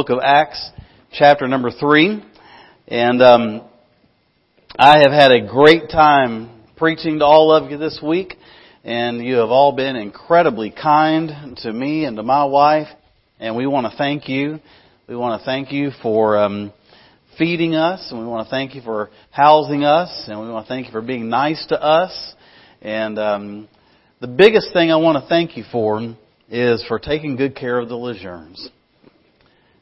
book 0.00 0.08
of 0.08 0.20
Acts, 0.24 0.70
chapter 1.12 1.46
number 1.46 1.70
three. 1.70 2.24
And 2.88 3.20
um, 3.20 3.68
I 4.78 5.00
have 5.00 5.12
had 5.12 5.30
a 5.30 5.46
great 5.46 5.90
time 5.90 6.62
preaching 6.78 7.18
to 7.18 7.24
all 7.26 7.52
of 7.52 7.70
you 7.70 7.76
this 7.76 8.00
week, 8.02 8.36
and 8.82 9.22
you 9.22 9.34
have 9.34 9.50
all 9.50 9.76
been 9.76 9.96
incredibly 9.96 10.70
kind 10.70 11.54
to 11.58 11.70
me 11.70 12.06
and 12.06 12.16
to 12.16 12.22
my 12.22 12.44
wife, 12.44 12.88
and 13.38 13.54
we 13.54 13.66
want 13.66 13.92
to 13.92 13.98
thank 13.98 14.26
you. 14.26 14.58
We 15.06 15.16
want 15.16 15.38
to 15.38 15.44
thank 15.44 15.70
you 15.70 15.90
for 16.02 16.38
um, 16.38 16.72
feeding 17.36 17.74
us, 17.74 18.08
and 18.10 18.18
we 18.18 18.26
want 18.26 18.46
to 18.46 18.50
thank 18.50 18.74
you 18.74 18.80
for 18.80 19.10
housing 19.30 19.84
us, 19.84 20.24
and 20.28 20.40
we 20.40 20.48
want 20.48 20.64
to 20.64 20.68
thank 20.70 20.86
you 20.86 20.92
for 20.92 21.02
being 21.02 21.28
nice 21.28 21.62
to 21.68 21.78
us. 21.78 22.34
And 22.80 23.18
um, 23.18 23.68
the 24.22 24.28
biggest 24.28 24.72
thing 24.72 24.90
I 24.90 24.96
want 24.96 25.22
to 25.22 25.28
thank 25.28 25.58
you 25.58 25.64
for 25.70 26.16
is 26.48 26.82
for 26.88 26.98
taking 26.98 27.36
good 27.36 27.54
care 27.54 27.78
of 27.78 27.90
the 27.90 27.96
Lejeunes. 27.96 28.70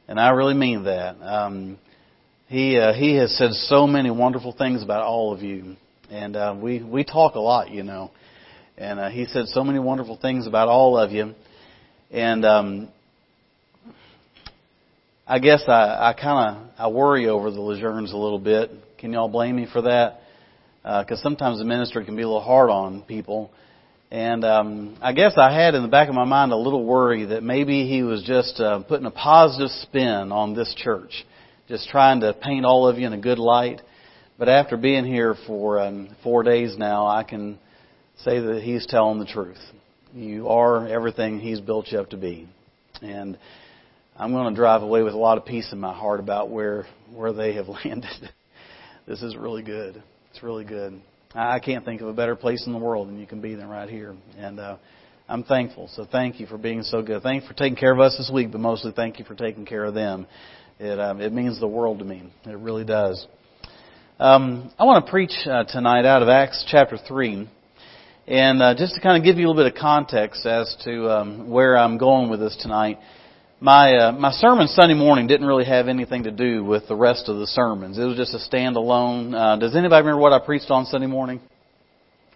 And 0.09 0.19
I 0.19 0.31
really 0.31 0.55
mean 0.55 0.85
that. 0.85 1.17
Um, 1.21 1.79
he 2.47 2.79
uh, 2.79 2.95
he 2.95 3.17
has 3.17 3.37
said 3.37 3.53
so 3.53 3.87
many 3.87 4.11
wonderful 4.11 4.53
things 4.53 4.83
about 4.83 5.03
all 5.03 5.35
of 5.35 5.43
you, 5.43 5.77
and 6.11 6.35
uh, 6.35 6.57
we 6.59 6.83
we 6.83 7.05
talk 7.05 7.35
a 7.35 7.41
lot, 7.41 7.71
you 7.71 7.83
know. 7.83 8.11
And 8.79 8.99
uh, 8.99 9.11
he 9.11 9.27
said 9.27 9.49
so 9.49 9.63
many 9.63 9.79
wonderful 9.79 10.17
things 10.17 10.47
about 10.47 10.69
all 10.69 10.97
of 10.97 11.13
you, 11.13 11.35
and 12.11 12.47
um, 12.47 12.89
I 15.27 15.41
guess 15.41 15.65
I 15.69 16.09
I 16.09 16.15
kind 16.19 16.57
of 16.57 16.71
I 16.79 16.89
worry 16.89 17.29
over 17.29 17.51
the 17.51 17.59
Lejeunes 17.59 18.15
a 18.15 18.17
little 18.17 18.39
bit. 18.39 18.71
Can 18.97 19.13
y'all 19.13 19.29
blame 19.29 19.57
me 19.57 19.67
for 19.71 19.83
that? 19.83 20.21
Because 20.83 21.21
uh, 21.21 21.23
sometimes 21.23 21.59
the 21.59 21.67
ministry 21.67 22.03
can 22.07 22.17
be 22.17 22.23
a 22.23 22.27
little 22.27 22.41
hard 22.41 22.71
on 22.71 23.03
people. 23.03 23.51
And 24.11 24.43
um, 24.43 24.97
I 25.03 25.13
guess 25.13 25.35
I 25.37 25.53
had 25.53 25.75
in 25.75 25.83
the 25.83 25.89
back 25.89 26.09
of 26.09 26.15
my 26.15 26.25
mind 26.25 26.53
a 26.53 26.57
little 26.57 26.85
worry 26.85 27.27
that 27.27 27.43
maybe 27.43 27.87
he 27.87 28.03
was 28.03 28.23
just 28.23 28.59
uh, 28.59 28.81
putting 28.81 29.05
a 29.05 29.11
positive 29.11 29.71
spin 29.83 30.33
on 30.33 30.55
this 30.55 30.75
church, 30.79 31.27
just 31.69 31.91
trying 31.91 32.21
to 32.21 32.33
paint 32.33 32.65
all 32.65 32.89
of 32.89 32.99
you 32.99 33.07
in 33.07 33.13
a 33.13 33.21
good 33.21 33.39
light. 33.39 33.83
But 34.39 34.49
after 34.49 34.79
being 34.79 35.05
here 35.05 35.35
for 35.47 35.81
um, 35.81 36.17
four 36.23 36.43
days 36.43 36.77
now, 36.79 37.07
I 37.07 37.23
can 37.23 37.59
say 38.25 38.41
that 38.41 38.63
he's 38.63 38.87
telling 38.87 39.19
the 39.19 39.27
truth. 39.27 39.59
You 40.15 40.49
are 40.49 40.89
everything 40.89 41.39
he's 41.39 41.61
built 41.61 41.89
you 41.91 41.99
up 41.99 42.11
to 42.11 42.17
be, 42.17 42.49
and 43.03 43.37
I'm 44.17 44.33
going 44.33 44.49
to 44.49 44.57
drive 44.57 44.81
away 44.81 45.03
with 45.03 45.13
a 45.13 45.19
lot 45.19 45.37
of 45.37 45.45
peace 45.45 45.71
in 45.71 45.79
my 45.79 45.93
heart 45.93 46.19
about 46.19 46.49
where 46.49 46.87
where 47.13 47.35
they 47.35 47.55
have 47.55 47.69
landed. 47.85 48.31
this 49.07 49.21
is 49.23 49.37
really 49.37 49.63
good. 49.63 50.03
It's 50.31 50.43
really 50.43 50.65
good. 50.65 50.99
I 51.35 51.59
can't 51.59 51.85
think 51.85 52.01
of 52.01 52.09
a 52.09 52.13
better 52.15 52.37
place 52.37 52.67
in 52.67 52.73
the 52.73 52.79
world 52.79 53.09
than 53.09 53.19
you 53.19 53.27
can 53.27 53.43
be 53.43 53.55
than 53.55 53.69
right 53.69 53.89
here. 53.89 54.17
And 54.39 54.59
uh, 54.59 54.79
I'm 55.29 55.45
thankful. 55.45 55.91
So 55.93 56.07
thank 56.11 56.41
you 56.41 56.47
for 56.47 56.57
being 56.57 56.83
so 56.83 57.03
good. 57.03 57.23
Thank 57.23 57.43
you 57.43 57.49
for 57.49 57.55
taking 57.55 57.77
care 57.77 57.93
of 57.93 58.01
us 58.01 58.17
this 58.17 58.31
week, 58.33 58.51
but 58.51 58.63
mostly 58.63 58.93
thank 58.97 59.19
you 59.19 59.27
for 59.27 59.35
taking 59.35 59.67
care 59.67 59.85
of 59.85 59.93
them. 59.93 60.27
It 60.79 60.99
um, 60.99 61.21
it 61.21 61.33
means 61.33 61.61
the 61.61 61.69
world 61.69 61.99
to 61.99 62.05
me. 62.05 62.33
It 62.47 62.57
really 62.57 62.85
does. 62.85 63.27
Um, 64.19 64.73
I 64.79 64.85
want 64.85 65.05
to 65.05 65.11
preach 65.11 65.33
uh, 65.45 65.65
tonight 65.65 66.07
out 66.07 66.23
of 66.23 66.29
Acts 66.29 66.65
chapter 66.67 66.97
three, 66.97 67.47
and 68.27 68.63
uh, 68.63 68.75
just 68.75 68.95
to 68.95 69.01
kind 69.03 69.19
of 69.19 69.25
give 69.25 69.37
you 69.37 69.47
a 69.47 69.49
little 69.51 69.63
bit 69.63 69.75
of 69.75 69.79
context 69.79 70.47
as 70.47 70.75
to 70.85 71.11
um, 71.11 71.51
where 71.51 71.77
I'm 71.77 71.99
going 71.99 72.31
with 72.31 72.41
this 72.41 72.57
tonight 72.63 72.99
my 73.61 73.97
uh, 73.97 74.13
my 74.13 74.31
sermon 74.31 74.69
Sunday 74.69 74.95
morning 74.95 75.27
didn't 75.27 75.47
really 75.47 75.65
have 75.65 75.89
anything 75.89 76.25
to 76.25 76.31
do 76.31 76.63
with 76.63 76.87
the 76.87 76.95
rest 76.95 77.29
of 77.29 77.39
the 77.39 77.47
sermons. 77.47 77.99
It 77.99 78.05
was 78.05 78.17
just 78.17 78.33
a 78.33 78.57
standalone. 78.57 79.35
Uh, 79.35 79.57
does 79.57 79.75
anybody 79.75 80.01
remember 80.07 80.21
what 80.21 80.33
I 80.33 80.39
preached 80.39 80.71
on 80.71 80.85
Sunday 80.87 81.09
morning? 81.09 81.41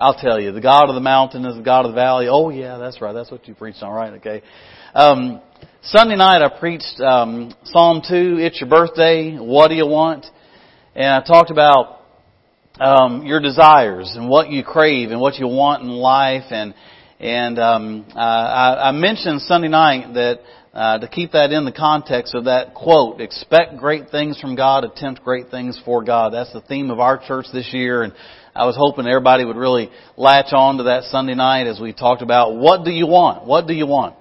I'll 0.00 0.18
tell 0.18 0.40
you. 0.40 0.50
The 0.50 0.60
God 0.60 0.88
of 0.88 0.96
the 0.96 1.00
mountain 1.00 1.44
is 1.44 1.56
the 1.56 1.62
God 1.62 1.84
of 1.84 1.92
the 1.92 1.94
valley. 1.94 2.26
Oh 2.28 2.50
yeah, 2.50 2.78
that's 2.78 3.00
right. 3.00 3.12
That's 3.12 3.30
what 3.30 3.46
you 3.46 3.54
preached 3.54 3.82
on, 3.84 3.92
right? 3.92 4.14
Okay. 4.14 4.42
Um, 4.94 5.40
Sunday 5.82 6.16
night 6.16 6.42
I 6.42 6.58
preached 6.58 7.00
um, 7.00 7.54
Psalm 7.64 8.02
two. 8.06 8.38
It's 8.40 8.60
your 8.60 8.68
birthday. 8.68 9.36
What 9.36 9.68
do 9.68 9.74
you 9.74 9.86
want? 9.86 10.26
And 10.96 11.06
I 11.06 11.24
talked 11.24 11.52
about 11.52 12.00
um, 12.80 13.24
your 13.24 13.40
desires 13.40 14.12
and 14.16 14.28
what 14.28 14.50
you 14.50 14.64
crave 14.64 15.12
and 15.12 15.20
what 15.20 15.36
you 15.36 15.46
want 15.46 15.84
in 15.84 15.88
life 15.88 16.50
and 16.50 16.74
and 17.20 17.56
um, 17.60 18.06
uh, 18.16 18.18
I, 18.18 18.88
I 18.88 18.90
mentioned 18.90 19.42
Sunday 19.42 19.68
night 19.68 20.14
that 20.14 20.40
uh, 20.74 20.98
to 20.98 21.08
keep 21.08 21.32
that 21.32 21.52
in 21.52 21.64
the 21.64 21.72
context 21.72 22.34
of 22.34 22.44
that 22.44 22.74
quote, 22.74 23.20
expect 23.20 23.76
great 23.76 24.08
things 24.10 24.40
from 24.40 24.56
God, 24.56 24.84
attempt 24.84 25.22
great 25.22 25.50
things 25.50 25.80
for 25.84 26.02
God. 26.02 26.32
That's 26.32 26.52
the 26.52 26.62
theme 26.62 26.90
of 26.90 26.98
our 26.98 27.18
church 27.18 27.46
this 27.52 27.70
year, 27.72 28.02
and 28.02 28.14
I 28.54 28.64
was 28.64 28.76
hoping 28.78 29.06
everybody 29.06 29.44
would 29.44 29.56
really 29.56 29.90
latch 30.16 30.52
on 30.52 30.78
to 30.78 30.84
that 30.84 31.04
Sunday 31.04 31.34
night 31.34 31.66
as 31.66 31.80
we 31.80 31.92
talked 31.92 32.22
about 32.22 32.56
what 32.56 32.84
do 32.84 32.90
you 32.90 33.06
want? 33.06 33.46
What 33.46 33.66
do 33.66 33.74
you 33.74 33.86
want? 33.86 34.16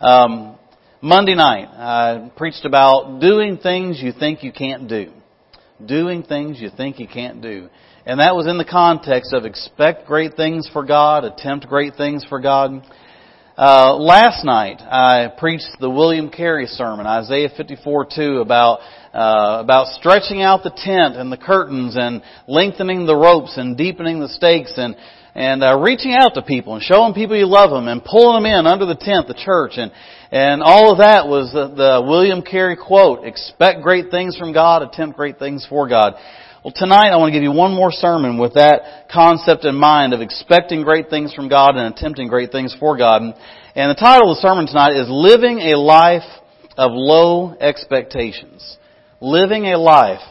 Um, 0.00 0.58
Monday 1.00 1.34
night, 1.34 1.68
I 1.68 2.30
preached 2.36 2.64
about 2.64 3.20
doing 3.20 3.58
things 3.58 4.00
you 4.02 4.12
think 4.12 4.42
you 4.42 4.52
can't 4.52 4.88
do. 4.88 5.12
Doing 5.84 6.22
things 6.22 6.60
you 6.60 6.70
think 6.74 6.98
you 6.98 7.08
can't 7.08 7.42
do. 7.42 7.68
And 8.06 8.20
that 8.20 8.34
was 8.34 8.46
in 8.46 8.58
the 8.58 8.64
context 8.64 9.32
of 9.32 9.44
expect 9.44 10.06
great 10.06 10.34
things 10.34 10.68
for 10.72 10.84
God, 10.84 11.24
attempt 11.24 11.66
great 11.66 11.94
things 11.96 12.24
for 12.28 12.40
God. 12.40 12.86
Uh, 13.56 13.94
last 13.94 14.44
night 14.44 14.82
I 14.82 15.28
preached 15.38 15.76
the 15.78 15.88
William 15.88 16.28
Carey 16.28 16.66
sermon, 16.66 17.06
Isaiah 17.06 17.48
54:2, 17.50 18.40
about 18.40 18.80
uh, 19.14 19.58
about 19.60 19.86
stretching 19.94 20.42
out 20.42 20.64
the 20.64 20.72
tent 20.74 21.14
and 21.14 21.30
the 21.30 21.36
curtains 21.36 21.94
and 21.96 22.20
lengthening 22.48 23.06
the 23.06 23.14
ropes 23.14 23.56
and 23.56 23.76
deepening 23.76 24.18
the 24.18 24.28
stakes 24.28 24.72
and 24.76 24.96
and 25.36 25.62
uh, 25.62 25.78
reaching 25.78 26.14
out 26.14 26.34
to 26.34 26.42
people 26.42 26.74
and 26.74 26.82
showing 26.82 27.14
people 27.14 27.36
you 27.36 27.46
love 27.46 27.70
them 27.70 27.86
and 27.86 28.04
pulling 28.04 28.42
them 28.42 28.52
in 28.52 28.66
under 28.66 28.86
the 28.86 28.96
tent, 28.96 29.28
the 29.28 29.34
church, 29.34 29.74
and 29.76 29.92
and 30.32 30.60
all 30.60 30.90
of 30.90 30.98
that 30.98 31.28
was 31.28 31.52
the, 31.52 31.68
the 31.68 32.04
William 32.04 32.42
Carey 32.42 32.76
quote: 32.76 33.24
"Expect 33.24 33.82
great 33.82 34.10
things 34.10 34.36
from 34.36 34.52
God, 34.52 34.82
attempt 34.82 35.16
great 35.16 35.38
things 35.38 35.64
for 35.70 35.88
God." 35.88 36.14
Well, 36.64 36.72
tonight 36.74 37.10
I 37.10 37.16
want 37.16 37.28
to 37.28 37.38
give 37.38 37.42
you 37.42 37.52
one 37.52 37.74
more 37.74 37.92
sermon 37.92 38.38
with 38.38 38.54
that 38.54 39.10
concept 39.12 39.66
in 39.66 39.74
mind 39.74 40.14
of 40.14 40.22
expecting 40.22 40.82
great 40.82 41.10
things 41.10 41.34
from 41.34 41.50
God 41.50 41.76
and 41.76 41.94
attempting 41.94 42.26
great 42.26 42.52
things 42.52 42.74
for 42.80 42.96
God. 42.96 43.20
And 43.20 43.90
the 43.90 43.94
title 43.94 44.30
of 44.30 44.36
the 44.38 44.40
sermon 44.40 44.66
tonight 44.66 44.96
is 44.96 45.06
Living 45.10 45.58
a 45.58 45.76
Life 45.78 46.22
of 46.78 46.92
Low 46.94 47.54
Expectations. 47.60 48.78
Living 49.20 49.66
a 49.66 49.78
Life 49.78 50.22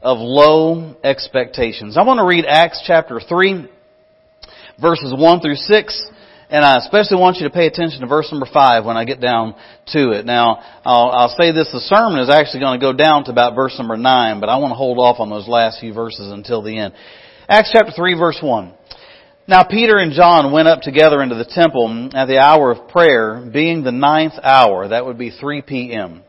of 0.00 0.18
Low 0.20 0.94
Expectations. 1.02 1.96
I 1.96 2.04
want 2.04 2.18
to 2.18 2.24
read 2.24 2.44
Acts 2.46 2.84
chapter 2.86 3.18
3, 3.18 3.68
verses 4.80 5.12
1 5.12 5.40
through 5.40 5.56
6. 5.56 6.06
And 6.50 6.64
I 6.64 6.78
especially 6.78 7.18
want 7.18 7.36
you 7.36 7.46
to 7.46 7.54
pay 7.54 7.68
attention 7.68 8.00
to 8.00 8.08
verse 8.08 8.28
number 8.32 8.48
five 8.52 8.84
when 8.84 8.96
I 8.96 9.04
get 9.04 9.20
down 9.20 9.54
to 9.94 10.10
it. 10.10 10.26
Now, 10.26 10.58
I'll, 10.84 11.10
I'll 11.10 11.34
say 11.38 11.52
this, 11.52 11.70
the 11.72 11.78
sermon 11.78 12.18
is 12.18 12.28
actually 12.28 12.58
going 12.58 12.80
to 12.80 12.84
go 12.84 12.92
down 12.92 13.24
to 13.24 13.30
about 13.30 13.54
verse 13.54 13.76
number 13.78 13.96
nine, 13.96 14.40
but 14.40 14.48
I 14.48 14.56
want 14.56 14.72
to 14.72 14.76
hold 14.76 14.98
off 14.98 15.20
on 15.20 15.30
those 15.30 15.46
last 15.46 15.78
few 15.78 15.94
verses 15.94 16.32
until 16.32 16.60
the 16.60 16.76
end. 16.76 16.94
Acts 17.48 17.70
chapter 17.72 17.92
3 17.94 18.18
verse 18.18 18.38
1. 18.42 18.74
Now 19.46 19.62
Peter 19.62 19.98
and 19.98 20.12
John 20.12 20.50
went 20.50 20.66
up 20.66 20.80
together 20.82 21.22
into 21.22 21.36
the 21.36 21.44
temple 21.48 22.10
at 22.14 22.26
the 22.26 22.38
hour 22.38 22.72
of 22.72 22.88
prayer, 22.88 23.48
being 23.52 23.84
the 23.84 23.92
ninth 23.92 24.34
hour. 24.42 24.88
That 24.88 25.06
would 25.06 25.18
be 25.18 25.30
3 25.30 25.62
p.m. 25.62 26.22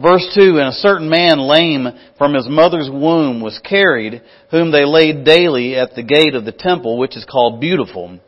Verse 0.00 0.32
2, 0.38 0.58
And 0.58 0.68
a 0.68 0.72
certain 0.72 1.10
man 1.10 1.40
lame 1.40 1.88
from 2.18 2.34
his 2.34 2.48
mother's 2.48 2.88
womb 2.88 3.40
was 3.40 3.60
carried, 3.68 4.22
whom 4.52 4.70
they 4.70 4.84
laid 4.84 5.24
daily 5.24 5.74
at 5.74 5.96
the 5.96 6.04
gate 6.04 6.36
of 6.36 6.44
the 6.44 6.52
temple, 6.52 6.98
which 6.98 7.16
is 7.16 7.26
called 7.28 7.60
Beautiful, 7.60 8.20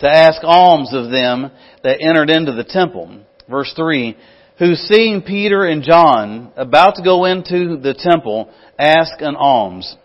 to 0.00 0.08
ask 0.08 0.42
alms 0.42 0.92
of 0.92 1.10
them 1.10 1.50
that 1.82 2.00
entered 2.00 2.30
into 2.30 2.52
the 2.52 2.64
temple. 2.64 3.20
Verse 3.48 3.72
3, 3.76 4.16
who 4.58 4.74
seeing 4.74 5.22
Peter 5.22 5.64
and 5.64 5.82
John 5.82 6.52
about 6.56 6.96
to 6.96 7.02
go 7.02 7.24
into 7.24 7.78
the 7.78 7.94
temple, 7.96 8.52
asked 8.78 9.20
an 9.20 9.36
alms. 9.36 9.96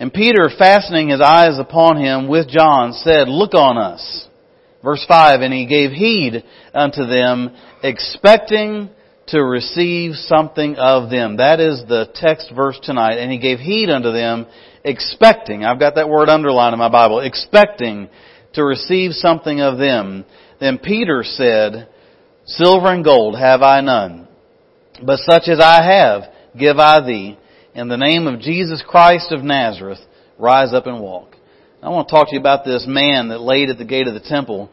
And 0.00 0.12
Peter, 0.12 0.48
fastening 0.58 1.08
his 1.08 1.20
eyes 1.20 1.58
upon 1.58 1.98
him 1.98 2.28
with 2.28 2.48
John, 2.48 2.92
said, 2.92 3.28
Look 3.28 3.54
on 3.54 3.76
us. 3.76 4.28
Verse 4.82 5.04
5, 5.06 5.40
And 5.40 5.52
he 5.52 5.66
gave 5.66 5.90
heed 5.90 6.44
unto 6.72 7.04
them, 7.06 7.54
expecting 7.82 8.90
to 9.28 9.44
receive 9.44 10.14
something 10.14 10.76
of 10.76 11.10
them. 11.10 11.36
That 11.36 11.60
is 11.60 11.82
the 11.88 12.08
text 12.14 12.50
verse 12.54 12.78
tonight. 12.82 13.16
And 13.16 13.30
he 13.30 13.38
gave 13.38 13.58
heed 13.58 13.90
unto 13.90 14.12
them, 14.12 14.46
expecting, 14.84 15.64
I've 15.64 15.80
got 15.80 15.96
that 15.96 16.08
word 16.08 16.28
underlined 16.28 16.72
in 16.72 16.78
my 16.78 16.88
Bible, 16.88 17.20
expecting 17.20 18.08
to 18.58 18.64
receive 18.64 19.12
something 19.12 19.60
of 19.60 19.78
them. 19.78 20.24
Then 20.60 20.78
Peter 20.78 21.22
said, 21.22 21.88
Silver 22.44 22.92
and 22.92 23.04
gold 23.04 23.38
have 23.38 23.62
I 23.62 23.80
none, 23.80 24.28
but 25.04 25.18
such 25.20 25.48
as 25.48 25.60
I 25.60 25.82
have 25.82 26.22
give 26.58 26.78
I 26.78 27.04
thee. 27.06 27.38
In 27.74 27.88
the 27.88 27.96
name 27.96 28.26
of 28.26 28.40
Jesus 28.40 28.82
Christ 28.86 29.30
of 29.30 29.44
Nazareth, 29.44 30.00
rise 30.38 30.72
up 30.72 30.86
and 30.86 31.00
walk. 31.00 31.36
I 31.80 31.90
want 31.90 32.08
to 32.08 32.14
talk 32.14 32.28
to 32.28 32.34
you 32.34 32.40
about 32.40 32.64
this 32.64 32.84
man 32.88 33.28
that 33.28 33.40
laid 33.40 33.68
at 33.68 33.78
the 33.78 33.84
gate 33.84 34.08
of 34.08 34.14
the 34.14 34.20
temple 34.20 34.68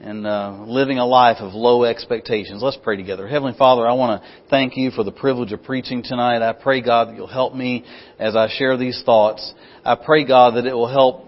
and 0.00 0.26
uh, 0.26 0.64
living 0.66 0.98
a 0.98 1.06
life 1.06 1.38
of 1.40 1.54
low 1.54 1.84
expectations. 1.84 2.62
Let's 2.62 2.76
pray 2.82 2.96
together. 2.96 3.26
Heavenly 3.26 3.54
Father, 3.56 3.86
I 3.86 3.94
want 3.94 4.20
to 4.20 4.28
thank 4.50 4.76
you 4.76 4.90
for 4.90 5.04
the 5.04 5.12
privilege 5.12 5.52
of 5.52 5.62
preaching 5.62 6.02
tonight. 6.02 6.46
I 6.46 6.52
pray, 6.52 6.82
God, 6.82 7.08
that 7.08 7.16
you'll 7.16 7.26
help 7.26 7.54
me 7.54 7.86
as 8.18 8.36
I 8.36 8.48
share 8.58 8.76
these 8.76 9.02
thoughts. 9.06 9.54
I 9.82 9.94
pray, 9.94 10.26
God, 10.26 10.56
that 10.56 10.66
it 10.66 10.74
will 10.74 10.92
help 10.92 11.26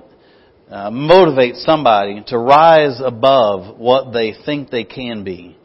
uh, 0.70 0.91
motivate 0.91 1.56
somebody 1.56 2.23
to 2.26 2.38
rise 2.38 3.00
above 3.05 3.79
what 3.79 4.12
they 4.12 4.35
think 4.44 4.70
they 4.70 4.85
can 4.85 5.25
be. 5.25 5.56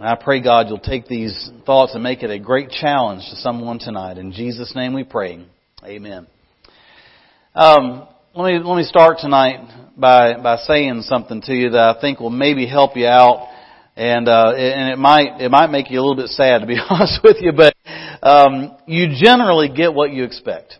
I 0.00 0.14
pray, 0.14 0.40
God, 0.40 0.68
you'll 0.68 0.78
take 0.78 1.06
these 1.08 1.50
thoughts 1.66 1.94
and 1.94 2.02
make 2.04 2.22
it 2.22 2.30
a 2.30 2.38
great 2.38 2.70
challenge 2.70 3.24
to 3.30 3.36
someone 3.36 3.80
tonight. 3.80 4.16
In 4.16 4.30
Jesus' 4.30 4.72
name 4.76 4.94
we 4.94 5.02
pray. 5.02 5.44
Amen. 5.84 6.28
Um, 7.54 8.06
let 8.36 8.52
me 8.52 8.58
let 8.62 8.76
me 8.76 8.84
start 8.84 9.18
tonight 9.18 9.96
by 9.96 10.40
by 10.40 10.56
saying 10.58 11.02
something 11.02 11.42
to 11.42 11.52
you 11.52 11.70
that 11.70 11.96
I 11.96 12.00
think 12.00 12.20
will 12.20 12.30
maybe 12.30 12.66
help 12.66 12.96
you 12.96 13.06
out, 13.06 13.48
and 13.96 14.28
uh, 14.28 14.52
and 14.54 14.92
it 14.92 14.98
might 14.98 15.40
it 15.40 15.50
might 15.50 15.70
make 15.70 15.90
you 15.90 15.98
a 15.98 16.02
little 16.02 16.14
bit 16.14 16.28
sad 16.28 16.60
to 16.60 16.66
be 16.66 16.78
honest 16.90 17.18
with 17.24 17.38
you, 17.40 17.50
but 17.50 17.74
um, 18.22 18.76
you 18.86 19.08
generally 19.20 19.68
get 19.68 19.92
what 19.92 20.12
you 20.12 20.22
expect. 20.22 20.78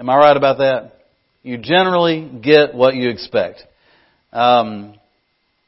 Am 0.00 0.08
I 0.08 0.16
right 0.16 0.36
about 0.36 0.58
that? 0.58 0.92
You 1.42 1.58
generally 1.58 2.26
get 2.42 2.74
what 2.74 2.94
you 2.94 3.10
expect. 3.10 3.62
Um, 4.32 4.94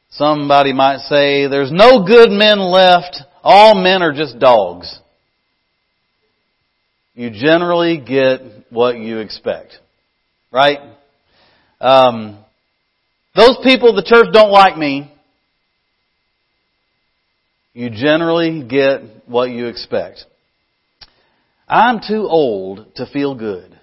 somebody 0.09 0.73
might 0.73 1.01
say, 1.01 1.45
"There's 1.45 1.71
no 1.71 2.03
good 2.03 2.31
men 2.31 2.57
left. 2.57 3.21
All 3.43 3.75
men 3.75 4.01
are 4.01 4.11
just 4.11 4.39
dogs." 4.39 4.99
You 7.13 7.29
generally 7.29 7.97
get 7.97 8.71
what 8.71 8.97
you 8.97 9.19
expect, 9.19 9.77
right? 10.51 10.79
Um, 11.79 12.43
those 13.35 13.59
people 13.63 13.93
the 13.93 14.01
church 14.01 14.33
don't 14.33 14.49
like 14.49 14.75
me. 14.75 15.11
You 17.75 17.91
generally 17.91 18.63
get 18.63 19.27
what 19.27 19.51
you 19.51 19.67
expect. 19.67 20.25
I'm 21.67 21.99
too 21.99 22.27
old 22.27 22.95
to 22.95 23.05
feel 23.05 23.35
good. 23.35 23.79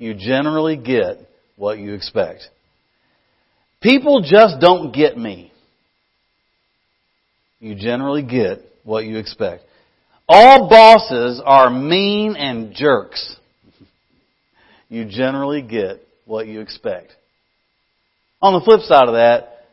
You 0.00 0.14
generally 0.14 0.78
get 0.78 1.18
what 1.56 1.78
you 1.78 1.92
expect. 1.92 2.48
People 3.82 4.22
just 4.22 4.58
don't 4.58 4.92
get 4.92 5.16
me. 5.16 5.52
You 7.60 7.74
generally 7.74 8.22
get 8.22 8.60
what 8.82 9.04
you 9.04 9.18
expect. 9.18 9.62
All 10.26 10.70
bosses 10.70 11.42
are 11.44 11.68
mean 11.68 12.34
and 12.34 12.74
jerks. 12.74 13.36
You 14.88 15.04
generally 15.04 15.62
get 15.62 16.00
what 16.24 16.48
you 16.48 16.60
expect. 16.60 17.12
On 18.42 18.54
the 18.54 18.64
flip 18.64 18.80
side 18.80 19.06
of 19.06 19.14
that, 19.14 19.66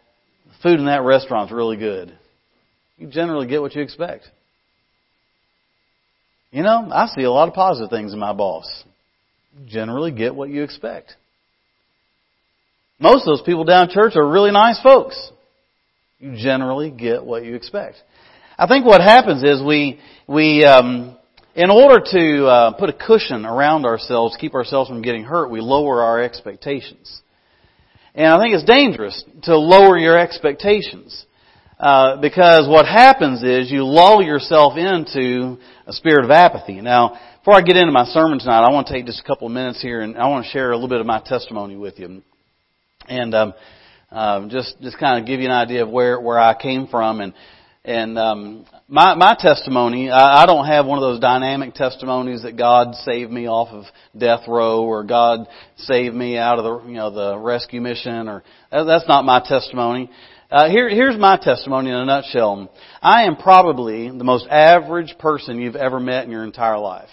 food 0.61 0.77
in 0.77 0.85
that 0.85 1.01
restaurant's 1.01 1.51
really 1.51 1.75
good. 1.75 2.15
You 2.99 3.07
generally 3.07 3.47
get 3.47 3.59
what 3.59 3.73
you 3.73 3.81
expect. 3.81 4.25
You 6.51 6.61
know, 6.61 6.87
I 6.91 7.07
see 7.07 7.23
a 7.23 7.31
lot 7.31 7.47
of 7.47 7.55
positive 7.55 7.89
things 7.89 8.13
in 8.13 8.19
my 8.19 8.31
boss. 8.31 8.83
Generally 9.65 10.11
get 10.11 10.35
what 10.35 10.49
you 10.49 10.63
expect. 10.63 11.15
Most 12.99 13.21
of 13.21 13.37
those 13.37 13.41
people 13.41 13.63
down 13.63 13.89
church 13.89 14.15
are 14.15 14.27
really 14.27 14.51
nice 14.51 14.81
folks. 14.81 15.31
You 16.19 16.35
generally 16.35 16.89
get 16.89 17.23
what 17.23 17.43
you 17.43 17.55
expect. 17.55 17.97
I 18.57 18.67
think 18.67 18.85
what 18.85 19.01
happens 19.01 19.43
is 19.43 19.61
we 19.61 19.99
we 20.27 20.65
um, 20.65 21.15
in 21.57 21.69
order 21.69 22.03
to 22.11 22.45
uh, 22.45 22.71
put 22.73 22.89
a 22.89 22.93
cushion 22.93 23.45
around 23.45 23.85
ourselves, 23.85 24.37
keep 24.39 24.53
ourselves 24.53 24.89
from 24.89 25.01
getting 25.01 25.23
hurt, 25.23 25.49
we 25.49 25.59
lower 25.59 26.03
our 26.03 26.21
expectations. 26.21 27.21
And 28.13 28.27
I 28.27 28.39
think 28.39 28.55
it's 28.55 28.63
dangerous 28.63 29.23
to 29.43 29.57
lower 29.57 29.97
your 29.97 30.17
expectations. 30.17 31.25
Uh, 31.79 32.17
because 32.19 32.67
what 32.67 32.87
happens 32.87 33.43
is 33.43 33.71
you 33.71 33.85
lull 33.85 34.23
yourself 34.23 34.77
into 34.77 35.57
a 35.85 35.93
spirit 35.93 36.25
of 36.25 36.31
apathy. 36.31 36.81
Now, 36.81 37.19
before 37.47 37.57
I 37.57 37.61
get 37.61 37.77
into 37.77 37.93
my 37.93 38.03
sermon 38.03 38.39
tonight, 38.39 38.59
I 38.59 38.73
want 38.73 38.87
to 38.87 38.93
take 38.93 39.05
just 39.05 39.21
a 39.21 39.23
couple 39.23 39.47
of 39.47 39.53
minutes 39.53 39.81
here 39.81 40.01
and 40.01 40.17
I 40.17 40.27
want 40.27 40.43
to 40.43 40.51
share 40.51 40.71
a 40.71 40.75
little 40.75 40.89
bit 40.89 40.99
of 40.99 41.05
my 41.05 41.21
testimony 41.25 41.77
with 41.77 41.97
you. 41.97 42.21
And 43.07 43.33
um, 43.33 43.53
uh, 44.11 44.49
just 44.49 44.75
just 44.81 44.99
kind 44.99 45.21
of 45.21 45.25
give 45.25 45.39
you 45.39 45.45
an 45.45 45.53
idea 45.53 45.83
of 45.83 45.89
where 45.89 46.19
where 46.19 46.37
I 46.37 46.61
came 46.61 46.87
from 46.87 47.21
and 47.21 47.33
and 47.85 48.19
um, 48.19 48.65
my 48.89 49.15
my 49.15 49.33
testimony, 49.39 50.09
I, 50.09 50.43
I 50.43 50.45
don't 50.45 50.65
have 50.65 50.85
one 50.85 50.97
of 50.97 51.03
those 51.03 51.21
dynamic 51.21 51.73
testimonies 51.73 52.43
that 52.43 52.57
God 52.57 52.93
saved 53.05 53.31
me 53.31 53.47
off 53.47 53.69
of 53.69 53.85
death 54.17 54.41
row 54.45 54.83
or 54.83 55.05
God 55.05 55.47
saved 55.77 56.13
me 56.13 56.37
out 56.37 56.59
of 56.59 56.65
the 56.65 56.89
you 56.89 56.95
know 56.95 57.11
the 57.11 57.37
rescue 57.37 57.79
mission 57.79 58.27
or 58.27 58.43
that's 58.73 59.07
not 59.07 59.23
my 59.23 59.39
testimony. 59.39 60.09
Uh, 60.51 60.67
here, 60.69 60.89
here's 60.89 61.17
my 61.17 61.37
testimony 61.41 61.91
in 61.91 61.95
a 61.95 62.05
nutshell. 62.05 62.69
I 63.01 63.23
am 63.23 63.37
probably 63.37 64.09
the 64.09 64.25
most 64.25 64.47
average 64.49 65.15
person 65.17 65.61
you've 65.61 65.77
ever 65.77 66.01
met 66.01 66.25
in 66.25 66.31
your 66.31 66.43
entire 66.43 66.79
life. 66.79 67.07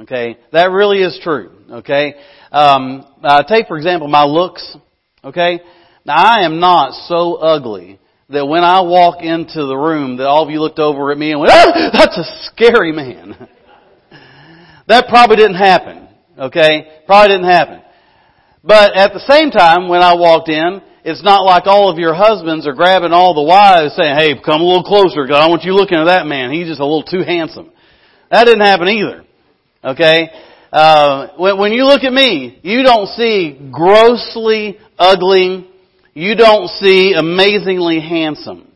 Okay, 0.00 0.36
that 0.52 0.70
really 0.70 0.98
is 0.98 1.18
true. 1.22 1.52
Okay, 1.70 2.14
um, 2.52 3.04
uh, 3.22 3.42
take 3.44 3.66
for 3.66 3.76
example 3.76 4.08
my 4.08 4.24
looks. 4.24 4.76
Okay, 5.24 5.60
now 6.04 6.16
I 6.16 6.44
am 6.44 6.60
not 6.60 6.92
so 7.08 7.34
ugly 7.34 7.98
that 8.28 8.46
when 8.46 8.64
I 8.64 8.80
walk 8.80 9.22
into 9.22 9.66
the 9.66 9.76
room 9.76 10.16
that 10.16 10.26
all 10.26 10.42
of 10.42 10.50
you 10.50 10.60
looked 10.60 10.78
over 10.78 11.12
at 11.12 11.18
me 11.18 11.30
and 11.30 11.40
went, 11.40 11.52
ah, 11.52 11.90
that's 11.92 12.18
a 12.18 12.26
scary 12.50 12.92
man. 12.92 13.48
that 14.88 15.06
probably 15.08 15.36
didn't 15.36 15.56
happen. 15.56 16.08
Okay? 16.38 17.02
Probably 17.06 17.34
didn't 17.34 17.50
happen. 17.50 17.82
But 18.64 18.96
at 18.96 19.12
the 19.12 19.22
same 19.30 19.50
time, 19.50 19.88
when 19.88 20.02
I 20.02 20.14
walked 20.14 20.48
in, 20.48 20.82
it's 21.04 21.22
not 21.22 21.44
like 21.44 21.66
all 21.66 21.88
of 21.88 21.98
your 21.98 22.14
husbands 22.14 22.66
are 22.66 22.74
grabbing 22.74 23.12
all 23.12 23.32
the 23.32 23.42
wives 23.42 23.94
saying, 23.94 24.16
hey, 24.16 24.34
come 24.44 24.60
a 24.60 24.64
little 24.64 24.82
closer 24.82 25.24
God. 25.24 25.38
I 25.38 25.48
want 25.48 25.62
you 25.62 25.72
looking 25.72 25.98
at 25.98 26.06
that 26.06 26.26
man. 26.26 26.50
He's 26.50 26.66
just 26.66 26.80
a 26.80 26.84
little 26.84 27.04
too 27.04 27.22
handsome. 27.22 27.70
That 28.30 28.44
didn't 28.44 28.66
happen 28.66 28.88
either. 28.88 29.25
Okay? 29.86 30.28
Uh, 30.72 31.28
when, 31.36 31.58
when 31.58 31.72
you 31.72 31.84
look 31.84 32.02
at 32.02 32.12
me, 32.12 32.58
you 32.62 32.82
don't 32.82 33.06
see 33.08 33.70
grossly 33.72 34.78
ugly, 34.98 35.70
you 36.12 36.34
don't 36.34 36.68
see 36.68 37.14
amazingly 37.16 38.00
handsome. 38.00 38.66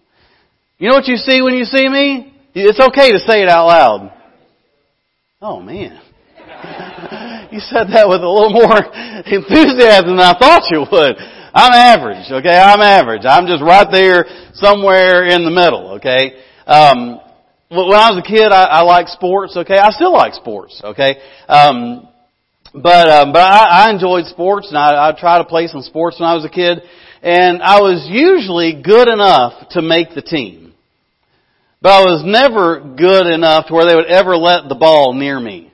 You 0.78 0.88
know 0.88 0.94
what 0.94 1.08
you 1.08 1.16
see 1.16 1.42
when 1.42 1.54
you 1.54 1.64
see 1.64 1.88
me? 1.88 2.32
It's 2.54 2.80
okay 2.80 3.12
to 3.12 3.18
say 3.18 3.42
it 3.42 3.48
out 3.48 3.66
loud. 3.66 4.12
Oh 5.42 5.60
man. 5.60 6.00
you 7.52 7.60
said 7.60 7.88
that 7.92 8.06
with 8.08 8.22
a 8.22 8.28
little 8.28 8.52
more 8.52 8.76
enthusiasm 9.26 10.16
than 10.16 10.20
I 10.20 10.38
thought 10.38 10.70
you 10.70 10.80
would. 10.80 11.16
I'm 11.52 11.72
average, 11.72 12.30
okay? 12.30 12.56
I'm 12.56 12.80
average. 12.80 13.22
I'm 13.24 13.46
just 13.46 13.62
right 13.62 13.86
there 13.90 14.24
somewhere 14.54 15.26
in 15.26 15.44
the 15.44 15.50
middle, 15.50 15.96
okay? 15.98 16.40
Um, 16.66 17.20
when 17.70 17.94
I 17.94 18.10
was 18.10 18.18
a 18.18 18.28
kid, 18.28 18.50
I, 18.50 18.64
I 18.64 18.82
liked 18.82 19.10
sports, 19.10 19.56
okay? 19.56 19.78
I 19.78 19.90
still 19.90 20.12
like 20.12 20.34
sports, 20.34 20.80
okay? 20.82 21.16
Um, 21.48 22.08
but, 22.74 23.08
um, 23.08 23.32
but 23.32 23.42
I, 23.42 23.86
I 23.86 23.90
enjoyed 23.90 24.26
sports 24.26 24.68
and 24.68 24.76
I, 24.76 25.08
I 25.08 25.12
tried 25.18 25.38
to 25.38 25.44
play 25.44 25.68
some 25.68 25.82
sports 25.82 26.18
when 26.18 26.28
I 26.28 26.34
was 26.34 26.44
a 26.44 26.48
kid 26.48 26.82
and 27.22 27.62
I 27.62 27.80
was 27.80 28.06
usually 28.10 28.82
good 28.82 29.08
enough 29.08 29.68
to 29.70 29.82
make 29.82 30.14
the 30.14 30.22
team. 30.22 30.74
But 31.80 31.90
I 31.90 32.00
was 32.02 32.22
never 32.26 32.80
good 32.80 33.26
enough 33.26 33.68
to 33.68 33.74
where 33.74 33.86
they 33.86 33.94
would 33.94 34.06
ever 34.06 34.36
let 34.36 34.68
the 34.68 34.74
ball 34.74 35.14
near 35.14 35.38
me. 35.38 35.72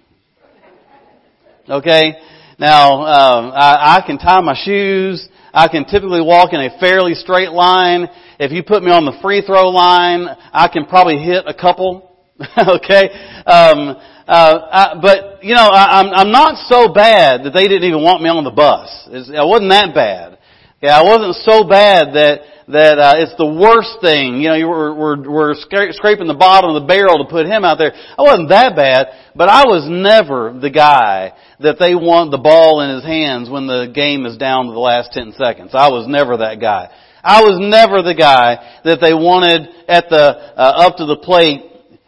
Okay? 1.68 2.14
Now, 2.58 3.02
um, 3.02 3.52
I, 3.54 3.98
I 3.98 4.06
can 4.06 4.18
tie 4.18 4.40
my 4.40 4.54
shoes. 4.54 5.26
I 5.52 5.68
can 5.68 5.84
typically 5.86 6.20
walk 6.20 6.52
in 6.52 6.60
a 6.60 6.78
fairly 6.78 7.14
straight 7.14 7.50
line. 7.50 8.08
If 8.38 8.52
you 8.52 8.62
put 8.62 8.82
me 8.82 8.90
on 8.90 9.04
the 9.04 9.18
free 9.22 9.42
throw 9.42 9.68
line, 9.70 10.26
I 10.52 10.68
can 10.68 10.86
probably 10.86 11.18
hit 11.18 11.44
a 11.46 11.54
couple. 11.54 12.16
okay? 12.40 13.08
Um, 13.46 13.96
uh, 14.26 14.58
I, 14.70 14.98
but 15.00 15.44
you 15.44 15.54
know, 15.54 15.68
I, 15.68 16.00
I'm 16.00 16.12
I'm 16.12 16.32
not 16.32 16.58
so 16.68 16.92
bad 16.92 17.44
that 17.44 17.54
they 17.54 17.68
didn't 17.68 17.84
even 17.84 18.02
want 18.02 18.22
me 18.22 18.28
on 18.28 18.44
the 18.44 18.50
bus. 18.50 18.90
It's, 19.10 19.30
I 19.30 19.44
wasn't 19.44 19.70
that 19.70 19.94
bad. 19.94 20.38
Yeah, 20.82 21.00
it 21.00 21.06
wasn't 21.06 21.36
so 21.46 21.64
bad 21.64 22.12
that 22.12 22.40
that 22.68 22.98
uh, 22.98 23.14
it's 23.22 23.34
the 23.38 23.46
worst 23.46 24.02
thing. 24.02 24.42
You 24.42 24.48
know, 24.48 24.54
you 24.54 24.66
were, 24.66 24.92
were, 24.92 25.16
were 25.22 25.54
scraping 25.54 26.26
the 26.26 26.34
bottom 26.34 26.74
of 26.74 26.82
the 26.82 26.86
barrel 26.86 27.22
to 27.22 27.30
put 27.30 27.46
him 27.46 27.64
out 27.64 27.78
there. 27.78 27.94
I 27.94 28.22
wasn't 28.22 28.50
that 28.50 28.74
bad, 28.74 29.06
but 29.34 29.48
I 29.48 29.64
was 29.66 29.86
never 29.88 30.52
the 30.58 30.70
guy 30.70 31.32
that 31.60 31.78
they 31.78 31.94
want 31.94 32.32
the 32.32 32.42
ball 32.42 32.82
in 32.82 32.90
his 32.96 33.04
hands 33.04 33.48
when 33.48 33.66
the 33.66 33.90
game 33.94 34.26
is 34.26 34.36
down 34.36 34.66
to 34.66 34.72
the 34.72 34.82
last 34.82 35.12
10 35.12 35.32
seconds. 35.38 35.70
I 35.74 35.88
was 35.88 36.06
never 36.08 36.38
that 36.38 36.60
guy. 36.60 36.90
I 37.26 37.42
was 37.42 37.58
never 37.58 38.02
the 38.02 38.14
guy 38.14 38.80
that 38.84 39.00
they 39.00 39.12
wanted 39.12 39.68
at 39.88 40.08
the, 40.08 40.16
uh, 40.56 40.86
up 40.86 40.96
to 40.98 41.06
the 41.06 41.16
plate 41.16 41.62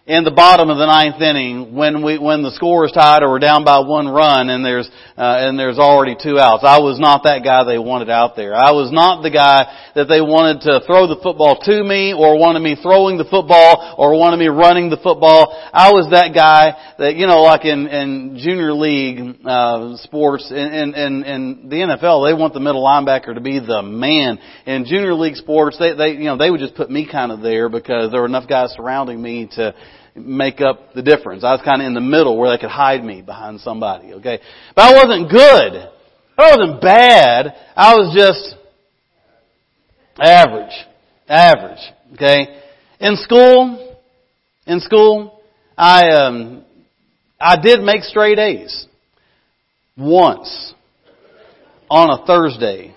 in 0.09 0.25
the 0.25 0.31
bottom 0.33 0.71
of 0.71 0.79
the 0.79 0.87
ninth 0.87 1.21
inning 1.21 1.77
when 1.77 2.03
we 2.03 2.17
when 2.17 2.43
the 2.43 2.51
score 2.53 2.87
is 2.87 2.93
tied 2.93 3.23
or 3.23 3.29
we're 3.29 3.39
down 3.39 3.63
by 3.63 3.79
one 3.79 4.09
run 4.09 4.49
and 4.49 4.65
there's 4.65 4.89
uh, 5.19 5.45
and 5.45 5.59
there's 5.59 5.79
already 5.79 6.17
two 6.17 6.39
outs. 6.39 6.65
I 6.65 6.81
was 6.81 6.99
not 6.99 7.25
that 7.25 7.45
guy 7.45 7.65
they 7.65 7.79
wanted 7.79 8.09
out 8.09 8.35
there. 8.35 8.55
I 8.57 8.73
was 8.73 8.91
not 8.91 9.21
the 9.21 9.29
guy 9.29 9.69
that 9.95 10.09
they 10.09 10.23
wanted 10.23 10.65
to 10.65 10.81
throw 10.89 11.07
the 11.07 11.21
football 11.23 11.61
to 11.61 11.85
me 11.85 12.17
or 12.17 12.41
wanted 12.41 12.61
me 12.61 12.75
throwing 12.81 13.19
the 13.19 13.29
football 13.29 13.97
or 13.99 14.19
wanted 14.19 14.39
me 14.39 14.49
running 14.49 14.89
the 14.89 14.97
football. 14.97 15.53
I 15.53 15.93
was 15.93 16.09
that 16.11 16.33
guy 16.33 16.73
that 16.97 17.17
you 17.17 17.27
know 17.27 17.43
like 17.45 17.67
in 17.67 17.87
in 17.87 18.41
junior 18.41 18.73
league 18.73 19.45
uh, 19.45 19.95
sports 20.09 20.49
in 20.51 20.97
in 20.97 21.23
in 21.23 21.69
the 21.69 21.85
NFL 21.85 22.25
they 22.25 22.33
want 22.33 22.55
the 22.55 22.65
middle 22.65 22.81
linebacker 22.83 23.35
to 23.35 23.45
be 23.45 23.61
the 23.61 23.83
man. 23.83 24.39
In 24.65 24.87
junior 24.89 25.13
league 25.13 25.37
sports 25.37 25.77
they 25.77 25.93
they 25.93 26.17
you 26.17 26.33
know 26.33 26.39
they 26.39 26.51
would 26.51 26.65
just 26.65 26.77
put 26.77 26.89
me 26.89 27.05
kind 27.05 27.31
of 27.31 27.43
there 27.43 27.69
because 27.69 28.11
there 28.11 28.23
were 28.25 28.27
enough 28.27 28.49
guys 28.49 28.73
surrounding 28.73 29.21
me 29.21 29.51
to 29.53 29.77
make 30.19 30.61
up 30.61 30.95
the 30.95 31.03
difference. 31.03 31.45
I 31.45 31.53
was 31.53 31.63
kind 31.65 31.83
of 31.83 31.87
in 31.87 31.95
the 31.95 32.01
middle 32.01 32.39
where 32.39 32.51
they 32.51 32.61
could 32.61 32.71
hide 32.71 33.05
me 33.05 33.23
behind 33.23 33.61
somebody, 33.61 34.15
okay? 34.15 34.41
But 34.75 34.83
I 34.83 34.95
wasn't 34.95 35.31
good. 35.31 35.91
I 36.37 36.57
wasn't 36.57 36.81
bad. 36.81 37.55
I 37.77 37.95
was 37.95 38.15
just 38.15 38.59
Average. 40.19 40.75
Average. 41.29 41.79
Okay? 42.15 42.61
In 43.01 43.17
school, 43.17 43.99
in 44.67 44.81
school, 44.81 45.41
I, 45.77 46.11
um, 46.11 46.65
I 47.41 47.57
did 47.61 47.81
make 47.81 48.03
straight 48.03 48.39
A's. 48.39 48.87
Once. 49.97 50.75
On 51.91 52.11
a 52.11 52.27
Thursday. 52.27 52.95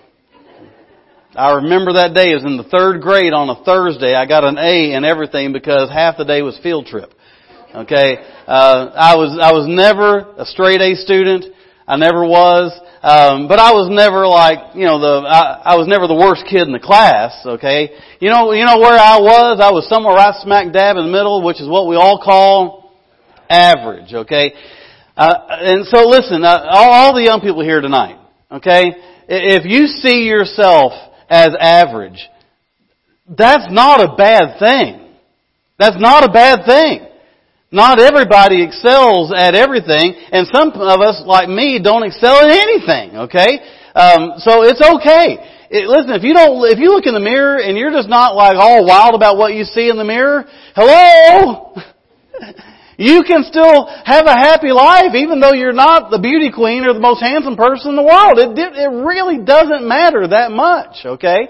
I 1.34 1.64
remember 1.64 1.94
that 1.94 2.12
day. 2.12 2.32
It 2.32 2.34
was 2.34 2.44
in 2.44 2.58
the 2.58 2.68
third 2.68 3.00
grade 3.00 3.32
on 3.32 3.48
a 3.48 3.64
Thursday. 3.64 4.12
I 4.14 4.28
got 4.28 4.44
an 4.44 4.58
A 4.58 4.92
in 4.92 5.02
everything 5.04 5.54
because 5.54 5.88
half 5.88 6.18
the 6.18 6.28
day 6.28 6.42
was 6.42 6.58
field 6.62 6.84
trip. 6.84 7.08
Okay, 7.74 8.20
uh, 8.46 8.92
I 8.92 9.16
was 9.16 9.32
I 9.40 9.48
was 9.56 9.64
never 9.64 10.28
a 10.36 10.44
straight 10.44 10.84
A 10.84 10.92
student. 10.94 11.46
I 11.88 11.96
never 11.96 12.20
was, 12.28 12.68
um, 13.00 13.48
but 13.48 13.56
I 13.58 13.72
was 13.72 13.88
never 13.88 14.28
like 14.28 14.76
you 14.76 14.84
know 14.84 15.00
the 15.00 15.24
I, 15.24 15.72
I 15.72 15.76
was 15.80 15.88
never 15.88 16.04
the 16.04 16.14
worst 16.14 16.44
kid 16.44 16.68
in 16.68 16.72
the 16.76 16.84
class. 16.84 17.32
Okay, 17.56 17.96
you 18.20 18.28
know 18.28 18.52
you 18.52 18.68
know 18.68 18.76
where 18.76 19.00
I 19.00 19.16
was. 19.16 19.56
I 19.56 19.72
was 19.72 19.88
somewhere 19.88 20.12
right 20.12 20.36
smack 20.44 20.68
dab 20.68 21.00
in 21.00 21.08
the 21.08 21.12
middle, 21.12 21.40
which 21.40 21.64
is 21.64 21.68
what 21.68 21.88
we 21.88 21.96
all 21.96 22.20
call 22.20 22.92
average. 23.48 24.12
Okay, 24.12 24.52
uh, 25.16 25.32
and 25.48 25.88
so 25.88 26.04
listen, 26.12 26.44
uh, 26.44 26.60
all, 26.68 26.92
all 26.92 27.14
the 27.16 27.24
young 27.24 27.40
people 27.40 27.64
here 27.64 27.80
tonight. 27.80 28.20
Okay, 28.52 28.92
if 29.32 29.64
you 29.64 29.88
see 29.88 30.28
yourself 30.28 30.92
as 31.32 31.56
average. 31.58 32.20
That's 33.26 33.72
not 33.72 34.04
a 34.04 34.14
bad 34.14 34.58
thing. 34.60 35.16
That's 35.78 35.96
not 35.98 36.28
a 36.28 36.30
bad 36.30 36.66
thing. 36.66 37.08
Not 37.72 37.98
everybody 37.98 38.62
excels 38.62 39.32
at 39.34 39.54
everything, 39.54 40.12
and 40.30 40.46
some 40.52 40.72
of 40.72 41.00
us, 41.00 41.22
like 41.24 41.48
me, 41.48 41.80
don't 41.82 42.02
excel 42.04 42.36
at 42.36 42.50
anything, 42.50 43.16
okay? 43.24 43.64
Um, 43.96 44.34
so 44.36 44.62
it's 44.62 44.82
okay. 44.82 45.40
It, 45.70 45.88
listen, 45.88 46.12
if 46.12 46.22
you 46.22 46.34
don't, 46.34 46.68
if 46.70 46.78
you 46.78 46.90
look 46.90 47.06
in 47.06 47.14
the 47.14 47.20
mirror 47.20 47.56
and 47.56 47.78
you're 47.78 47.90
just 47.90 48.10
not 48.10 48.36
like 48.36 48.56
all 48.56 48.84
wild 48.84 49.14
about 49.14 49.38
what 49.38 49.54
you 49.54 49.64
see 49.64 49.88
in 49.88 49.96
the 49.96 50.04
mirror, 50.04 50.44
hello! 50.76 51.72
You 52.98 53.22
can 53.22 53.44
still 53.44 53.86
have 53.86 54.26
a 54.26 54.36
happy 54.36 54.72
life 54.72 55.14
even 55.14 55.40
though 55.40 55.52
you're 55.52 55.72
not 55.72 56.10
the 56.10 56.18
beauty 56.18 56.50
queen 56.52 56.84
or 56.84 56.92
the 56.92 57.00
most 57.00 57.22
handsome 57.22 57.56
person 57.56 57.90
in 57.90 57.96
the 57.96 58.02
world. 58.02 58.38
It, 58.38 58.58
it 58.58 58.90
really 59.04 59.38
doesn't 59.44 59.86
matter 59.86 60.28
that 60.28 60.50
much, 60.50 61.04
okay? 61.04 61.48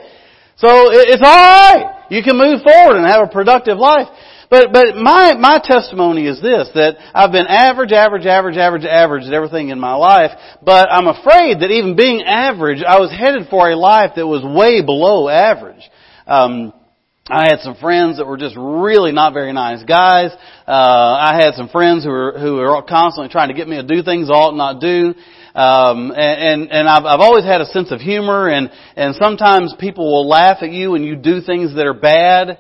So 0.57 0.91
it's 0.93 1.23
alright. 1.23 2.07
You 2.11 2.23
can 2.23 2.37
move 2.37 2.63
forward 2.63 2.97
and 2.97 3.07
have 3.07 3.23
a 3.23 3.33
productive 3.33 3.79
life. 3.79 4.09
But, 4.53 4.71
but 4.71 4.97
my, 4.97 5.33
my 5.33 5.61
testimony 5.65 6.27
is 6.27 6.43
this, 6.43 6.69
that 6.75 6.97
I've 7.15 7.33
been 7.33 7.47
average, 7.47 7.91
average, 7.91 8.27
average, 8.27 8.59
average, 8.59 8.85
average 8.85 9.25
at 9.25 9.33
everything 9.33 9.71
in 9.71 9.81
my 9.81 9.95
life, 9.95 10.31
but 10.63 10.93
I'm 10.93 11.07
afraid 11.07 11.61
that 11.61 11.71
even 11.71 11.97
being 11.97 12.23
average, 12.23 12.83
I 12.87 13.01
was 13.01 13.11
headed 13.11 13.49
for 13.49 13.71
a 13.71 13.77
life 13.77 14.13
that 14.17 14.27
was 14.27 14.45
way 14.45 14.85
below 14.85 15.31
average. 15.31 15.81
Um, 16.27 16.75
I 17.29 17.45
had 17.45 17.61
some 17.61 17.77
friends 17.77 18.19
that 18.19 18.27
were 18.27 18.37
just 18.37 18.57
really 18.59 19.13
not 19.13 19.33
very 19.33 19.53
nice 19.53 19.85
guys. 19.85 20.33
Uh, 20.67 20.73
I 21.21 21.39
had 21.41 21.55
some 21.55 21.69
friends 21.69 22.03
who 22.03 22.11
were 22.11 22.37
who 22.37 22.55
were 22.55 22.83
constantly 22.83 23.31
trying 23.31 23.47
to 23.47 23.55
get 23.55 23.69
me 23.69 23.77
to 23.77 23.85
do 23.85 24.03
things 24.03 24.29
I 24.29 24.35
ought 24.35 24.57
not 24.57 24.81
do. 24.81 25.15
Um, 25.55 26.11
and 26.11 26.19
and 26.19 26.73
and 26.73 26.89
I've, 26.89 27.05
I've 27.05 27.21
always 27.21 27.45
had 27.45 27.61
a 27.61 27.67
sense 27.67 27.93
of 27.93 28.01
humor, 28.01 28.49
and 28.49 28.73
and 28.97 29.15
sometimes 29.15 29.73
people 29.79 30.11
will 30.11 30.27
laugh 30.27 30.59
at 30.63 30.73
you 30.73 30.91
when 30.91 31.05
you 31.05 31.15
do 31.15 31.41
things 31.41 31.77
that 31.77 31.87
are 31.87 31.95
bad. 31.95 32.59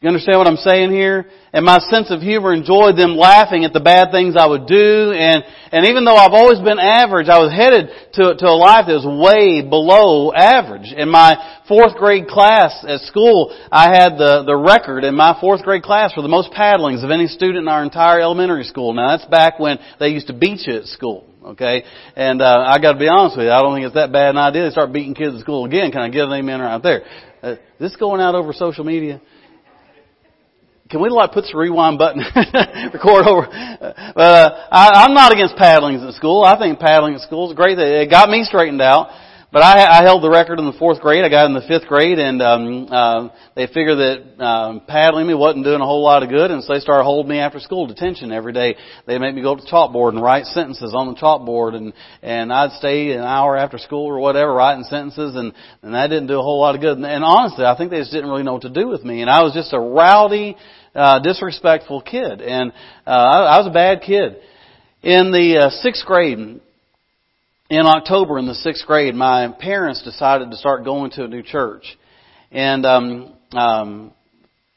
You 0.00 0.06
understand 0.06 0.38
what 0.38 0.46
I'm 0.46 0.62
saying 0.62 0.92
here? 0.92 1.26
And 1.52 1.66
my 1.66 1.80
sense 1.90 2.12
of 2.12 2.20
humor 2.20 2.54
enjoyed 2.54 2.96
them 2.96 3.16
laughing 3.16 3.64
at 3.64 3.72
the 3.72 3.82
bad 3.82 4.12
things 4.12 4.36
I 4.38 4.46
would 4.46 4.68
do. 4.68 5.10
And, 5.10 5.42
and 5.72 5.86
even 5.86 6.04
though 6.04 6.14
I've 6.14 6.38
always 6.38 6.60
been 6.60 6.78
average, 6.78 7.26
I 7.26 7.42
was 7.42 7.50
headed 7.50 7.90
to, 8.14 8.38
to 8.38 8.46
a 8.46 8.54
life 8.54 8.86
that 8.86 8.94
was 8.94 9.02
way 9.02 9.58
below 9.60 10.30
average. 10.30 10.94
In 10.94 11.10
my 11.10 11.34
fourth 11.66 11.96
grade 11.96 12.28
class 12.28 12.78
at 12.86 13.00
school, 13.10 13.50
I 13.72 13.90
had 13.90 14.14
the, 14.14 14.44
the 14.46 14.54
record 14.54 15.02
in 15.02 15.16
my 15.16 15.36
fourth 15.40 15.64
grade 15.64 15.82
class 15.82 16.14
for 16.14 16.22
the 16.22 16.30
most 16.30 16.52
paddlings 16.52 17.02
of 17.02 17.10
any 17.10 17.26
student 17.26 17.66
in 17.66 17.68
our 17.68 17.82
entire 17.82 18.20
elementary 18.20 18.70
school. 18.70 18.94
Now 18.94 19.16
that's 19.16 19.26
back 19.26 19.58
when 19.58 19.80
they 19.98 20.10
used 20.10 20.28
to 20.28 20.32
beat 20.32 20.62
you 20.68 20.78
at 20.78 20.84
school. 20.84 21.26
Okay, 21.42 21.82
and 22.14 22.40
uh, 22.40 22.62
I 22.70 22.78
got 22.78 22.92
to 22.92 22.98
be 23.00 23.08
honest 23.08 23.36
with 23.36 23.46
you, 23.46 23.52
I 23.52 23.62
don't 23.62 23.74
think 23.74 23.86
it's 23.86 23.94
that 23.94 24.12
bad 24.12 24.30
an 24.30 24.38
idea 24.38 24.66
to 24.66 24.70
start 24.70 24.92
beating 24.92 25.14
kids 25.14 25.34
at 25.34 25.40
school 25.40 25.64
again. 25.64 25.90
Can 25.90 26.02
I 26.02 26.08
get 26.08 26.22
an 26.22 26.32
amen 26.32 26.60
right 26.60 26.82
there? 26.82 27.02
Uh, 27.42 27.56
this 27.80 27.96
going 27.96 28.20
out 28.20 28.36
over 28.36 28.52
social 28.52 28.84
media? 28.84 29.20
Can 30.88 31.02
we 31.02 31.10
like 31.10 31.32
put 31.32 31.44
the 31.44 31.56
rewind 31.56 31.98
button, 31.98 32.20
record 32.92 33.26
over? 33.26 33.46
Uh, 33.46 34.68
I, 34.72 35.04
I'm 35.04 35.14
not 35.14 35.32
against 35.32 35.56
paddlings 35.56 36.06
at 36.06 36.14
school. 36.14 36.44
I 36.44 36.58
think 36.58 36.78
paddling 36.78 37.14
at 37.14 37.20
school 37.20 37.50
is 37.50 37.56
great. 37.56 37.78
It 37.78 38.10
got 38.10 38.30
me 38.30 38.44
straightened 38.44 38.80
out. 38.80 39.10
But 39.50 39.62
I, 39.62 40.00
I 40.00 40.02
held 40.04 40.22
the 40.22 40.28
record 40.28 40.58
in 40.58 40.66
the 40.66 40.76
fourth 40.78 41.00
grade. 41.00 41.24
I 41.24 41.30
got 41.30 41.46
in 41.46 41.54
the 41.54 41.64
fifth 41.66 41.88
grade, 41.88 42.18
and 42.18 42.42
um, 42.42 42.86
uh, 42.90 43.28
they 43.56 43.66
figured 43.66 43.96
that 43.96 44.44
um, 44.44 44.82
paddling 44.86 45.26
me 45.26 45.32
wasn't 45.32 45.64
doing 45.64 45.80
a 45.80 45.86
whole 45.86 46.02
lot 46.02 46.22
of 46.22 46.28
good, 46.28 46.50
and 46.50 46.62
so 46.62 46.74
they 46.74 46.80
started 46.80 47.04
holding 47.04 47.30
me 47.30 47.38
after 47.38 47.58
school 47.58 47.86
detention 47.86 48.30
every 48.30 48.52
day. 48.52 48.76
They 49.06 49.16
made 49.16 49.34
me 49.34 49.40
go 49.40 49.56
to 49.56 49.62
the 49.62 49.66
chalkboard 49.66 50.10
and 50.10 50.22
write 50.22 50.44
sentences 50.44 50.92
on 50.94 51.08
the 51.08 51.14
chalkboard, 51.14 51.74
and 51.76 51.94
and 52.20 52.52
I'd 52.52 52.72
stay 52.72 53.12
an 53.12 53.24
hour 53.24 53.56
after 53.56 53.78
school 53.78 54.04
or 54.04 54.18
whatever 54.18 54.52
writing 54.52 54.84
sentences, 54.84 55.34
and 55.34 55.54
and 55.80 55.94
that 55.94 56.08
didn't 56.08 56.26
do 56.26 56.38
a 56.38 56.42
whole 56.42 56.60
lot 56.60 56.74
of 56.74 56.82
good. 56.82 56.98
And, 56.98 57.06
and 57.06 57.24
honestly, 57.24 57.64
I 57.64 57.74
think 57.74 57.90
they 57.90 58.00
just 58.00 58.12
didn't 58.12 58.28
really 58.28 58.42
know 58.42 58.52
what 58.52 58.62
to 58.62 58.70
do 58.70 58.86
with 58.86 59.02
me, 59.02 59.22
and 59.22 59.30
I 59.30 59.42
was 59.42 59.54
just 59.54 59.72
a 59.72 59.80
rowdy 59.80 60.58
uh, 60.94 61.20
disrespectful 61.20 62.02
kid, 62.02 62.40
and 62.40 62.72
uh, 63.06 63.10
I, 63.10 63.56
I 63.56 63.58
was 63.58 63.66
a 63.66 63.72
bad 63.72 64.02
kid. 64.02 64.36
In 65.02 65.30
the 65.30 65.66
uh, 65.66 65.70
sixth 65.70 66.04
grade, 66.04 66.38
in 66.38 67.86
October 67.86 68.38
in 68.38 68.46
the 68.46 68.54
sixth 68.54 68.86
grade, 68.86 69.14
my 69.14 69.48
parents 69.60 70.02
decided 70.02 70.50
to 70.50 70.56
start 70.56 70.84
going 70.84 71.10
to 71.12 71.24
a 71.24 71.28
new 71.28 71.42
church, 71.42 71.84
and 72.50 72.84
um, 72.84 73.34
um, 73.52 74.12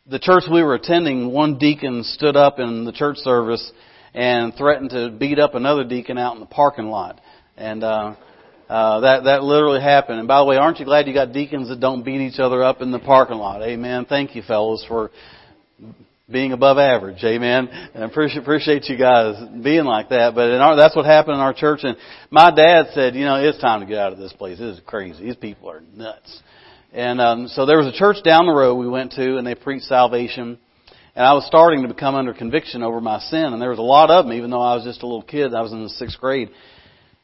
the 0.07 0.19
church 0.19 0.43
we 0.51 0.61
were 0.61 0.75
attending, 0.75 1.31
one 1.31 1.57
deacon 1.57 2.03
stood 2.03 2.35
up 2.35 2.59
in 2.59 2.85
the 2.85 2.91
church 2.91 3.17
service 3.17 3.71
and 4.13 4.53
threatened 4.55 4.89
to 4.89 5.09
beat 5.09 5.39
up 5.39 5.55
another 5.55 5.83
deacon 5.83 6.17
out 6.17 6.35
in 6.35 6.39
the 6.39 6.45
parking 6.45 6.87
lot, 6.87 7.19
and. 7.57 7.83
Uh, 7.83 8.15
uh, 8.71 9.01
that 9.01 9.25
that 9.25 9.43
literally 9.43 9.81
happened. 9.81 10.19
And 10.19 10.29
by 10.29 10.39
the 10.39 10.45
way, 10.45 10.55
aren't 10.55 10.79
you 10.79 10.85
glad 10.85 11.05
you 11.05 11.13
got 11.13 11.33
deacons 11.33 11.67
that 11.67 11.81
don't 11.81 12.05
beat 12.05 12.21
each 12.21 12.39
other 12.39 12.63
up 12.63 12.81
in 12.81 12.91
the 12.91 12.99
parking 12.99 13.35
lot? 13.35 13.61
Amen. 13.61 14.05
Thank 14.05 14.33
you, 14.33 14.43
fellows, 14.43 14.85
for 14.87 15.11
being 16.31 16.53
above 16.53 16.77
average. 16.77 17.23
Amen. 17.23 17.67
And 17.67 18.03
I 18.03 18.07
appreciate, 18.07 18.41
appreciate 18.41 18.85
you 18.85 18.97
guys 18.97 19.35
being 19.63 19.83
like 19.83 20.09
that. 20.09 20.33
But 20.33 20.51
in 20.51 20.61
our, 20.61 20.75
that's 20.75 20.95
what 20.95 21.05
happened 21.05 21.35
in 21.35 21.41
our 21.41 21.53
church. 21.53 21.81
And 21.83 21.97
my 22.29 22.51
dad 22.55 22.87
said, 22.93 23.15
you 23.15 23.25
know, 23.25 23.35
it's 23.35 23.59
time 23.59 23.81
to 23.81 23.85
get 23.85 23.97
out 23.97 24.13
of 24.13 24.19
this 24.19 24.33
place. 24.33 24.59
This 24.59 24.77
is 24.77 24.81
crazy. 24.85 25.23
These 25.23 25.35
people 25.35 25.69
are 25.69 25.81
nuts. 25.93 26.41
And 26.93 27.21
um, 27.21 27.47
so 27.47 27.65
there 27.65 27.77
was 27.77 27.87
a 27.87 27.97
church 27.97 28.17
down 28.23 28.45
the 28.45 28.53
road 28.53 28.75
we 28.75 28.87
went 28.87 29.13
to, 29.13 29.37
and 29.37 29.47
they 29.47 29.55
preached 29.55 29.85
salvation. 29.85 30.57
And 31.15 31.25
I 31.25 31.33
was 31.33 31.45
starting 31.45 31.81
to 31.83 31.87
become 31.87 32.15
under 32.15 32.33
conviction 32.33 32.83
over 32.83 33.01
my 33.01 33.19
sin, 33.19 33.53
and 33.53 33.61
there 33.61 33.69
was 33.69 33.79
a 33.79 33.81
lot 33.81 34.09
of 34.09 34.25
them, 34.25 34.33
even 34.33 34.49
though 34.49 34.61
I 34.61 34.75
was 34.75 34.83
just 34.83 35.01
a 35.03 35.05
little 35.05 35.21
kid. 35.21 35.53
I 35.53 35.61
was 35.61 35.73
in 35.73 35.83
the 35.83 35.89
sixth 35.89 36.19
grade. 36.19 36.49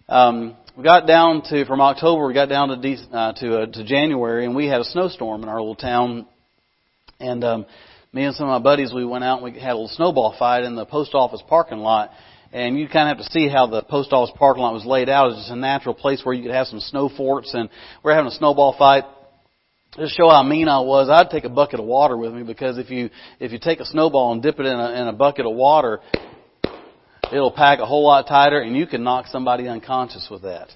Um, 0.10 0.56
we 0.78 0.84
got 0.84 1.08
down 1.08 1.42
to 1.50 1.66
from 1.66 1.82
October, 1.82 2.28
we 2.28 2.34
got 2.34 2.50
down 2.50 2.70
to 2.70 2.76
uh, 2.76 3.34
to 3.34 3.58
uh, 3.60 3.66
to 3.66 3.84
January, 3.84 4.46
and 4.46 4.56
we 4.56 4.68
had 4.68 4.80
a 4.80 4.86
snowstorm 4.86 5.44
in 5.44 5.50
our 5.50 5.60
little 5.60 5.76
town. 5.76 6.28
And 7.20 7.44
um, 7.44 7.66
me 8.14 8.24
and 8.24 8.36
some 8.36 8.50
of 8.50 8.62
my 8.62 8.64
buddies, 8.64 8.94
we 8.94 9.06
went 9.06 9.24
out 9.24 9.42
and 9.42 9.54
we 9.54 9.60
had 9.60 9.72
a 9.72 9.78
little 9.78 9.88
snowball 9.90 10.36
fight 10.38 10.64
in 10.64 10.76
the 10.76 10.86
post 10.86 11.14
office 11.14 11.42
parking 11.48 11.80
lot. 11.80 12.12
And 12.54 12.80
you 12.80 12.88
kind 12.88 13.10
of 13.10 13.18
have 13.18 13.26
to 13.26 13.32
see 13.32 13.50
how 13.50 13.68
the 13.68 13.84
post 13.84 14.14
office 14.14 14.34
parking 14.38 14.64
lot 14.64 14.74
was 14.74 14.86
laid 14.86 15.10
out. 15.10 15.32
It's 15.32 15.40
just 15.40 15.52
a 15.52 15.56
natural 15.56 15.94
place 15.94 16.22
where 16.24 16.34
you 16.34 16.44
could 16.44 16.54
have 16.54 16.68
some 16.68 16.80
snow 16.80 17.10
forts. 17.10 17.54
And 17.54 17.70
we're 18.04 18.14
having 18.14 18.32
a 18.32 18.36
snowball 18.36 18.76
fight. 18.78 19.04
Just 19.98 20.16
show 20.16 20.30
how 20.30 20.44
mean 20.44 20.68
I 20.68 20.80
was, 20.80 21.10
I'd 21.10 21.30
take 21.30 21.44
a 21.44 21.50
bucket 21.50 21.80
of 21.80 21.86
water 21.86 22.16
with 22.16 22.34
me 22.34 22.44
because 22.44 22.78
if 22.78 22.90
you 22.90 23.10
if 23.40 23.52
you 23.52 23.58
take 23.58 23.80
a 23.80 23.86
snowball 23.86 24.32
and 24.32 24.44
dip 24.44 24.60
it 24.60 24.66
in 24.66 24.80
a, 24.80 24.92
in 25.02 25.08
a 25.08 25.14
bucket 25.14 25.46
of 25.46 25.56
water, 25.56 26.02
it'll 27.32 27.52
pack 27.52 27.80
a 27.80 27.86
whole 27.86 28.06
lot 28.06 28.28
tighter, 28.28 28.60
and 28.60 28.76
you 28.76 28.86
can 28.86 29.04
knock 29.04 29.28
somebody 29.28 29.68
unconscious 29.68 30.28
with 30.30 30.44
that. 30.44 30.70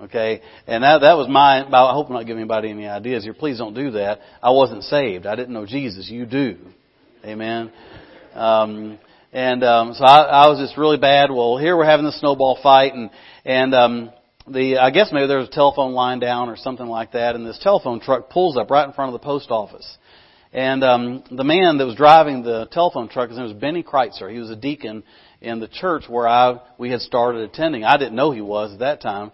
Okay, 0.00 0.40
and 0.66 0.82
that 0.82 1.00
that 1.00 1.16
was 1.16 1.28
my. 1.28 1.64
I 1.64 1.92
hope 1.92 2.08
I'm 2.08 2.14
not 2.14 2.26
giving 2.26 2.40
anybody 2.40 2.70
any 2.70 2.88
ideas 2.88 3.22
here. 3.22 3.34
Please 3.34 3.58
don't 3.58 3.74
do 3.74 3.92
that. 3.92 4.20
I 4.42 4.50
wasn't 4.50 4.82
saved. 4.84 5.26
I 5.26 5.36
didn't 5.36 5.54
know 5.54 5.66
Jesus. 5.66 6.10
You 6.10 6.26
do. 6.26 6.58
Amen. 7.24 7.70
Um, 8.34 8.98
and 9.32 9.62
um, 9.62 9.94
so 9.94 10.04
I, 10.04 10.22
I 10.22 10.48
was 10.48 10.58
just 10.58 10.76
really 10.76 10.98
bad. 10.98 11.30
Well, 11.30 11.56
here 11.56 11.76
we're 11.76 11.84
having 11.84 12.04
the 12.06 12.12
snowball 12.12 12.58
fight, 12.62 12.94
and 12.94 13.10
and 13.44 13.74
um, 13.74 14.10
the 14.48 14.78
I 14.78 14.90
guess 14.90 15.10
maybe 15.12 15.26
there 15.26 15.38
was 15.38 15.48
a 15.48 15.52
telephone 15.52 15.92
line 15.92 16.18
down 16.18 16.48
or 16.48 16.56
something 16.56 16.86
like 16.86 17.12
that, 17.12 17.34
and 17.34 17.46
this 17.46 17.58
telephone 17.62 18.00
truck 18.00 18.30
pulls 18.30 18.56
up 18.56 18.70
right 18.70 18.86
in 18.86 18.92
front 18.92 19.14
of 19.14 19.20
the 19.20 19.24
post 19.24 19.50
office. 19.50 19.98
And 20.52 20.84
um, 20.84 21.24
the 21.30 21.44
man 21.44 21.78
that 21.78 21.86
was 21.86 21.94
driving 21.94 22.42
the 22.42 22.68
telephone 22.72 23.08
truck, 23.08 23.30
his 23.30 23.38
name 23.38 23.46
was 23.46 23.56
Benny 23.56 23.82
Kreitzer. 23.82 24.30
He 24.30 24.38
was 24.38 24.50
a 24.50 24.56
deacon 24.56 25.02
in 25.40 25.60
the 25.60 25.68
church 25.68 26.04
where 26.08 26.28
I 26.28 26.58
we 26.76 26.90
had 26.90 27.00
started 27.00 27.42
attending. 27.42 27.84
I 27.84 27.96
didn't 27.96 28.14
know 28.14 28.32
he 28.32 28.42
was 28.42 28.74
at 28.74 28.80
that 28.80 29.00
time. 29.00 29.32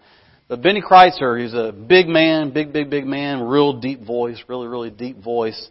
But 0.48 0.62
Benny 0.62 0.80
Kreitzer, 0.80 1.42
he's 1.42 1.52
a 1.52 1.72
big 1.72 2.08
man, 2.08 2.52
big, 2.52 2.72
big, 2.72 2.88
big 2.88 3.06
man, 3.06 3.42
real 3.42 3.74
deep 3.80 4.02
voice, 4.02 4.42
really, 4.48 4.66
really 4.66 4.90
deep 4.90 5.22
voice. 5.22 5.68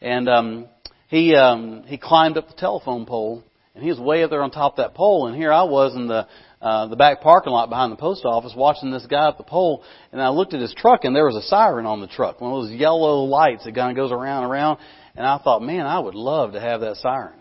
And 0.00 0.28
um, 0.28 0.68
he 1.08 1.34
um, 1.34 1.82
he 1.86 1.98
climbed 1.98 2.38
up 2.38 2.46
the 2.46 2.54
telephone 2.54 3.06
pole 3.06 3.42
And 3.74 3.82
he 3.82 3.90
was 3.90 3.98
way 4.00 4.22
up 4.22 4.30
there 4.30 4.42
on 4.42 4.50
top 4.50 4.74
of 4.74 4.76
that 4.78 4.94
pole, 4.94 5.26
and 5.26 5.36
here 5.36 5.52
I 5.52 5.62
was 5.62 5.94
in 5.94 6.06
the 6.06 6.26
uh, 6.60 6.88
the 6.88 6.96
back 6.96 7.22
parking 7.22 7.52
lot 7.52 7.70
behind 7.70 7.90
the 7.90 7.96
post 7.96 8.24
office 8.24 8.52
watching 8.54 8.90
this 8.90 9.06
guy 9.06 9.28
at 9.28 9.38
the 9.38 9.44
pole, 9.44 9.82
and 10.12 10.20
I 10.20 10.28
looked 10.28 10.52
at 10.54 10.60
his 10.60 10.74
truck, 10.76 11.04
and 11.04 11.16
there 11.16 11.24
was 11.24 11.36
a 11.36 11.42
siren 11.42 11.86
on 11.86 12.00
the 12.00 12.06
truck, 12.06 12.40
one 12.40 12.52
of 12.52 12.64
those 12.64 12.72
yellow 12.72 13.24
lights 13.24 13.64
that 13.64 13.74
kind 13.74 13.90
of 13.90 13.96
goes 13.96 14.12
around 14.12 14.42
and 14.44 14.52
around, 14.52 14.78
and 15.16 15.26
I 15.26 15.38
thought, 15.38 15.62
man, 15.62 15.86
I 15.86 15.98
would 15.98 16.14
love 16.14 16.52
to 16.52 16.60
have 16.60 16.82
that 16.82 16.96
siren. 16.96 17.38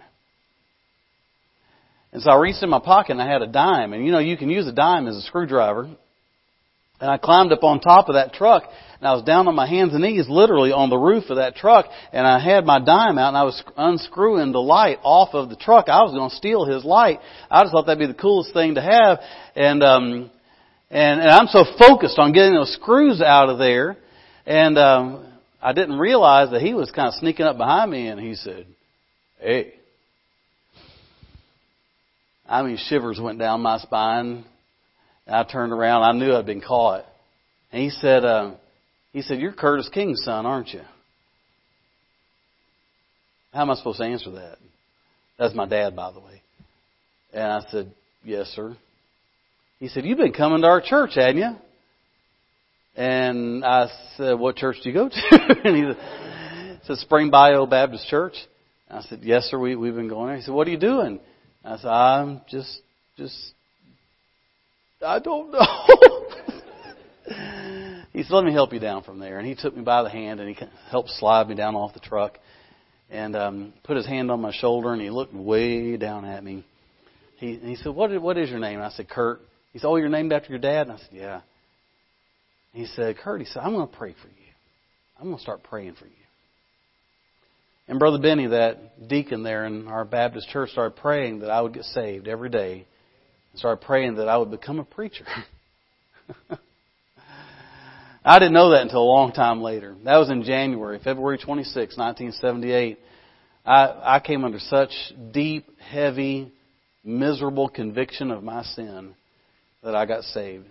And 2.13 2.21
so 2.21 2.31
I 2.31 2.39
reached 2.39 2.63
in 2.63 2.69
my 2.69 2.79
pocket 2.79 3.11
and 3.11 3.21
I 3.21 3.27
had 3.27 3.41
a 3.41 3.47
dime, 3.47 3.93
and 3.93 4.05
you 4.05 4.11
know 4.11 4.19
you 4.19 4.37
can 4.37 4.49
use 4.49 4.67
a 4.67 4.71
dime 4.71 5.07
as 5.07 5.17
a 5.17 5.21
screwdriver. 5.21 5.89
And 7.01 7.09
I 7.09 7.17
climbed 7.17 7.53
up 7.53 7.63
on 7.63 7.79
top 7.79 8.09
of 8.09 8.15
that 8.15 8.33
truck 8.33 8.63
and 8.99 9.07
I 9.07 9.13
was 9.13 9.23
down 9.23 9.47
on 9.47 9.55
my 9.55 9.67
hands 9.67 9.93
and 9.93 10.03
knees 10.03 10.27
literally 10.27 10.73
on 10.73 10.89
the 10.89 10.97
roof 10.97 11.29
of 11.29 11.37
that 11.37 11.55
truck 11.55 11.85
and 12.11 12.27
I 12.27 12.39
had 12.39 12.65
my 12.65 12.79
dime 12.79 13.17
out 13.17 13.29
and 13.29 13.37
I 13.37 13.43
was 13.43 13.63
unscrewing 13.77 14.51
the 14.51 14.61
light 14.61 14.99
off 15.01 15.33
of 15.33 15.49
the 15.49 15.55
truck. 15.55 15.87
I 15.87 16.01
was 16.03 16.11
going 16.11 16.29
to 16.29 16.35
steal 16.35 16.65
his 16.65 16.83
light. 16.83 17.19
I 17.49 17.61
just 17.61 17.71
thought 17.71 17.85
that'd 17.85 17.99
be 17.99 18.07
the 18.07 18.13
coolest 18.13 18.53
thing 18.53 18.75
to 18.75 18.81
have 18.81 19.19
and 19.55 19.81
um 19.81 20.31
and, 20.91 21.21
and 21.21 21.29
I'm 21.29 21.47
so 21.47 21.63
focused 21.77 22.19
on 22.19 22.33
getting 22.33 22.55
those 22.55 22.73
screws 22.73 23.21
out 23.21 23.47
of 23.49 23.59
there 23.59 23.95
and 24.45 24.77
um 24.77 25.25
I 25.61 25.73
didn't 25.73 25.99
realize 25.99 26.51
that 26.51 26.61
he 26.61 26.73
was 26.73 26.91
kind 26.91 27.07
of 27.07 27.13
sneaking 27.15 27.45
up 27.45 27.57
behind 27.57 27.91
me 27.91 28.07
and 28.07 28.19
he 28.19 28.35
said, 28.35 28.65
"Hey." 29.39 29.73
I 32.47 32.63
mean 32.63 32.77
shivers 32.77 33.19
went 33.21 33.39
down 33.39 33.61
my 33.61 33.77
spine. 33.77 34.45
And 35.29 35.35
I 35.35 35.43
turned 35.43 35.71
around. 35.71 36.01
I 36.01 36.11
knew 36.11 36.33
I'd 36.33 36.47
been 36.47 36.59
caught. 36.59 37.05
And 37.71 37.83
he 37.83 37.91
said, 37.91 38.25
uh, 38.25 38.53
he 39.13 39.21
said, 39.21 39.39
you're 39.39 39.53
Curtis 39.53 39.87
King's 39.93 40.23
son, 40.23 40.47
aren't 40.47 40.69
you? 40.69 40.81
How 43.53 43.61
am 43.61 43.69
I 43.69 43.75
supposed 43.75 43.99
to 43.99 44.05
answer 44.05 44.31
that? 44.31 44.57
That's 45.37 45.53
my 45.53 45.67
dad, 45.67 45.95
by 45.95 46.11
the 46.11 46.19
way. 46.19 46.41
And 47.31 47.43
I 47.43 47.59
said, 47.69 47.91
yes, 48.23 48.47
sir. 48.55 48.75
He 49.79 49.87
said, 49.87 50.03
you've 50.03 50.17
been 50.17 50.33
coming 50.33 50.61
to 50.61 50.67
our 50.67 50.81
church, 50.81 51.11
hadn't 51.13 51.37
you? 51.37 51.51
And 52.95 53.63
I 53.63 53.85
said, 54.17 54.33
what 54.33 54.55
church 54.55 54.77
do 54.83 54.89
you 54.89 54.95
go 54.95 55.09
to? 55.09 55.59
and 55.63 55.75
he 55.75 55.93
said, 56.87 56.97
Spring 56.97 57.29
Bayou 57.29 57.67
Baptist 57.67 58.07
Church. 58.07 58.33
And 58.89 58.97
I 58.97 59.01
said, 59.03 59.19
yes, 59.21 59.43
sir, 59.43 59.59
we, 59.59 59.75
we've 59.75 59.93
been 59.93 60.09
going 60.09 60.29
there. 60.29 60.37
He 60.37 60.41
said, 60.41 60.55
what 60.55 60.67
are 60.67 60.71
you 60.71 60.79
doing? 60.79 61.19
I 61.63 61.77
said, 61.77 61.87
I'm 61.87 62.41
just, 62.49 62.81
just 63.15 63.53
I 65.01 65.19
don't 65.19 65.51
know. 65.51 65.59
he 68.13 68.23
said, 68.23 68.33
let 68.33 68.43
me 68.43 68.51
help 68.51 68.73
you 68.73 68.79
down 68.79 69.03
from 69.03 69.19
there. 69.19 69.39
And 69.39 69.47
he 69.47 69.55
took 69.55 69.73
me 69.75 69.81
by 69.81 70.03
the 70.03 70.09
hand 70.09 70.41
and 70.41 70.53
he 70.53 70.67
helped 70.89 71.09
slide 71.11 71.47
me 71.47 71.55
down 71.55 71.75
off 71.75 71.93
the 71.93 72.01
truck 72.01 72.37
and 73.09 73.33
um, 73.35 73.73
put 73.83 73.95
his 73.95 74.05
hand 74.05 74.29
on 74.29 74.41
my 74.41 74.51
shoulder 74.51 74.91
and 74.91 75.01
he 75.01 75.09
looked 75.09 75.33
way 75.33 75.95
down 75.95 76.25
at 76.25 76.43
me. 76.43 76.65
He, 77.37 77.53
and 77.53 77.69
he 77.69 77.77
said, 77.77 77.95
what, 77.95 78.11
what 78.21 78.37
is 78.37 78.49
your 78.49 78.59
name? 78.59 78.75
And 78.75 78.83
I 78.83 78.89
said, 78.89 79.09
Kurt. 79.09 79.39
He 79.71 79.79
said, 79.79 79.87
oh, 79.87 79.95
you're 79.95 80.09
named 80.09 80.33
after 80.33 80.49
your 80.49 80.59
dad? 80.59 80.87
And 80.87 80.91
I 80.93 80.97
said, 80.97 81.09
yeah. 81.13 81.41
he 82.73 82.85
said, 82.87 83.17
Kurt, 83.17 83.39
he 83.39 83.45
said, 83.45 83.59
I'm 83.59 83.73
going 83.73 83.87
to 83.87 83.95
pray 83.95 84.13
for 84.21 84.27
you. 84.27 84.33
I'm 85.17 85.25
going 85.25 85.37
to 85.37 85.41
start 85.41 85.63
praying 85.63 85.95
for 85.95 86.05
you. 86.05 86.11
And 87.87 87.99
Brother 87.99 88.19
Benny, 88.19 88.47
that 88.47 89.07
deacon 89.07 89.43
there 89.43 89.65
in 89.65 89.87
our 89.87 90.05
Baptist 90.05 90.49
church, 90.49 90.71
started 90.71 90.97
praying 90.97 91.39
that 91.39 91.49
I 91.49 91.61
would 91.61 91.73
get 91.73 91.85
saved 91.85 92.27
every 92.27 92.49
day 92.49 92.85
started 93.55 93.85
praying 93.85 94.15
that 94.15 94.27
I 94.27 94.37
would 94.37 94.51
become 94.51 94.79
a 94.79 94.85
preacher. 94.85 95.25
I 98.23 98.37
didn't 98.37 98.53
know 98.53 98.71
that 98.71 98.81
until 98.81 99.01
a 99.01 99.03
long 99.03 99.31
time 99.31 99.61
later. 99.61 99.95
That 100.03 100.17
was 100.17 100.29
in 100.29 100.43
January, 100.43 100.99
February 101.03 101.37
26, 101.37 101.97
1978. 101.97 102.99
I, 103.65 104.15
I 104.15 104.19
came 104.19 104.45
under 104.45 104.59
such 104.59 104.91
deep, 105.31 105.65
heavy, 105.79 106.51
miserable 107.03 107.69
conviction 107.69 108.31
of 108.31 108.43
my 108.43 108.63
sin 108.63 109.15
that 109.83 109.95
I 109.95 110.05
got 110.05 110.23
saved. 110.23 110.65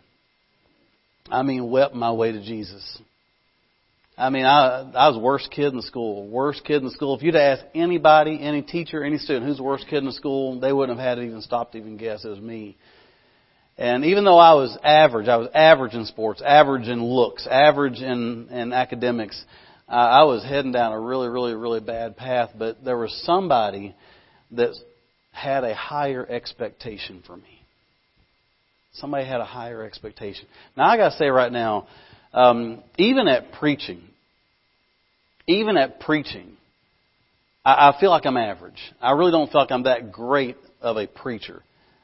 I 1.31 1.43
mean, 1.43 1.71
wept 1.71 1.95
my 1.95 2.13
way 2.13 2.33
to 2.33 2.43
Jesus. 2.43 2.99
I 4.19 4.31
mean, 4.31 4.45
I, 4.45 4.91
I 4.95 5.09
was 5.09 5.17
the 5.17 5.23
worst 5.23 5.51
kid 5.53 5.67
in 5.67 5.77
the 5.77 5.83
school. 5.83 6.27
Worst 6.27 6.65
kid 6.65 6.79
in 6.79 6.85
the 6.85 6.91
school. 6.91 7.17
If 7.17 7.23
you'd 7.23 7.37
asked 7.37 7.65
anybody, 7.73 8.41
any 8.43 8.63
teacher, 8.63 9.05
any 9.05 9.17
student, 9.17 9.47
who's 9.47 9.59
the 9.59 9.63
worst 9.63 9.87
kid 9.89 9.99
in 9.99 10.07
the 10.07 10.13
school, 10.13 10.59
they 10.59 10.73
wouldn't 10.73 10.99
have 10.99 11.07
had 11.07 11.19
it 11.19 11.27
even 11.27 11.41
stopped 11.41 11.73
to 11.73 11.79
even 11.79 11.97
guess 11.97 12.25
it 12.25 12.29
was 12.29 12.41
me. 12.41 12.77
And 13.77 14.05
even 14.05 14.25
though 14.25 14.39
I 14.39 14.55
was 14.55 14.77
average, 14.83 15.29
I 15.29 15.37
was 15.37 15.49
average 15.55 15.95
in 15.95 16.05
sports, 16.05 16.43
average 16.45 16.89
in 16.89 17.01
looks, 17.01 17.47
average 17.49 18.01
in, 18.01 18.49
in 18.51 18.73
academics, 18.73 19.41
uh, 19.89 19.93
I 19.93 20.25
was 20.25 20.43
heading 20.43 20.73
down 20.73 20.93
a 20.93 21.01
really, 21.01 21.29
really, 21.29 21.55
really 21.55 21.81
bad 21.81 22.17
path. 22.17 22.51
But 22.59 22.85
there 22.85 22.99
was 22.99 23.23
somebody 23.25 23.95
that 24.51 24.75
had 25.31 25.63
a 25.63 25.77
higher 25.77 26.27
expectation 26.29 27.23
for 27.25 27.37
me. 27.37 27.63
Somebody 28.95 29.27
had 29.27 29.41
a 29.41 29.45
higher 29.45 29.85
expectation. 29.85 30.47
Now 30.77 30.89
I 30.89 30.97
gotta 30.97 31.17
say 31.17 31.29
right 31.29 31.53
now, 31.53 31.87
um, 32.33 32.83
even 32.97 33.29
at 33.29 33.53
preaching, 33.53 34.03
even 35.49 35.77
at 35.77 35.99
preaching, 36.01 36.57
I, 37.65 37.89
I 37.89 38.01
feel 38.01 38.11
like 38.11 38.27
I'm 38.27 38.37
average. 38.37 38.81
I 39.01 39.13
really 39.13 39.33
don't 39.33 39.51
feel 39.51 39.63
like 39.63 39.73
I'm 39.73 39.85
that 39.85 40.13
great 40.13 40.57
of 40.81 40.97
a 40.97 41.07
preacher. 41.07 41.63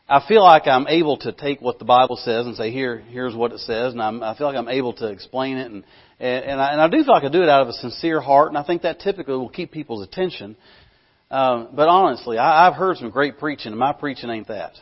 I 0.09 0.22
feel 0.26 0.42
like 0.42 0.66
I'm 0.66 0.87
able 0.88 1.16
to 1.18 1.33
take 1.33 1.62
what 1.62 1.78
the 1.78 1.85
Bible 1.85 2.16
says 2.16 2.44
and 2.46 2.57
say, 2.57 2.70
here, 2.70 2.98
here's 2.98 3.35
what 3.35 3.52
it 3.52 3.61
says, 3.61 3.92
and 3.92 4.02
I'm, 4.02 4.22
I 4.22 4.37
feel 4.37 4.46
like 4.46 4.57
I'm 4.57 4.68
able 4.68 4.92
to 4.94 5.07
explain 5.07 5.57
it, 5.57 5.70
and 5.70 5.85
and, 6.20 6.44
and, 6.44 6.61
I, 6.61 6.72
and 6.72 6.80
I 6.80 6.88
do 6.88 7.02
feel 7.02 7.12
like 7.12 7.24
I 7.24 7.28
do 7.28 7.42
it 7.42 7.48
out 7.48 7.62
of 7.62 7.68
a 7.68 7.72
sincere 7.72 8.20
heart, 8.20 8.48
and 8.48 8.59
I 8.59 8.62
think 8.62 8.83
that 8.83 9.00
typically 9.00 9.35
will 9.35 9.48
keep 9.48 9.72
people's 9.72 10.07
attention. 10.07 10.57
Um, 11.30 11.70
but 11.74 11.88
honestly, 11.88 12.38
I, 12.38 12.68
I've 12.68 12.74
heard 12.74 12.98
some 12.98 13.11
great 13.11 13.38
preaching, 13.38 13.72
and 13.72 13.78
my 13.78 13.92
preaching 13.92 14.30
ain't 14.30 14.48
that. 14.48 14.72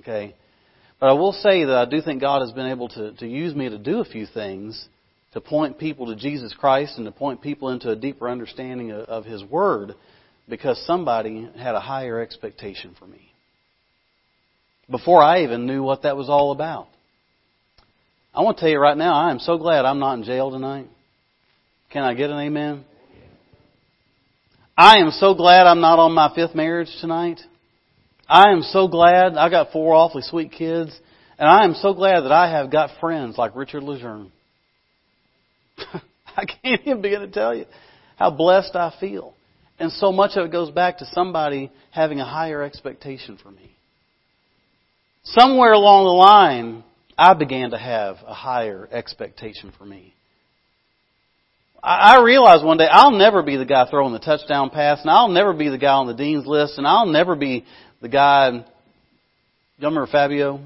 Okay, 0.00 0.34
but 1.00 1.08
I 1.08 1.12
will 1.14 1.32
say 1.32 1.64
that 1.64 1.74
I 1.74 1.84
do 1.86 2.02
think 2.02 2.20
God 2.20 2.42
has 2.42 2.52
been 2.52 2.66
able 2.66 2.88
to, 2.90 3.12
to 3.12 3.26
use 3.26 3.54
me 3.54 3.68
to 3.68 3.78
do 3.78 4.00
a 4.00 4.04
few 4.04 4.26
things 4.26 4.88
to 5.32 5.40
point 5.40 5.78
people 5.78 6.06
to 6.06 6.16
Jesus 6.16 6.54
Christ 6.58 6.96
and 6.96 7.06
to 7.06 7.12
point 7.12 7.42
people 7.42 7.68
into 7.70 7.90
a 7.90 7.96
deeper 7.96 8.28
understanding 8.28 8.90
of, 8.90 9.00
of 9.08 9.24
His 9.24 9.44
Word 9.44 9.94
because 10.48 10.82
somebody 10.86 11.48
had 11.56 11.74
a 11.74 11.80
higher 11.80 12.20
expectation 12.20 12.96
for 12.98 13.06
me. 13.06 13.32
Before 14.90 15.22
I 15.22 15.42
even 15.42 15.66
knew 15.66 15.82
what 15.82 16.02
that 16.02 16.16
was 16.16 16.30
all 16.30 16.50
about. 16.52 16.88
I 18.34 18.42
want 18.42 18.56
to 18.56 18.60
tell 18.62 18.70
you 18.70 18.78
right 18.78 18.96
now, 18.96 19.14
I 19.14 19.30
am 19.30 19.38
so 19.38 19.58
glad 19.58 19.84
I'm 19.84 19.98
not 19.98 20.14
in 20.14 20.24
jail 20.24 20.50
tonight. 20.50 20.88
Can 21.90 22.04
I 22.04 22.14
get 22.14 22.30
an 22.30 22.38
amen? 22.38 22.84
I 24.76 24.98
am 24.98 25.10
so 25.10 25.34
glad 25.34 25.66
I'm 25.66 25.80
not 25.80 25.98
on 25.98 26.12
my 26.12 26.32
fifth 26.34 26.54
marriage 26.54 26.88
tonight. 27.00 27.40
I 28.28 28.50
am 28.52 28.62
so 28.62 28.88
glad 28.88 29.36
I 29.36 29.48
got 29.50 29.72
four 29.72 29.94
awfully 29.94 30.22
sweet 30.22 30.52
kids, 30.52 30.96
and 31.38 31.48
I 31.48 31.64
am 31.64 31.74
so 31.74 31.94
glad 31.94 32.20
that 32.20 32.32
I 32.32 32.50
have 32.50 32.70
got 32.70 32.90
friends 33.00 33.36
like 33.36 33.56
Richard 33.56 33.82
Lejeune. 33.82 34.30
I 36.36 36.44
can't 36.44 36.82
even 36.82 37.02
begin 37.02 37.20
to 37.20 37.28
tell 37.28 37.54
you 37.54 37.66
how 38.16 38.30
blessed 38.30 38.74
I 38.74 38.92
feel. 39.00 39.34
And 39.78 39.92
so 39.92 40.10
much 40.12 40.36
of 40.36 40.46
it 40.46 40.52
goes 40.52 40.70
back 40.70 40.98
to 40.98 41.06
somebody 41.12 41.70
having 41.90 42.20
a 42.20 42.24
higher 42.24 42.62
expectation 42.62 43.38
for 43.40 43.50
me. 43.50 43.76
Somewhere 45.24 45.72
along 45.72 46.04
the 46.04 46.10
line, 46.10 46.84
I 47.16 47.34
began 47.34 47.70
to 47.70 47.78
have 47.78 48.16
a 48.26 48.34
higher 48.34 48.88
expectation 48.90 49.72
for 49.76 49.84
me. 49.84 50.14
I 51.82 52.22
realized 52.22 52.64
one 52.64 52.78
day 52.78 52.88
I'll 52.90 53.12
never 53.12 53.42
be 53.42 53.56
the 53.56 53.64
guy 53.64 53.88
throwing 53.88 54.12
the 54.12 54.18
touchdown 54.18 54.70
pass, 54.70 55.00
and 55.00 55.10
I'll 55.10 55.28
never 55.28 55.52
be 55.52 55.68
the 55.68 55.78
guy 55.78 55.92
on 55.92 56.08
the 56.08 56.14
dean's 56.14 56.46
list, 56.46 56.76
and 56.76 56.86
I'll 56.86 57.06
never 57.06 57.36
be 57.36 57.64
the 58.00 58.08
guy, 58.08 58.50
y'all 58.50 58.64
remember 59.90 60.08
Fabio? 60.08 60.60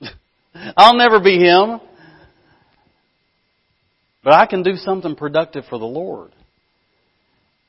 I'll 0.76 0.96
never 0.96 1.20
be 1.20 1.38
him. 1.38 1.80
But 4.26 4.34
I 4.34 4.46
can 4.46 4.64
do 4.64 4.74
something 4.74 5.14
productive 5.14 5.66
for 5.70 5.78
the 5.78 5.84
Lord. 5.84 6.32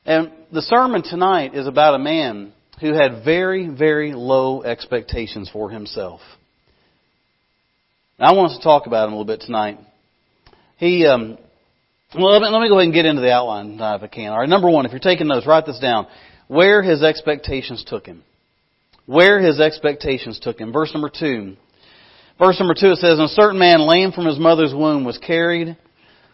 And 0.04 0.32
the 0.52 0.60
sermon 0.60 1.04
tonight 1.04 1.54
is 1.54 1.68
about 1.68 1.94
a 1.94 2.00
man 2.00 2.52
who 2.80 2.94
had 2.94 3.24
very, 3.24 3.68
very 3.68 4.12
low 4.12 4.64
expectations 4.64 5.48
for 5.52 5.70
himself. 5.70 6.20
I 8.18 8.32
want 8.32 8.50
us 8.50 8.58
to 8.58 8.64
talk 8.64 8.88
about 8.88 9.06
him 9.06 9.12
a 9.12 9.18
little 9.18 9.32
bit 9.32 9.42
tonight. 9.42 9.78
He, 10.78 11.06
um, 11.06 11.38
well, 12.16 12.32
let 12.32 12.42
me, 12.42 12.48
let 12.48 12.60
me, 12.60 12.68
go 12.68 12.74
ahead 12.74 12.86
and 12.86 12.92
get 12.92 13.06
into 13.06 13.22
the 13.22 13.30
outline 13.30 13.74
if 13.74 14.02
I 14.02 14.08
can. 14.08 14.32
All 14.32 14.40
right, 14.40 14.48
number 14.48 14.68
one, 14.68 14.84
if 14.84 14.90
you're 14.90 14.98
taking 14.98 15.28
notes, 15.28 15.46
write 15.46 15.64
this 15.64 15.78
down. 15.78 16.08
Where 16.48 16.82
his 16.82 17.04
expectations 17.04 17.84
took 17.86 18.04
him 18.04 18.24
where 19.06 19.40
his 19.40 19.58
expectations 19.58 20.38
took 20.38 20.58
him. 20.60 20.70
Verse 20.70 20.92
number 20.92 21.08
two. 21.08 21.56
Verse 22.38 22.58
number 22.60 22.74
two 22.74 22.90
it 22.90 22.96
says, 22.96 23.18
And 23.18 23.22
a 23.22 23.28
certain 23.28 23.58
man 23.58 23.80
lame 23.80 24.12
from 24.12 24.26
his 24.26 24.38
mother's 24.38 24.74
womb 24.74 25.04
was 25.04 25.16
carried, 25.16 25.78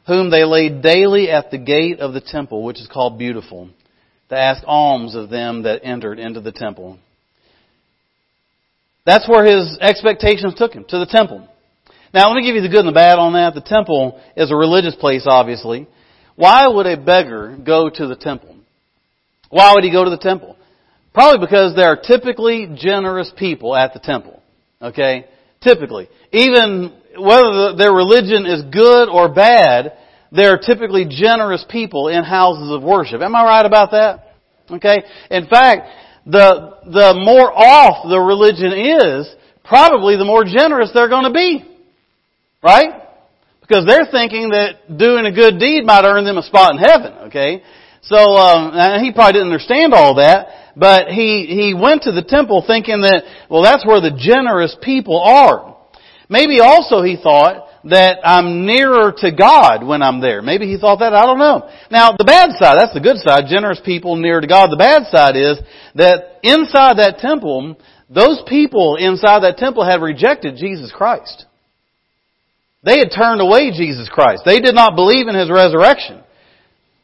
whom 0.07 0.31
they 0.31 0.45
laid 0.45 0.83
daily 0.83 1.31
at 1.31 1.51
the 1.51 1.59
gate 1.59 2.01
of 2.01 2.13
the 2.13 2.21
temple, 2.21 2.63
which 2.63 2.81
is 2.81 2.89
called 2.93 3.19
Beautiful, 3.19 3.71
to 4.29 4.37
ask 4.37 4.63
alms 4.67 5.15
of 5.15 5.31
them 5.31 5.63
that 5.63 5.85
entered 5.85 6.19
into 6.19 6.41
the 6.41 6.53
temple. 6.53 6.99
That's 9.07 9.29
where 9.29 9.45
his 9.45 9.79
expectations 9.81 10.55
took 10.57 10.73
him, 10.73 10.85
to 10.89 10.99
the 10.99 11.07
temple. 11.07 11.49
Now 12.13 12.29
let 12.29 12.37
me 12.37 12.47
give 12.47 12.55
you 12.55 12.63
the 12.63 12.69
good 12.69 12.81
and 12.81 12.89
the 12.89 12.93
bad 12.93 13.19
on 13.19 13.33
that. 13.33 13.55
The 13.55 13.61
temple 13.61 14.21
is 14.37 14.51
a 14.51 14.57
religious 14.57 14.95
place, 14.95 15.27
obviously. 15.29 15.89
Why 16.37 16.67
would 16.67 16.87
a 16.87 16.97
beggar 16.97 17.57
go 17.63 17.91
to 17.91 18.07
the 18.07 18.17
temple? 18.17 18.57
Why 19.51 19.75
would 19.75 19.85
he 19.85 19.93
go 19.93 20.05
to 20.05 20.11
the 20.11 20.19
temple? 20.19 20.57
Probably 21.13 21.45
because 21.45 21.77
there 21.77 21.89
are 21.89 21.97
typically 21.97 22.69
generous 22.77 23.33
people 23.37 23.77
at 23.77 23.95
the 23.95 24.01
temple. 24.01 24.43
Okay? 24.83 25.27
Typically. 25.61 26.09
Even 26.33 26.93
whether 27.19 27.77
their 27.77 27.93
religion 27.93 28.47
is 28.47 28.63
good 28.73 29.09
or 29.09 29.33
bad, 29.33 29.93
they're 30.33 30.59
typically 30.59 31.07
generous 31.09 31.65
people 31.69 32.09
in 32.09 32.25
houses 32.25 32.71
of 32.73 32.83
worship. 32.83 33.23
Am 33.23 33.35
I 33.35 33.45
right 33.45 33.67
about 33.67 33.93
that? 33.93 34.35
Okay? 34.71 35.03
In 35.31 35.47
fact, 35.47 35.89
the, 36.27 36.79
the 36.85 37.15
more 37.25 37.53
off 37.53 38.09
the 38.09 38.19
religion 38.19 38.73
is, 38.73 39.33
probably 39.65 40.17
the 40.17 40.25
more 40.25 40.45
generous 40.45 40.91
they're 40.93 41.09
going 41.09 41.25
to 41.25 41.33
be. 41.33 41.65
Right? 42.63 43.03
Because 43.61 43.87
they're 43.87 44.07
thinking 44.11 44.51
that 44.51 44.97
doing 44.99 45.27
a 45.27 45.33
good 45.33 45.59
deed 45.59 45.85
might 45.85 46.05
earn 46.05 46.25
them 46.25 46.39
a 46.39 46.43
spot 46.43 46.73
in 46.73 46.79
heaven, 46.79 47.13
okay? 47.29 47.63
So, 48.03 48.17
um, 48.17 49.03
he 49.03 49.13
probably 49.13 49.33
didn't 49.35 49.49
understand 49.49 49.95
all 49.95 50.17
that, 50.17 50.73
but 50.77 51.09
he, 51.09 51.47
he 51.49 51.75
went 51.75 52.03
to 52.03 52.13
the 52.13 52.23
temple 52.23 52.65
thinking 52.67 53.01
that, 53.03 53.23
well, 53.49 53.63
that's 53.63 53.87
where 53.87 54.01
the 54.01 54.17
generous 54.19 54.77
people 54.83 55.21
are. 55.21 55.74
Maybe 56.35 56.59
also 56.59 57.01
he 57.01 57.15
thought 57.15 57.69
that 57.85 58.19
I'm 58.25 58.67
nearer 58.67 59.15
to 59.19 59.31
God 59.31 59.87
when 59.87 60.03
I'm 60.03 60.21
there. 60.21 60.43
Maybe 60.43 60.67
he 60.67 60.77
thought 60.77 60.99
that, 60.99 61.15
I 61.15 61.27
don't 61.27 61.39
know. 61.39 61.71
Now, 61.93 62.11
the 62.19 62.25
bad 62.25 62.51
side, 62.59 62.75
that's 62.77 62.93
the 62.93 62.99
good 62.99 63.19
side, 63.19 63.45
generous 63.47 63.81
people 63.85 64.17
nearer 64.17 64.41
to 64.41 64.49
God. 64.49 64.73
The 64.73 64.77
bad 64.77 65.07
side 65.15 65.37
is 65.37 65.63
that 65.95 66.41
inside 66.43 66.99
that 66.99 67.19
temple, 67.19 67.79
those 68.11 68.43
people 68.49 68.97
inside 68.99 69.45
that 69.45 69.59
temple 69.59 69.87
had 69.87 70.03
rejected 70.03 70.57
Jesus 70.57 70.91
Christ. 70.91 71.47
They 72.83 72.99
had 72.99 73.15
turned 73.15 73.41
away 73.41 73.71
Jesus 73.71 74.09
Christ. 74.11 74.43
They 74.45 74.59
did 74.59 74.75
not 74.75 74.97
believe 74.97 75.29
in 75.29 75.37
His 75.37 75.49
resurrection. 75.49 76.21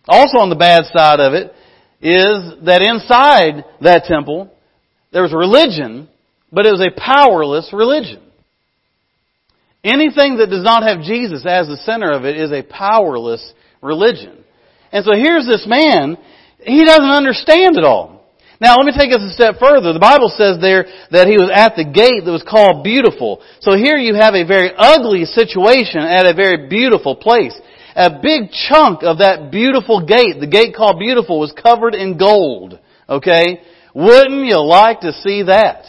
Also 0.09 0.39
on 0.39 0.51
the 0.51 0.59
bad 0.59 0.91
side 0.91 1.21
of 1.21 1.35
it 1.35 1.55
is 2.03 2.67
that 2.67 2.83
inside 2.83 3.65
that 3.81 4.11
temple, 4.11 4.51
there 5.13 5.23
was 5.23 5.33
religion, 5.33 6.09
but 6.51 6.67
it 6.67 6.73
was 6.73 6.83
a 6.83 6.91
powerless 6.99 7.71
religion. 7.73 8.27
Anything 9.83 10.37
that 10.39 10.51
does 10.51 10.65
not 10.65 10.83
have 10.83 11.01
Jesus 11.01 11.45
as 11.47 11.67
the 11.67 11.81
center 11.85 12.11
of 12.13 12.25
it 12.25 12.37
is 12.37 12.53
a 12.53 12.63
powerless 12.63 13.55
religion. 13.81 14.45
And 14.93 15.05
so 15.05 15.13
here's 15.15 15.47
this 15.47 15.65
man, 15.67 16.19
he 16.59 16.85
doesn't 16.85 17.05
understand 17.05 17.79
it 17.79 17.85
all. 17.85 18.21
Now 18.61 18.77
let 18.77 18.85
me 18.85 18.93
take 18.93 19.11
us 19.11 19.25
a 19.25 19.33
step 19.33 19.57
further. 19.59 19.95
The 19.95 20.05
Bible 20.05 20.29
says 20.37 20.61
there 20.61 20.85
that 21.11 21.25
he 21.25 21.41
was 21.41 21.49
at 21.49 21.81
the 21.81 21.89
gate 21.89 22.29
that 22.29 22.31
was 22.31 22.45
called 22.45 22.85
beautiful. 22.85 23.41
So 23.61 23.73
here 23.73 23.97
you 23.97 24.15
have 24.21 24.35
a 24.35 24.45
very 24.45 24.71
ugly 24.77 25.25
situation 25.25 26.05
at 26.05 26.29
a 26.29 26.37
very 26.37 26.69
beautiful 26.69 27.17
place. 27.17 27.57
A 27.97 28.21
big 28.21 28.53
chunk 28.53 29.03
of 29.03 29.19
that 29.19 29.51
beautiful 29.51 30.05
gate, 30.05 30.41
the 30.41 30.47
gate 30.47 30.77
called 30.77 31.01
beautiful, 31.01 31.41
was 31.41 31.57
covered 31.57 31.95
in 31.95 32.19
gold. 32.19 32.79
Okay? 33.09 33.65
Wouldn't 33.95 34.45
you 34.45 34.61
like 34.61 35.01
to 35.01 35.13
see 35.13 35.45
that? 35.45 35.87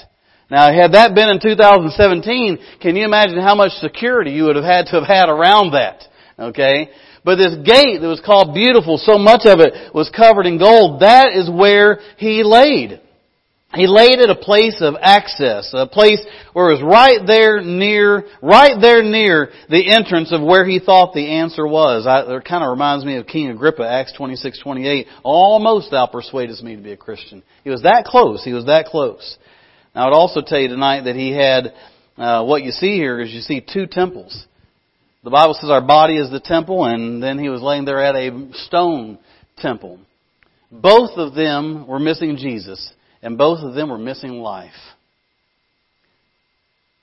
Now, 0.51 0.67
had 0.67 0.91
that 0.91 1.15
been 1.15 1.29
in 1.29 1.39
2017, 1.39 2.59
can 2.81 2.97
you 2.97 3.05
imagine 3.05 3.39
how 3.39 3.55
much 3.55 3.71
security 3.79 4.31
you 4.31 4.43
would 4.43 4.57
have 4.57 4.65
had 4.65 4.87
to 4.87 4.99
have 4.99 5.07
had 5.07 5.29
around 5.29 5.71
that? 5.71 6.03
Okay? 6.37 6.89
But 7.23 7.37
this 7.37 7.55
gate 7.63 8.01
that 8.01 8.07
was 8.07 8.19
called 8.19 8.53
beautiful, 8.53 8.97
so 8.97 9.17
much 9.17 9.43
of 9.45 9.61
it 9.61 9.95
was 9.95 10.09
covered 10.09 10.45
in 10.45 10.59
gold, 10.59 11.01
that 11.01 11.31
is 11.31 11.49
where 11.49 11.99
he 12.17 12.43
laid. 12.43 12.99
He 13.73 13.87
laid 13.87 14.19
at 14.19 14.29
a 14.29 14.35
place 14.35 14.81
of 14.81 14.95
access, 14.99 15.69
a 15.71 15.87
place 15.87 16.19
where 16.51 16.71
it 16.71 16.81
was 16.81 16.83
right 16.83 17.25
there 17.25 17.61
near, 17.61 18.25
right 18.41 18.75
there 18.81 19.01
near 19.01 19.51
the 19.69 19.89
entrance 19.89 20.33
of 20.33 20.41
where 20.41 20.65
he 20.65 20.79
thought 20.79 21.13
the 21.13 21.39
answer 21.39 21.65
was. 21.65 22.05
I, 22.05 22.35
it 22.35 22.43
kind 22.43 22.65
of 22.65 22.71
reminds 22.71 23.05
me 23.05 23.15
of 23.15 23.25
King 23.25 23.49
Agrippa, 23.49 23.87
Acts 23.87 24.11
26, 24.17 24.59
28. 24.59 25.07
Almost 25.23 25.91
thou 25.91 26.07
persuadest 26.07 26.61
me 26.61 26.75
to 26.75 26.81
be 26.81 26.91
a 26.91 26.97
Christian. 26.97 27.41
He 27.63 27.69
was 27.69 27.83
that 27.83 28.03
close. 28.03 28.43
He 28.43 28.51
was 28.51 28.65
that 28.65 28.87
close. 28.87 29.37
Now 29.93 30.07
I'd 30.07 30.13
also 30.13 30.41
tell 30.41 30.59
you 30.59 30.69
tonight 30.69 31.01
that 31.01 31.15
he 31.15 31.31
had, 31.31 31.73
uh, 32.17 32.43
what 32.45 32.63
you 32.63 32.71
see 32.71 32.95
here 32.95 33.19
is 33.19 33.31
you 33.31 33.41
see 33.41 33.61
two 33.61 33.87
temples. 33.87 34.45
The 35.23 35.29
Bible 35.29 35.53
says 35.53 35.69
our 35.69 35.81
body 35.81 36.17
is 36.17 36.31
the 36.31 36.39
temple, 36.39 36.85
and 36.85 37.21
then 37.21 37.37
he 37.37 37.49
was 37.49 37.61
laying 37.61 37.85
there 37.85 38.03
at 38.03 38.15
a 38.15 38.49
stone 38.53 39.19
temple. 39.57 39.99
Both 40.71 41.11
of 41.17 41.35
them 41.35 41.85
were 41.87 41.99
missing 41.99 42.37
Jesus, 42.37 42.91
and 43.21 43.37
both 43.37 43.59
of 43.59 43.75
them 43.75 43.89
were 43.89 43.97
missing 43.97 44.39
life. 44.39 44.71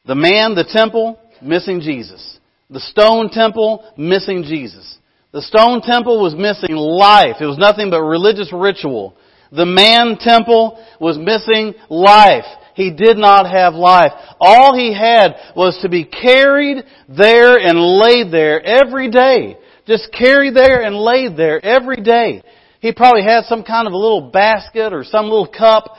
The 0.07 0.15
man, 0.15 0.55
the 0.55 0.65
temple, 0.65 1.21
missing 1.43 1.81
Jesus. 1.81 2.39
The 2.71 2.81
stone 2.81 3.31
temple, 3.31 3.85
missing 3.97 4.43
Jesus. 4.43 4.97
The 5.33 5.43
stone 5.43 5.83
temple 5.83 6.23
was 6.23 6.35
missing 6.35 6.75
life. 6.75 7.37
It 7.41 7.47
was 7.47 7.59
nothing 7.59 7.91
but 7.91 8.01
religious 8.03 8.51
ritual. 8.53 9.15
The 9.53 9.67
man 9.67 10.17
temple 10.19 10.83
was 10.99 11.19
missing 11.19 11.75
life. 11.91 12.47
He 12.79 12.93
did 12.93 13.19
not 13.19 13.51
have 13.51 13.75
life. 13.75 14.13
All 14.41 14.73
he 14.79 14.95
had 14.95 15.35
was 15.57 15.77
to 15.83 15.89
be 15.89 16.05
carried 16.05 16.85
there 17.09 17.59
and 17.59 17.77
laid 17.77 18.31
there 18.31 18.63
every 18.65 19.11
day. 19.11 19.59
Just 19.85 20.13
carried 20.17 20.55
there 20.55 20.83
and 20.83 20.95
laid 20.95 21.37
there 21.37 21.59
every 21.65 21.97
day. 21.97 22.41
He 22.79 22.93
probably 22.93 23.25
had 23.25 23.47
some 23.47 23.65
kind 23.65 23.89
of 23.89 23.95
a 23.95 23.97
little 23.97 24.31
basket 24.31 24.93
or 24.93 25.03
some 25.03 25.25
little 25.25 25.49
cup 25.49 25.97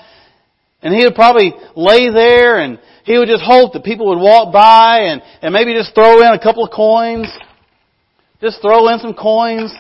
and 0.81 0.95
he 0.95 1.03
would 1.03 1.15
probably 1.15 1.51
lay 1.75 2.09
there 2.09 2.61
and 2.61 2.79
he 3.03 3.17
would 3.17 3.27
just 3.27 3.43
hope 3.43 3.73
that 3.73 3.83
people 3.83 4.07
would 4.07 4.21
walk 4.21 4.53
by 4.53 4.99
and, 4.99 5.21
and 5.41 5.53
maybe 5.53 5.73
just 5.73 5.93
throw 5.93 6.21
in 6.21 6.31
a 6.31 6.41
couple 6.41 6.63
of 6.63 6.71
coins. 6.71 7.27
Just 8.39 8.61
throw 8.61 8.87
in 8.87 8.99
some 8.99 9.13
coins. 9.13 9.73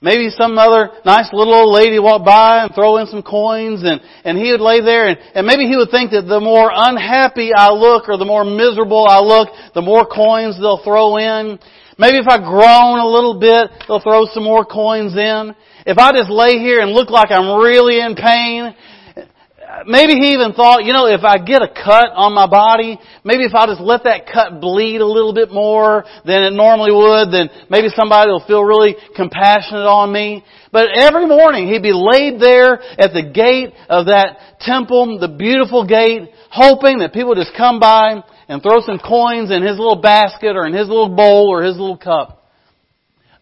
Maybe 0.00 0.28
some 0.28 0.58
other 0.58 0.90
nice 1.06 1.32
little 1.32 1.54
old 1.54 1.72
lady 1.72 1.98
walk 1.98 2.24
by 2.24 2.62
and 2.62 2.74
throw 2.74 2.98
in 2.98 3.06
some 3.06 3.22
coins 3.22 3.80
and, 3.82 4.00
and 4.24 4.36
he 4.36 4.52
would 4.52 4.60
lay 4.60 4.82
there 4.84 5.08
and, 5.08 5.18
and 5.34 5.46
maybe 5.46 5.64
he 5.64 5.76
would 5.76 5.90
think 5.90 6.10
that 6.10 6.28
the 6.28 6.40
more 6.40 6.68
unhappy 6.70 7.50
I 7.56 7.70
look 7.72 8.08
or 8.08 8.18
the 8.18 8.28
more 8.28 8.44
miserable 8.44 9.06
I 9.08 9.20
look, 9.20 9.48
the 9.72 9.80
more 9.80 10.04
coins 10.04 10.60
they'll 10.60 10.84
throw 10.84 11.16
in. 11.16 11.58
Maybe 11.96 12.18
if 12.18 12.28
I 12.28 12.36
groan 12.36 13.00
a 13.00 13.08
little 13.08 13.40
bit, 13.40 13.72
they'll 13.88 14.04
throw 14.04 14.28
some 14.36 14.44
more 14.44 14.66
coins 14.66 15.16
in. 15.16 15.56
If 15.88 15.96
I 15.96 16.12
just 16.12 16.28
lay 16.28 16.60
here 16.60 16.80
and 16.80 16.92
look 16.92 17.08
like 17.08 17.32
I'm 17.32 17.56
really 17.56 17.96
in 17.96 18.16
pain, 18.16 18.76
maybe 19.86 20.14
he 20.14 20.34
even 20.34 20.52
thought, 20.52 20.84
you 20.84 20.92
know, 20.92 21.06
if 21.06 21.24
I 21.24 21.38
get 21.38 21.62
a 21.62 21.68
cut 21.68 22.10
on 22.14 22.34
my 22.34 22.46
body, 22.46 22.98
maybe 23.24 23.44
if 23.44 23.54
I 23.54 23.66
just 23.66 23.80
let 23.80 24.04
that 24.04 24.26
cut 24.26 24.60
bleed 24.60 25.00
a 25.00 25.06
little 25.06 25.34
bit 25.34 25.50
more 25.50 26.04
than 26.24 26.42
it 26.42 26.52
normally 26.52 26.92
would, 26.92 27.32
then 27.32 27.50
maybe 27.70 27.88
somebody 27.94 28.30
will 28.30 28.44
feel 28.46 28.64
really 28.64 28.96
compassionate 29.14 29.86
on 29.86 30.12
me. 30.12 30.44
But 30.72 30.90
every 30.94 31.26
morning 31.26 31.68
he'd 31.68 31.82
be 31.82 31.94
laid 31.94 32.40
there 32.40 32.80
at 32.98 33.12
the 33.12 33.30
gate 33.32 33.74
of 33.88 34.06
that 34.06 34.58
temple, 34.60 35.18
the 35.18 35.28
beautiful 35.28 35.86
gate, 35.86 36.30
hoping 36.50 36.98
that 37.00 37.12
people 37.12 37.34
just 37.34 37.56
come 37.56 37.80
by 37.80 38.22
and 38.48 38.62
throw 38.62 38.80
some 38.80 38.98
coins 38.98 39.50
in 39.50 39.62
his 39.62 39.78
little 39.78 40.00
basket 40.00 40.56
or 40.56 40.66
in 40.66 40.72
his 40.72 40.88
little 40.88 41.14
bowl 41.14 41.48
or 41.50 41.62
his 41.62 41.76
little 41.76 41.98
cup. 41.98 42.44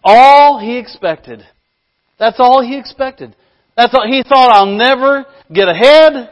All 0.02 0.58
he 0.58 0.78
expected. 0.78 1.42
That's 2.18 2.36
all 2.38 2.62
he 2.62 2.78
expected. 2.78 3.34
That's 3.76 3.94
all, 3.94 4.06
he 4.06 4.22
thought 4.22 4.52
I'll 4.52 4.76
never 4.76 5.26
get 5.52 5.68
ahead. 5.68 6.30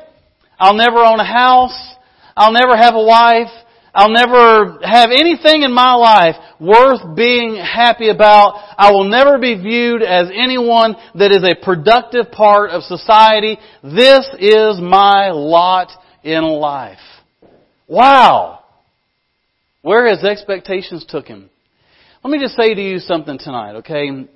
I'll 0.58 0.76
never 0.76 0.98
own 0.98 1.18
a 1.18 1.24
house. 1.24 1.94
I'll 2.36 2.52
never 2.52 2.76
have 2.76 2.94
a 2.94 3.02
wife. 3.02 3.50
I'll 3.94 4.10
never 4.10 4.78
have 4.82 5.10
anything 5.10 5.62
in 5.62 5.72
my 5.72 5.92
life 5.94 6.36
worth 6.58 7.14
being 7.14 7.56
happy 7.56 8.08
about. 8.08 8.54
I 8.78 8.90
will 8.90 9.04
never 9.04 9.38
be 9.38 9.54
viewed 9.54 10.02
as 10.02 10.30
anyone 10.32 10.96
that 11.14 11.30
is 11.30 11.44
a 11.44 11.62
productive 11.62 12.32
part 12.32 12.70
of 12.70 12.82
society. 12.84 13.58
This 13.82 14.26
is 14.38 14.80
my 14.80 15.30
lot 15.30 15.90
in 16.22 16.42
life. 16.42 16.98
Wow. 17.86 18.60
Where 19.82 20.08
his 20.08 20.24
expectations 20.24 21.04
took 21.06 21.26
him. 21.26 21.50
Let 22.24 22.30
me 22.30 22.38
just 22.38 22.54
say 22.54 22.72
to 22.72 22.80
you 22.80 22.98
something 22.98 23.36
tonight, 23.36 23.76
okay? 23.78 24.26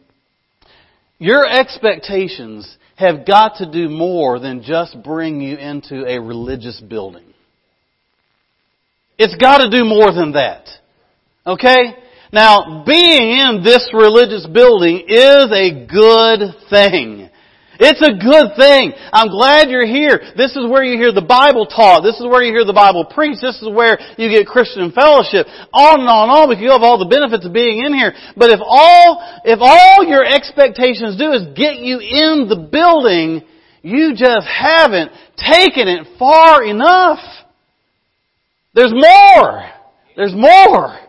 Your 1.19 1.47
expectations 1.49 2.77
have 2.97 3.27
got 3.27 3.57
to 3.59 3.71
do 3.71 3.89
more 3.89 4.39
than 4.39 4.63
just 4.63 5.03
bring 5.03 5.41
you 5.41 5.57
into 5.57 6.05
a 6.07 6.21
religious 6.21 6.81
building. 6.81 7.25
It's 9.19 9.37
got 9.37 9.59
to 9.59 9.71
do 9.71 9.85
more 9.85 10.13
than 10.13 10.33
that. 10.33 10.69
Okay? 11.47 11.95
Now, 12.33 12.85
being 12.85 13.39
in 13.39 13.63
this 13.63 13.89
religious 13.93 14.47
building 14.47 15.05
is 15.09 15.47
a 15.53 15.87
good 15.87 16.41
thing. 16.69 17.31
It's 17.79 18.01
a 18.01 18.17
good 18.17 18.57
thing. 18.57 18.93
I'm 19.13 19.29
glad 19.29 19.69
you're 19.69 19.87
here. 19.87 20.21
This 20.37 20.57
is 20.57 20.65
where 20.69 20.85
you 20.85 20.97
hear 20.97 21.13
the 21.13 21.25
Bible 21.25 21.67
taught. 21.67 22.01
This 22.03 22.17
is 22.17 22.25
where 22.25 22.43
you 22.43 22.53
hear 22.53 22.65
the 22.65 22.77
Bible 22.77 23.05
preached. 23.05 23.41
This 23.41 23.61
is 23.61 23.69
where 23.69 23.99
you 24.17 24.29
get 24.29 24.47
Christian 24.47 24.93
fellowship. 24.93 25.47
On 25.73 26.01
and 26.01 26.09
on 26.09 26.29
and 26.29 26.33
on. 26.33 26.49
We 26.49 26.57
can 26.57 26.69
have 26.73 26.83
all 26.83 26.99
the 26.99 27.11
benefits 27.11 27.45
of 27.45 27.53
being 27.53 27.85
in 27.85 27.93
here. 27.93 28.13
But 28.37 28.51
if 28.51 28.61
all, 28.65 29.21
if 29.45 29.61
all 29.61 30.05
your 30.05 30.25
expectations 30.25 31.17
do 31.17 31.33
is 31.33 31.53
get 31.55 31.79
you 31.79 32.01
in 32.01 32.49
the 32.49 32.69
building, 32.69 33.45
you 33.83 34.17
just 34.17 34.49
haven't 34.49 35.13
taken 35.37 35.87
it 35.87 36.19
far 36.19 36.65
enough. 36.65 37.21
There's 38.75 38.93
more. 38.93 39.69
There's 40.17 40.35
more. 40.35 41.06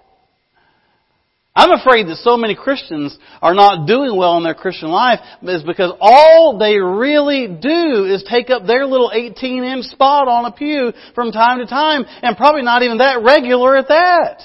I'm 1.57 1.71
afraid 1.71 2.05
that 2.05 2.17
so 2.17 2.37
many 2.37 2.53
Christians 2.53 3.17
are 3.41 3.55
not 3.55 3.87
doing 3.87 4.15
well 4.15 4.37
in 4.37 4.43
their 4.43 4.53
Christian 4.53 4.89
life 4.89 5.17
is 5.41 5.63
because 5.63 5.91
all 5.99 6.59
they 6.59 6.77
really 6.77 7.47
do 7.47 8.05
is 8.05 8.23
take 8.29 8.51
up 8.51 8.67
their 8.67 8.85
little 8.85 9.09
18 9.11 9.63
inch 9.63 9.85
spot 9.85 10.27
on 10.27 10.45
a 10.45 10.51
pew 10.51 10.93
from 11.15 11.31
time 11.31 11.57
to 11.57 11.65
time 11.65 12.05
and 12.21 12.37
probably 12.37 12.61
not 12.61 12.83
even 12.83 12.99
that 12.99 13.23
regular 13.23 13.75
at 13.75 13.87
that. 13.87 14.41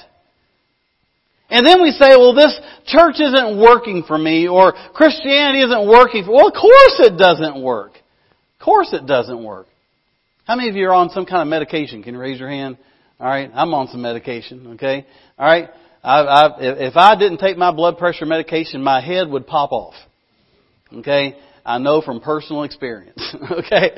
And 1.50 1.66
then 1.66 1.82
we 1.82 1.90
say, 1.90 2.16
well, 2.16 2.34
this 2.34 2.58
church 2.86 3.20
isn't 3.20 3.60
working 3.60 4.04
for 4.08 4.16
me 4.16 4.48
or 4.48 4.72
Christianity 4.94 5.64
isn't 5.64 5.86
working 5.86 6.24
for, 6.24 6.30
me. 6.30 6.36
well, 6.36 6.48
of 6.48 6.54
course 6.54 6.96
it 7.00 7.18
doesn't 7.18 7.62
work. 7.62 7.92
Of 7.92 8.64
course 8.64 8.88
it 8.94 9.04
doesn't 9.04 9.44
work. 9.44 9.66
How 10.44 10.56
many 10.56 10.70
of 10.70 10.76
you 10.76 10.86
are 10.88 10.94
on 10.94 11.10
some 11.10 11.26
kind 11.26 11.42
of 11.42 11.48
medication? 11.48 12.02
Can 12.02 12.14
you 12.14 12.20
raise 12.20 12.40
your 12.40 12.48
hand? 12.48 12.78
Alright, 13.20 13.50
I'm 13.52 13.74
on 13.74 13.88
some 13.88 14.00
medication, 14.00 14.72
okay? 14.74 15.06
Alright, 15.38 15.68
I, 16.02 16.20
I, 16.20 16.50
if 16.60 16.96
I 16.96 17.16
didn't 17.16 17.38
take 17.38 17.56
my 17.56 17.72
blood 17.72 17.96
pressure 17.96 18.26
medication, 18.26 18.82
my 18.82 19.00
head 19.00 19.28
would 19.28 19.46
pop 19.46 19.72
off. 19.72 19.94
Okay? 20.92 21.36
I 21.64 21.78
know 21.78 22.02
from 22.02 22.20
personal 22.20 22.64
experience. 22.64 23.22
okay? 23.50 23.90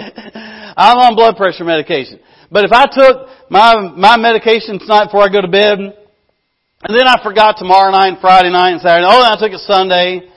I'm 0.76 0.98
on 0.98 1.16
blood 1.16 1.36
pressure 1.36 1.64
medication. 1.64 2.20
But 2.50 2.64
if 2.64 2.72
I 2.72 2.84
took 2.84 3.28
my, 3.48 3.92
my 3.96 4.16
medication 4.18 4.78
tonight 4.78 5.06
before 5.06 5.22
I 5.22 5.32
go 5.32 5.40
to 5.40 5.48
bed, 5.48 5.78
and 5.78 6.92
then 6.94 7.08
I 7.08 7.22
forgot 7.22 7.56
tomorrow 7.56 7.90
night 7.90 8.08
and 8.08 8.18
Friday 8.20 8.52
night 8.52 8.72
and 8.72 8.80
Saturday, 8.82 9.06
oh, 9.08 9.22
then 9.22 9.32
I 9.32 9.40
took 9.40 9.52
it 9.52 9.64
Sunday, 9.64 10.28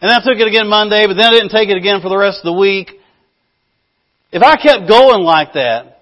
and 0.00 0.10
then 0.10 0.10
I 0.10 0.18
took 0.18 0.38
it 0.40 0.48
again 0.48 0.66
Monday, 0.68 1.04
but 1.06 1.14
then 1.14 1.26
I 1.26 1.30
didn't 1.30 1.50
take 1.50 1.68
it 1.68 1.76
again 1.76 2.00
for 2.02 2.08
the 2.08 2.18
rest 2.18 2.38
of 2.38 2.44
the 2.44 2.58
week. 2.58 2.90
If 4.32 4.42
I 4.42 4.56
kept 4.56 4.88
going 4.88 5.22
like 5.22 5.54
that, 5.54 5.95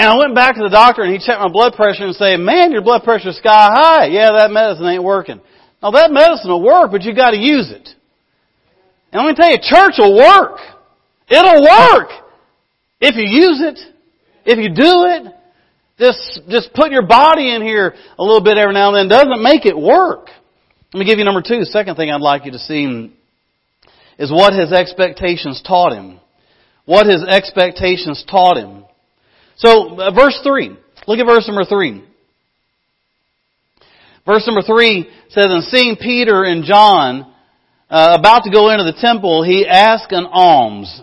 and 0.00 0.08
I 0.08 0.16
went 0.16 0.34
back 0.34 0.56
to 0.56 0.62
the 0.62 0.72
doctor 0.72 1.02
and 1.02 1.12
he 1.12 1.18
checked 1.18 1.40
my 1.40 1.52
blood 1.52 1.74
pressure 1.74 2.06
and 2.08 2.16
said, 2.16 2.40
man, 2.40 2.72
your 2.72 2.80
blood 2.80 3.04
pressure's 3.04 3.36
sky 3.36 3.68
high. 3.68 4.06
Yeah, 4.06 4.32
that 4.32 4.50
medicine 4.50 4.86
ain't 4.86 5.04
working. 5.04 5.42
Now 5.82 5.90
that 5.90 6.10
medicine 6.10 6.48
will 6.48 6.64
work, 6.64 6.90
but 6.90 7.02
you 7.02 7.14
gotta 7.14 7.36
use 7.36 7.70
it. 7.70 7.86
And 9.12 9.20
let 9.20 9.28
me 9.28 9.34
tell 9.36 9.50
you, 9.50 9.58
church 9.60 10.00
will 10.00 10.16
work. 10.16 10.56
It'll 11.28 11.60
work. 11.60 12.08
If 12.98 13.16
you 13.16 13.28
use 13.28 13.60
it. 13.60 13.78
If 14.46 14.56
you 14.56 14.72
do 14.72 15.04
it. 15.04 15.34
Just, 15.98 16.48
just 16.48 16.72
put 16.72 16.92
your 16.92 17.04
body 17.04 17.54
in 17.54 17.60
here 17.60 17.94
a 18.18 18.22
little 18.24 18.42
bit 18.42 18.56
every 18.56 18.72
now 18.72 18.94
and 18.94 18.96
then 18.96 19.08
doesn't 19.08 19.42
make 19.42 19.66
it 19.66 19.76
work. 19.76 20.28
Let 20.94 20.98
me 20.98 21.04
give 21.04 21.18
you 21.18 21.26
number 21.26 21.42
two. 21.42 21.60
Second 21.64 21.96
thing 21.96 22.10
I'd 22.10 22.22
like 22.22 22.46
you 22.46 22.52
to 22.52 22.58
see 22.58 23.12
is 24.18 24.32
what 24.32 24.54
his 24.54 24.72
expectations 24.72 25.60
taught 25.60 25.92
him. 25.92 26.20
What 26.86 27.04
his 27.04 27.22
expectations 27.22 28.24
taught 28.26 28.56
him. 28.56 28.86
So, 29.60 30.00
uh, 30.00 30.10
verse 30.10 30.40
3. 30.42 30.74
Look 31.06 31.18
at 31.18 31.26
verse 31.26 31.46
number 31.46 31.64
3. 31.64 32.02
Verse 34.24 34.46
number 34.46 34.62
3 34.62 35.06
says, 35.28 35.46
And 35.48 35.64
seeing 35.64 35.96
Peter 35.96 36.44
and 36.44 36.64
John 36.64 37.30
uh, 37.90 38.16
about 38.18 38.44
to 38.44 38.50
go 38.50 38.70
into 38.70 38.84
the 38.84 38.98
temple, 38.98 39.44
he 39.44 39.66
asked 39.66 40.12
an 40.12 40.26
alms. 40.30 41.02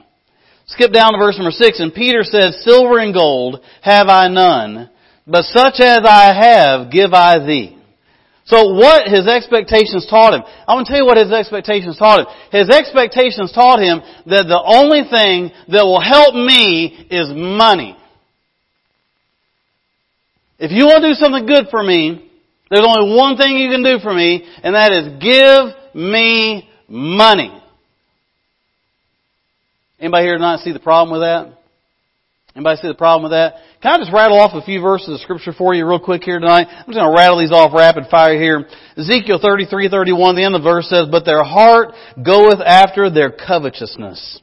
Skip 0.66 0.92
down 0.92 1.14
to 1.14 1.20
verse 1.20 1.38
number 1.38 1.52
6. 1.52 1.80
And 1.80 1.94
Peter 1.94 2.24
says, 2.24 2.64
Silver 2.64 2.98
and 2.98 3.14
gold 3.14 3.62
have 3.84 4.08
I 4.08 4.28
none, 4.28 4.90
but 5.28 5.44
such 5.44 5.80
as 5.80 6.02
I 6.04 6.34
have 6.34 6.92
give 6.92 7.14
I 7.14 7.46
thee. 7.46 7.78
So 8.46 8.74
what 8.74 9.08
his 9.08 9.28
expectations 9.28 10.08
taught 10.10 10.34
him, 10.34 10.42
I 10.68 10.74
want 10.74 10.88
to 10.88 10.94
tell 10.94 11.02
you 11.02 11.06
what 11.06 11.18
his 11.18 11.32
expectations 11.32 11.98
taught 11.98 12.22
him. 12.22 12.28
His 12.50 12.70
expectations 12.70 13.52
taught 13.52 13.80
him 13.80 14.02
that 14.26 14.48
the 14.48 14.64
only 14.66 15.04
thing 15.04 15.52
that 15.68 15.84
will 15.84 16.02
help 16.02 16.34
me 16.34 17.06
is 17.12 17.30
money. 17.36 17.98
If 20.60 20.72
you 20.72 20.86
want 20.86 21.04
to 21.04 21.10
do 21.10 21.14
something 21.14 21.46
good 21.46 21.68
for 21.70 21.84
me, 21.84 22.32
there's 22.70 22.86
only 22.86 23.16
one 23.16 23.38
thing 23.38 23.58
you 23.58 23.70
can 23.70 23.84
do 23.84 24.00
for 24.00 24.14
me, 24.14 24.44
and 24.64 24.76
that 24.76 24.92
is 24.92 25.22
give 25.22 25.96
me 25.96 26.68
money. 26.88 27.54
Anybody 30.00 30.26
here 30.26 30.38
not 30.38 30.60
see 30.60 30.74
the 30.74 30.80
problem 30.80 31.20
with 31.20 31.22
that? 31.22 31.58
Anybody 32.56 32.82
see 32.82 32.88
the 32.88 32.96
problem 32.96 33.30
with 33.30 33.38
that? 33.38 33.62
Can 33.82 33.94
I 33.94 33.98
just 34.00 34.12
rattle 34.12 34.40
off 34.40 34.52
a 34.56 34.66
few 34.66 34.82
verses 34.82 35.10
of 35.10 35.20
scripture 35.22 35.54
for 35.54 35.76
you 35.76 35.88
real 35.88 36.00
quick 36.00 36.24
here 36.24 36.40
tonight? 36.40 36.68
I'm 36.68 36.86
just 36.86 36.98
going 36.98 37.06
to 37.10 37.16
rattle 37.16 37.40
these 37.40 37.52
off 37.52 37.72
rapid 37.72 38.06
fire 38.10 38.34
here. 38.34 38.66
Ezekiel 38.98 39.40
33, 39.40 39.90
31, 39.90 40.36
the 40.36 40.44
end 40.44 40.56
of 40.56 40.64
the 40.64 40.70
verse 40.70 40.90
says, 40.90 41.08
But 41.10 41.24
their 41.24 41.44
heart 41.44 41.90
goeth 42.18 42.60
after 42.66 43.12
their 43.12 43.32
covetousness. 43.32 44.42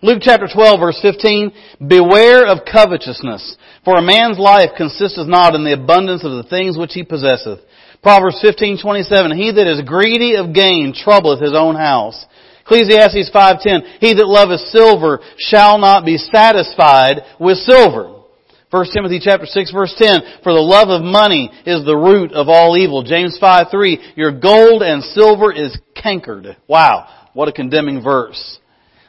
Luke 0.00 0.20
chapter 0.22 0.46
12 0.46 0.78
verse 0.78 0.98
15, 1.02 1.52
Beware 1.88 2.46
of 2.46 2.64
covetousness, 2.70 3.56
for 3.84 3.96
a 3.96 4.02
man's 4.02 4.38
life 4.38 4.70
consisteth 4.76 5.26
not 5.26 5.56
in 5.56 5.64
the 5.64 5.72
abundance 5.72 6.22
of 6.24 6.32
the 6.32 6.48
things 6.48 6.78
which 6.78 6.94
he 6.94 7.02
possesseth. 7.02 7.58
Proverbs 8.00 8.40
15:27, 8.42 9.34
He 9.34 9.50
that 9.50 9.66
is 9.66 9.82
greedy 9.82 10.36
of 10.36 10.54
gain 10.54 10.94
troubleth 10.94 11.40
his 11.40 11.54
own 11.54 11.74
house. 11.74 12.26
Ecclesiastes 12.62 13.30
5:10, 13.30 13.98
He 14.00 14.14
that 14.14 14.28
loveth 14.28 14.60
silver 14.70 15.20
shall 15.36 15.78
not 15.78 16.04
be 16.04 16.16
satisfied 16.16 17.24
with 17.40 17.58
silver. 17.58 18.14
1 18.70 18.86
Timothy 18.92 19.18
chapter 19.18 19.46
6 19.46 19.72
verse 19.72 19.94
10, 19.98 20.20
For 20.44 20.52
the 20.52 20.60
love 20.60 20.90
of 20.90 21.02
money 21.02 21.50
is 21.64 21.84
the 21.84 21.96
root 21.96 22.32
of 22.32 22.48
all 22.48 22.76
evil. 22.76 23.02
James 23.02 23.36
5:3, 23.40 23.98
Your 24.14 24.30
gold 24.30 24.82
and 24.82 25.02
silver 25.02 25.50
is 25.50 25.76
cankered. 25.96 26.54
Wow, 26.68 27.08
what 27.32 27.48
a 27.48 27.52
condemning 27.52 28.00
verse. 28.00 28.60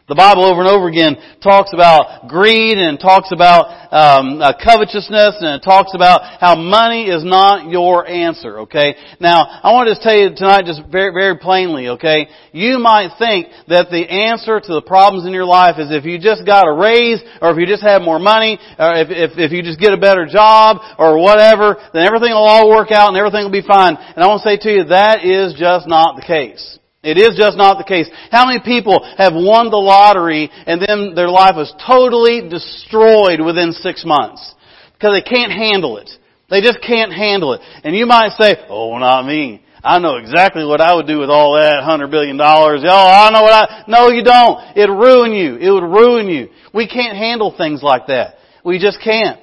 The 0.10 0.18
Bible 0.18 0.42
over 0.44 0.66
and 0.66 0.70
over 0.74 0.90
again 0.90 1.22
talks 1.38 1.70
about 1.70 2.28
greed 2.28 2.82
and 2.82 3.00
talks 3.00 3.30
about 3.30 3.70
um, 3.94 4.42
uh, 4.42 4.58
covetousness 4.58 5.38
and 5.38 5.62
it 5.62 5.64
talks 5.64 5.94
about 5.94 6.42
how 6.42 6.58
money 6.58 7.14
is 7.14 7.22
not 7.22 7.70
your 7.70 8.10
answer. 8.10 8.66
Okay. 8.66 8.98
Now 9.22 9.46
I 9.46 9.70
want 9.70 9.86
to 9.86 9.94
just 9.94 10.02
tell 10.02 10.18
you 10.18 10.34
tonight, 10.34 10.66
just 10.66 10.82
very, 10.90 11.14
very 11.14 11.38
plainly. 11.38 11.94
Okay. 11.94 12.26
You 12.52 12.82
might 12.82 13.22
think 13.22 13.54
that 13.70 13.94
the 13.94 14.10
answer 14.10 14.58
to 14.58 14.72
the 14.74 14.82
problems 14.82 15.30
in 15.30 15.32
your 15.32 15.46
life 15.46 15.78
is 15.78 15.94
if 15.94 16.06
you 16.06 16.18
just 16.18 16.42
got 16.42 16.66
a 16.66 16.74
raise, 16.74 17.22
or 17.38 17.54
if 17.54 17.62
you 17.62 17.70
just 17.70 17.86
have 17.86 18.02
more 18.02 18.18
money, 18.18 18.58
or 18.82 18.98
if 18.98 19.14
if, 19.14 19.38
if 19.38 19.52
you 19.54 19.62
just 19.62 19.80
get 19.80 19.94
a 19.94 20.02
better 20.02 20.26
job, 20.26 20.82
or 20.98 21.22
whatever, 21.22 21.78
then 21.94 22.02
everything 22.02 22.34
will 22.34 22.50
all 22.50 22.66
work 22.66 22.90
out 22.90 23.14
and 23.14 23.18
everything 23.18 23.46
will 23.46 23.54
be 23.54 23.62
fine. 23.62 23.94
And 23.94 24.24
I 24.24 24.26
want 24.26 24.42
to 24.42 24.50
say 24.50 24.58
to 24.58 24.70
you 24.74 24.84
that 24.90 25.22
is 25.22 25.54
just 25.54 25.86
not 25.86 26.16
the 26.18 26.26
case. 26.26 26.79
It 27.02 27.18
is 27.18 27.38
just 27.38 27.58
not 27.58 27.78
the 27.78 27.86
case. 27.86 28.10
How 28.30 28.46
many 28.46 28.60
people 28.60 29.00
have 29.18 29.34
won 29.34 29.72
the 29.72 29.78
lottery 29.80 30.50
and 30.52 30.82
then 30.82 31.16
their 31.16 31.30
life 31.30 31.56
was 31.56 31.74
totally 31.88 32.50
destroyed 32.50 33.40
within 33.40 33.72
six 33.72 34.04
months? 34.04 34.56
Because 34.94 35.16
they 35.16 35.24
can't 35.24 35.52
handle 35.52 35.98
it. 35.98 36.10
They 36.50 36.60
just 36.60 36.82
can't 36.82 37.14
handle 37.14 37.54
it. 37.54 37.62
And 37.84 37.96
you 37.96 38.06
might 38.06 38.32
say, 38.32 38.58
oh, 38.68 38.98
not 38.98 39.26
me. 39.26 39.64
I 39.82 40.00
know 40.00 40.18
exactly 40.18 40.66
what 40.66 40.82
I 40.82 40.94
would 40.94 41.08
do 41.08 41.20
with 41.20 41.30
all 41.30 41.56
that 41.56 41.84
hundred 41.84 42.12
billion 42.12 42.36
dollars. 42.36 42.82
Oh, 42.84 42.90
I 42.90 43.30
know 43.32 43.44
what 43.44 43.54
I, 43.54 43.84
no 43.88 44.10
you 44.10 44.24
don't. 44.24 44.76
It'd 44.76 44.90
ruin 44.90 45.32
you. 45.32 45.56
It 45.56 45.72
would 45.72 45.84
ruin 45.84 46.28
you. 46.28 46.50
We 46.74 46.86
can't 46.86 47.16
handle 47.16 47.56
things 47.56 47.82
like 47.82 48.08
that. 48.08 48.36
We 48.66 48.78
just 48.78 49.00
can't. 49.02 49.40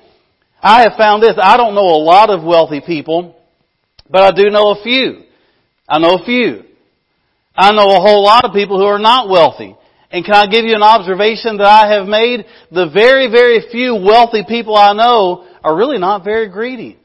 I 0.60 0.82
have 0.82 0.98
found 0.98 1.22
this. 1.22 1.36
I 1.40 1.56
don't 1.56 1.74
know 1.74 1.88
a 1.88 2.02
lot 2.04 2.28
of 2.28 2.44
wealthy 2.44 2.82
people, 2.84 3.34
but 4.10 4.24
I 4.24 4.32
do 4.32 4.50
know 4.50 4.72
a 4.72 4.82
few. 4.82 5.22
I 5.88 5.98
know 5.98 6.16
a 6.16 6.24
few. 6.24 6.65
I 7.56 7.72
know 7.72 7.88
a 7.88 8.00
whole 8.00 8.22
lot 8.22 8.44
of 8.44 8.52
people 8.52 8.78
who 8.78 8.84
are 8.84 8.98
not 8.98 9.28
wealthy. 9.28 9.76
And 10.10 10.24
can 10.24 10.34
I 10.34 10.46
give 10.46 10.64
you 10.64 10.74
an 10.74 10.82
observation 10.82 11.56
that 11.58 11.66
I 11.66 11.94
have 11.94 12.06
made? 12.06 12.44
The 12.70 12.88
very, 12.90 13.30
very 13.30 13.66
few 13.72 13.94
wealthy 13.94 14.44
people 14.46 14.76
I 14.76 14.92
know 14.92 15.46
are 15.64 15.76
really 15.76 15.98
not 15.98 16.24
very 16.24 16.48
greedy. 16.48 16.98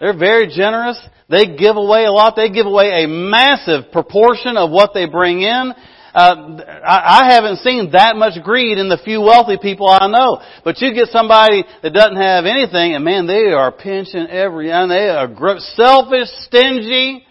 They're 0.00 0.18
very 0.18 0.48
generous. 0.48 0.98
They 1.28 1.56
give 1.56 1.76
away 1.76 2.06
a 2.06 2.12
lot. 2.12 2.34
They 2.34 2.50
give 2.50 2.66
away 2.66 3.04
a 3.04 3.08
massive 3.08 3.92
proportion 3.92 4.56
of 4.56 4.70
what 4.70 4.90
they 4.94 5.06
bring 5.06 5.42
in. 5.42 5.72
Uh, 6.12 6.58
I, 6.84 7.30
haven't 7.30 7.58
seen 7.58 7.92
that 7.92 8.16
much 8.16 8.42
greed 8.42 8.78
in 8.78 8.88
the 8.88 8.98
few 9.04 9.20
wealthy 9.20 9.58
people 9.62 9.88
I 9.88 10.08
know. 10.08 10.42
But 10.64 10.80
you 10.80 10.92
get 10.92 11.06
somebody 11.08 11.62
that 11.84 11.90
doesn't 11.90 12.16
have 12.16 12.46
anything, 12.46 12.96
and 12.96 13.04
man, 13.04 13.28
they 13.28 13.52
are 13.52 13.70
pinching 13.70 14.26
every, 14.26 14.72
and 14.72 14.90
they 14.90 15.08
are 15.08 15.30
selfish, 15.76 16.26
stingy, 16.46 17.24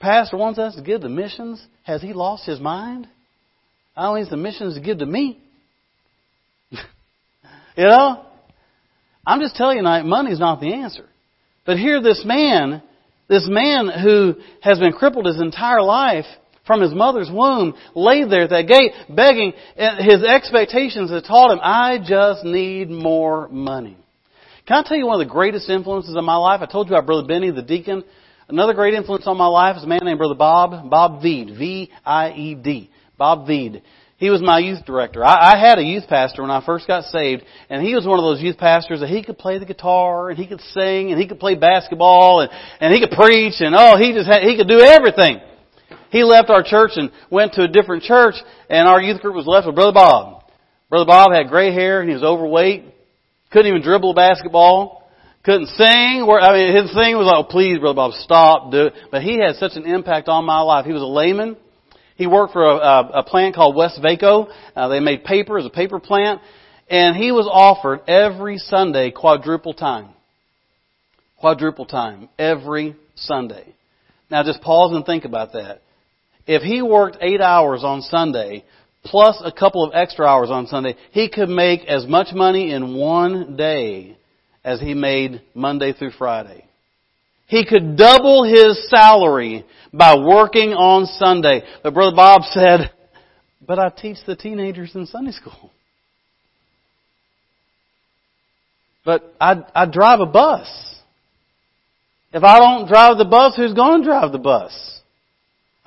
pastor 0.00 0.36
wants 0.36 0.58
us 0.58 0.74
to 0.76 0.82
give 0.82 1.00
to 1.02 1.08
missions. 1.08 1.64
Has 1.82 2.02
he 2.02 2.12
lost 2.12 2.46
his 2.46 2.60
mind? 2.60 3.08
I 3.96 4.04
don't 4.04 4.20
need 4.20 4.30
the 4.30 4.36
missions 4.36 4.74
to 4.74 4.80
give 4.80 4.98
to 4.98 5.06
me. 5.06 5.40
you 6.70 6.78
know? 7.84 8.24
I'm 9.26 9.40
just 9.40 9.56
telling 9.56 9.76
you 9.76 9.82
tonight, 9.82 10.04
money's 10.04 10.38
not 10.38 10.60
the 10.60 10.72
answer. 10.72 11.04
But 11.66 11.76
here 11.76 12.00
this 12.00 12.22
man, 12.24 12.82
this 13.28 13.46
man 13.46 13.88
who 13.88 14.36
has 14.62 14.78
been 14.78 14.92
crippled 14.92 15.26
his 15.26 15.40
entire 15.40 15.82
life 15.82 16.24
from 16.66 16.80
his 16.80 16.94
mother's 16.94 17.30
womb, 17.30 17.74
laid 17.94 18.30
there 18.30 18.44
at 18.44 18.50
that 18.50 18.68
gate, 18.68 18.92
begging, 19.14 19.52
and 19.76 20.04
his 20.04 20.22
expectations 20.22 21.10
had 21.10 21.24
taught 21.24 21.50
him, 21.50 21.58
I 21.62 21.98
just 21.98 22.44
need 22.44 22.88
more 22.88 23.48
money. 23.48 23.96
Can 24.66 24.84
I 24.84 24.88
tell 24.88 24.96
you 24.96 25.06
one 25.06 25.20
of 25.20 25.26
the 25.26 25.32
greatest 25.32 25.68
influences 25.68 26.14
of 26.14 26.24
my 26.24 26.36
life? 26.36 26.60
I 26.62 26.66
told 26.66 26.88
you 26.88 26.94
about 26.94 27.06
Brother 27.06 27.26
Benny, 27.26 27.50
the 27.50 27.62
deacon, 27.62 28.04
Another 28.50 28.72
great 28.72 28.94
influence 28.94 29.26
on 29.26 29.36
my 29.36 29.46
life 29.46 29.76
is 29.76 29.84
a 29.84 29.86
man 29.86 30.00
named 30.02 30.16
Brother 30.16 30.34
Bob, 30.34 30.88
Bob 30.88 31.20
Vied, 31.20 31.50
V-I-E-D. 31.58 32.90
Bob 33.18 33.46
Vied. 33.46 33.82
He 34.16 34.30
was 34.30 34.40
my 34.40 34.58
youth 34.58 34.86
director. 34.86 35.22
I, 35.22 35.52
I 35.52 35.58
had 35.58 35.78
a 35.78 35.82
youth 35.82 36.04
pastor 36.08 36.40
when 36.40 36.50
I 36.50 36.64
first 36.64 36.86
got 36.86 37.04
saved, 37.04 37.42
and 37.68 37.86
he 37.86 37.94
was 37.94 38.06
one 38.06 38.18
of 38.18 38.24
those 38.24 38.40
youth 38.40 38.56
pastors 38.56 39.00
that 39.00 39.10
he 39.10 39.22
could 39.22 39.36
play 39.36 39.58
the 39.58 39.66
guitar, 39.66 40.30
and 40.30 40.38
he 40.38 40.46
could 40.46 40.62
sing, 40.72 41.12
and 41.12 41.20
he 41.20 41.28
could 41.28 41.38
play 41.38 41.56
basketball, 41.56 42.40
and, 42.40 42.50
and 42.80 42.94
he 42.94 43.00
could 43.00 43.14
preach, 43.14 43.60
and 43.60 43.74
oh, 43.76 43.98
he 43.98 44.14
just 44.14 44.26
had, 44.26 44.42
he 44.42 44.56
could 44.56 44.66
do 44.66 44.80
everything. 44.80 45.40
He 46.10 46.24
left 46.24 46.48
our 46.48 46.62
church 46.62 46.92
and 46.96 47.10
went 47.30 47.52
to 47.54 47.64
a 47.64 47.68
different 47.68 48.02
church, 48.04 48.36
and 48.70 48.88
our 48.88 49.00
youth 49.00 49.20
group 49.20 49.34
was 49.34 49.46
left 49.46 49.66
with 49.66 49.74
Brother 49.74 49.92
Bob. 49.92 50.44
Brother 50.88 51.06
Bob 51.06 51.34
had 51.34 51.48
gray 51.48 51.70
hair, 51.70 52.00
and 52.00 52.08
he 52.08 52.14
was 52.14 52.24
overweight, 52.24 52.94
couldn't 53.50 53.68
even 53.68 53.82
dribble 53.82 54.12
a 54.12 54.14
basketball, 54.14 54.98
couldn't 55.48 55.68
sing. 55.68 56.28
I 56.28 56.52
mean, 56.52 56.76
his 56.76 56.92
thing 56.92 57.16
was 57.16 57.24
like, 57.24 57.38
oh, 57.38 57.48
please, 57.48 57.78
Brother 57.78 57.96
Bob, 57.96 58.12
stop, 58.12 58.70
do 58.70 58.88
it. 58.88 58.92
But 59.10 59.22
he 59.22 59.38
had 59.40 59.56
such 59.56 59.76
an 59.76 59.86
impact 59.86 60.28
on 60.28 60.44
my 60.44 60.60
life. 60.60 60.84
He 60.84 60.92
was 60.92 61.00
a 61.00 61.06
layman. 61.06 61.56
He 62.16 62.26
worked 62.26 62.52
for 62.52 62.64
a, 62.66 63.20
a 63.20 63.22
plant 63.22 63.54
called 63.54 63.74
Westvaco. 63.74 64.52
Uh, 64.76 64.88
they 64.88 65.00
made 65.00 65.24
paper 65.24 65.58
as 65.58 65.64
a 65.64 65.70
paper 65.70 66.00
plant. 66.00 66.42
And 66.90 67.16
he 67.16 67.32
was 67.32 67.48
offered 67.50 68.00
every 68.06 68.58
Sunday 68.58 69.10
quadruple 69.10 69.72
time. 69.72 70.10
Quadruple 71.38 71.86
time. 71.86 72.28
Every 72.38 72.94
Sunday. 73.14 73.74
Now 74.30 74.42
just 74.42 74.60
pause 74.60 74.94
and 74.94 75.06
think 75.06 75.24
about 75.24 75.54
that. 75.54 75.80
If 76.46 76.60
he 76.60 76.82
worked 76.82 77.16
eight 77.22 77.40
hours 77.40 77.84
on 77.84 78.02
Sunday, 78.02 78.66
plus 79.02 79.40
a 79.42 79.50
couple 79.50 79.82
of 79.82 79.94
extra 79.94 80.26
hours 80.26 80.50
on 80.50 80.66
Sunday, 80.66 80.94
he 81.12 81.30
could 81.30 81.48
make 81.48 81.86
as 81.86 82.06
much 82.06 82.34
money 82.34 82.70
in 82.70 82.94
one 82.96 83.56
day 83.56 84.17
as 84.68 84.80
he 84.80 84.92
made 84.92 85.40
Monday 85.54 85.94
through 85.94 86.10
Friday. 86.10 86.62
He 87.46 87.64
could 87.64 87.96
double 87.96 88.44
his 88.44 88.86
salary 88.90 89.64
by 89.94 90.18
working 90.18 90.74
on 90.74 91.06
Sunday. 91.06 91.62
But 91.82 91.94
Brother 91.94 92.14
Bob 92.14 92.42
said, 92.42 92.90
but 93.66 93.78
I 93.78 93.88
teach 93.88 94.18
the 94.26 94.36
teenagers 94.36 94.94
in 94.94 95.06
Sunday 95.06 95.32
school. 95.32 95.72
But 99.06 99.34
I, 99.40 99.64
I 99.74 99.86
drive 99.86 100.20
a 100.20 100.26
bus. 100.26 100.68
If 102.34 102.44
I 102.44 102.58
don't 102.58 102.88
drive 102.88 103.16
the 103.16 103.24
bus, 103.24 103.56
who's 103.56 103.72
going 103.72 104.02
to 104.02 104.06
drive 104.06 104.32
the 104.32 104.38
bus? 104.38 104.97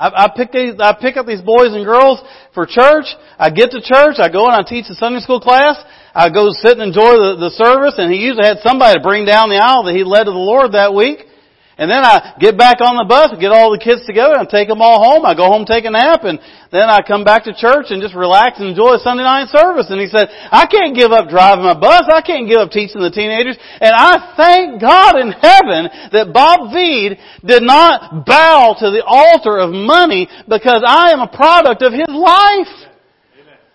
I, 0.02 0.26
I 0.26 0.28
pick 0.36 0.52
these, 0.52 0.74
I 0.82 0.98
pick 0.98 1.16
up 1.16 1.30
these 1.30 1.46
boys 1.46 1.78
and 1.78 1.86
girls 1.86 2.18
for 2.58 2.66
church. 2.66 3.06
I 3.38 3.54
get 3.54 3.70
to 3.78 3.86
church. 3.86 4.18
I 4.18 4.34
go 4.34 4.50
and 4.50 4.58
I 4.58 4.66
teach 4.66 4.90
the 4.90 4.98
Sunday 4.98 5.22
school 5.22 5.40
class. 5.40 5.78
I 6.18 6.34
go 6.34 6.50
sit 6.50 6.82
and 6.82 6.90
enjoy 6.90 7.22
the, 7.22 7.38
the 7.38 7.54
service. 7.54 8.02
And 8.02 8.10
he 8.12 8.18
usually 8.18 8.50
had 8.50 8.66
somebody 8.66 8.98
to 8.98 9.04
bring 9.06 9.30
down 9.30 9.54
the 9.54 9.62
aisle 9.62 9.86
that 9.86 9.94
he 9.94 10.04
led 10.04 10.26
to 10.26 10.34
the 10.34 10.42
Lord 10.42 10.74
that 10.74 10.98
week. 10.98 11.30
And 11.78 11.90
then 11.90 12.04
I 12.04 12.36
get 12.40 12.60
back 12.60 12.84
on 12.84 13.00
the 13.00 13.08
bus, 13.08 13.32
get 13.40 13.56
all 13.56 13.72
the 13.72 13.80
kids 13.80 14.04
together, 14.06 14.36
and 14.36 14.50
take 14.50 14.68
them 14.68 14.84
all 14.84 15.00
home. 15.00 15.24
I 15.26 15.34
go 15.34 15.48
home, 15.48 15.64
take 15.64 15.88
a 15.88 15.92
nap, 15.92 16.28
and 16.28 16.38
then 16.70 16.92
I 16.92 17.00
come 17.00 17.24
back 17.24 17.48
to 17.48 17.56
church 17.56 17.90
and 17.90 18.04
just 18.04 18.14
relax 18.14 18.60
and 18.60 18.70
enjoy 18.70 19.00
a 19.00 19.02
Sunday 19.02 19.24
night 19.24 19.48
service. 19.50 19.88
And 19.88 20.00
he 20.00 20.12
said, 20.12 20.28
I 20.52 20.68
can't 20.68 20.94
give 20.94 21.16
up 21.16 21.32
driving 21.32 21.64
my 21.64 21.74
bus. 21.74 22.12
I 22.12 22.22
can't 22.22 22.46
give 22.46 22.60
up 22.60 22.76
teaching 22.76 23.00
the 23.00 23.10
teenagers. 23.10 23.56
And 23.80 23.96
I 23.96 24.36
thank 24.36 24.84
God 24.84 25.16
in 25.16 25.32
heaven 25.32 26.12
that 26.12 26.36
Bob 26.36 26.76
Vied 26.76 27.18
did 27.40 27.64
not 27.64 28.28
bow 28.28 28.76
to 28.78 28.92
the 28.92 29.04
altar 29.08 29.58
of 29.58 29.72
money 29.72 30.28
because 30.48 30.84
I 30.86 31.16
am 31.16 31.24
a 31.24 31.32
product 31.32 31.82
of 31.82 31.96
his 31.96 32.12
life. 32.12 32.92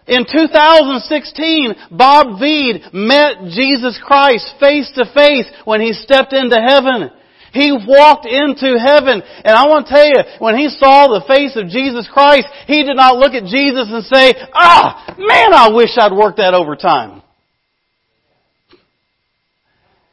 In 0.06 0.22
2016, 0.22 1.90
Bob 1.90 2.38
Vied 2.38 2.94
met 2.94 3.50
Jesus 3.50 3.98
Christ 3.98 4.54
face 4.60 4.92
to 4.94 5.04
face 5.10 5.50
when 5.64 5.80
he 5.80 5.92
stepped 5.92 6.32
into 6.32 6.54
heaven. 6.54 7.10
He 7.52 7.72
walked 7.72 8.26
into 8.26 8.78
heaven. 8.78 9.22
And 9.44 9.54
I 9.54 9.66
want 9.66 9.86
to 9.86 9.94
tell 9.94 10.06
you, 10.06 10.20
when 10.38 10.56
he 10.56 10.68
saw 10.68 11.08
the 11.08 11.24
face 11.26 11.56
of 11.56 11.68
Jesus 11.68 12.08
Christ, 12.12 12.48
he 12.66 12.82
did 12.82 12.96
not 12.96 13.16
look 13.16 13.34
at 13.34 13.44
Jesus 13.44 13.88
and 13.90 14.04
say, 14.04 14.34
ah, 14.54 15.14
man, 15.18 15.54
I 15.54 15.70
wish 15.72 15.90
I'd 15.98 16.12
worked 16.12 16.38
that 16.38 16.54
overtime. 16.54 17.22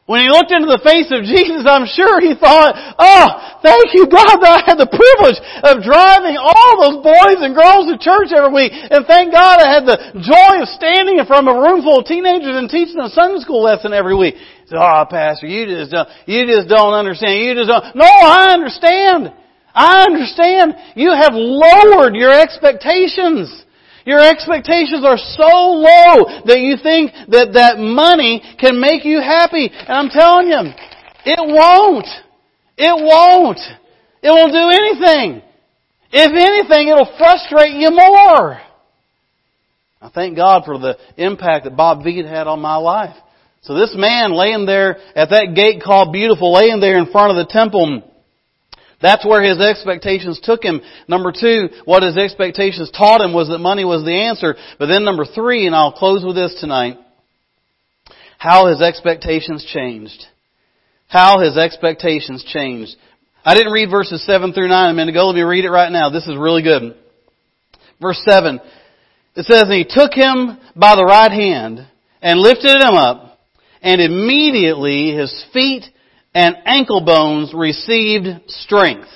When 0.04 0.20
he 0.20 0.28
looked 0.28 0.52
into 0.52 0.68
the 0.68 0.84
face 0.84 1.08
of 1.16 1.24
Jesus, 1.24 1.64
I'm 1.64 1.88
sure 1.88 2.20
he 2.20 2.36
thought, 2.36 2.76
oh, 3.00 3.28
thank 3.64 3.96
you 3.96 4.04
God 4.04 4.36
that 4.44 4.60
I 4.60 4.62
had 4.68 4.76
the 4.76 4.92
privilege 4.92 5.40
of 5.64 5.80
driving 5.80 6.36
all 6.36 6.72
those 6.84 7.00
boys 7.00 7.40
and 7.40 7.56
girls 7.56 7.88
to 7.88 7.96
church 7.96 8.36
every 8.36 8.52
week. 8.52 8.76
And 8.76 9.08
thank 9.08 9.32
God 9.32 9.64
I 9.64 9.72
had 9.72 9.88
the 9.88 10.20
joy 10.20 10.60
of 10.60 10.68
standing 10.76 11.24
in 11.24 11.26
front 11.26 11.48
of 11.48 11.56
a 11.56 11.64
room 11.64 11.88
full 11.88 12.04
of 12.04 12.06
teenagers 12.06 12.52
and 12.52 12.68
teaching 12.68 13.00
a 13.00 13.08
Sunday 13.16 13.40
school 13.40 13.64
lesson 13.64 13.96
every 13.96 14.12
week. 14.12 14.36
Oh, 14.72 15.06
Pastor, 15.10 15.48
you 15.48 15.66
just 15.66 15.92
don't, 15.92 16.08
you 16.26 16.46
just 16.48 16.70
don't 16.70 16.94
understand. 16.94 17.40
You 17.42 17.54
just 17.56 17.68
don't. 17.68 17.96
No, 17.96 18.06
I 18.06 18.54
understand. 18.54 19.34
I 19.74 20.06
understand. 20.06 20.76
You 20.96 21.12
have 21.12 21.34
lowered 21.34 22.16
your 22.16 22.32
expectations. 22.32 23.64
Your 24.06 24.20
expectations 24.20 25.06
are 25.06 25.18
so 25.18 25.50
low 25.80 26.44
that 26.46 26.60
you 26.60 26.76
think 26.82 27.12
that 27.30 27.54
that 27.54 27.80
money 27.80 28.42
can 28.60 28.80
make 28.80 29.06
you 29.06 29.20
happy. 29.20 29.70
And 29.72 29.90
I'm 29.90 30.10
telling 30.10 30.48
you, 30.48 30.74
it 31.26 31.40
won't. 31.40 32.08
It 32.78 32.96
won't. 32.96 33.60
It 34.22 34.30
won't 34.30 34.52
do 34.52 34.70
anything. 34.70 35.42
If 36.12 36.32
anything, 36.32 36.90
it'll 36.90 37.18
frustrate 37.18 37.76
you 37.76 37.92
more. 37.92 38.62
I 40.02 40.10
thank 40.14 40.36
God 40.36 40.64
for 40.66 40.78
the 40.78 40.98
impact 41.18 41.64
that 41.64 41.78
Bob 41.78 42.04
Vied 42.04 42.26
had 42.26 42.46
on 42.46 42.60
my 42.60 42.76
life. 42.76 43.16
So 43.64 43.76
this 43.76 43.94
man 43.96 44.34
laying 44.34 44.66
there 44.66 44.98
at 45.16 45.30
that 45.30 45.54
gate 45.56 45.82
called 45.82 46.14
Beautiful, 46.14 46.54
laying 46.54 46.80
there 46.80 46.98
in 46.98 47.12
front 47.12 47.32
of 47.32 47.38
the 47.38 47.52
temple, 47.52 48.04
that's 49.02 49.26
where 49.26 49.44
his 49.44 49.60
expectations 49.60 50.40
took 50.42 50.64
him. 50.64 50.82
Number 51.10 51.32
two, 51.32 51.70
what 51.84 52.04
his 52.04 52.18
expectations 52.18 52.90
taught 52.92 53.22
him 53.22 53.34
was 53.34 53.50
that 53.50 53.60
money 53.60 53.84
was 53.84 54.04
the 54.06 54.14
answer. 54.14 54.56
But 54.80 54.88
then 54.88 55.04
number 55.04 55.26
three, 55.26 55.66
and 55.68 55.76
I'll 55.76 55.92
close 55.92 56.24
with 56.24 56.36
this 56.36 56.56
tonight, 56.60 56.98
how 58.38 58.68
his 58.68 58.82
expectations 58.82 59.66
changed. 59.74 60.26
How 61.08 61.40
his 61.40 61.58
expectations 61.58 62.46
changed. 62.46 62.96
I 63.46 63.56
didn't 63.56 63.74
read 63.74 63.92
verses 63.92 64.26
7 64.26 64.54
through 64.54 64.70
9 64.70 64.90
a 64.90 64.94
minute 64.94 65.12
ago. 65.12 65.28
Let 65.28 65.36
me 65.36 65.42
read 65.42 65.66
it 65.66 65.70
right 65.70 65.92
now. 65.92 66.10
This 66.10 66.28
is 66.28 66.38
really 66.38 66.64
good. 66.64 66.96
Verse 68.02 68.22
7. 68.28 68.60
It 69.36 69.46
says, 69.46 69.64
And 69.64 69.74
he 69.74 69.86
took 69.88 70.14
him 70.14 70.58
by 70.76 70.96
the 70.96 71.06
right 71.06 71.32
hand 71.32 71.86
and 72.22 72.40
lifted 72.40 72.82
him 72.82 72.96
up, 72.96 73.23
and 73.84 74.02
immediately 74.02 75.12
his 75.16 75.46
feet 75.54 75.84
and 76.34 76.56
ankle 76.66 77.02
bones 77.02 77.54
received 77.54 78.28
strength. 78.48 79.10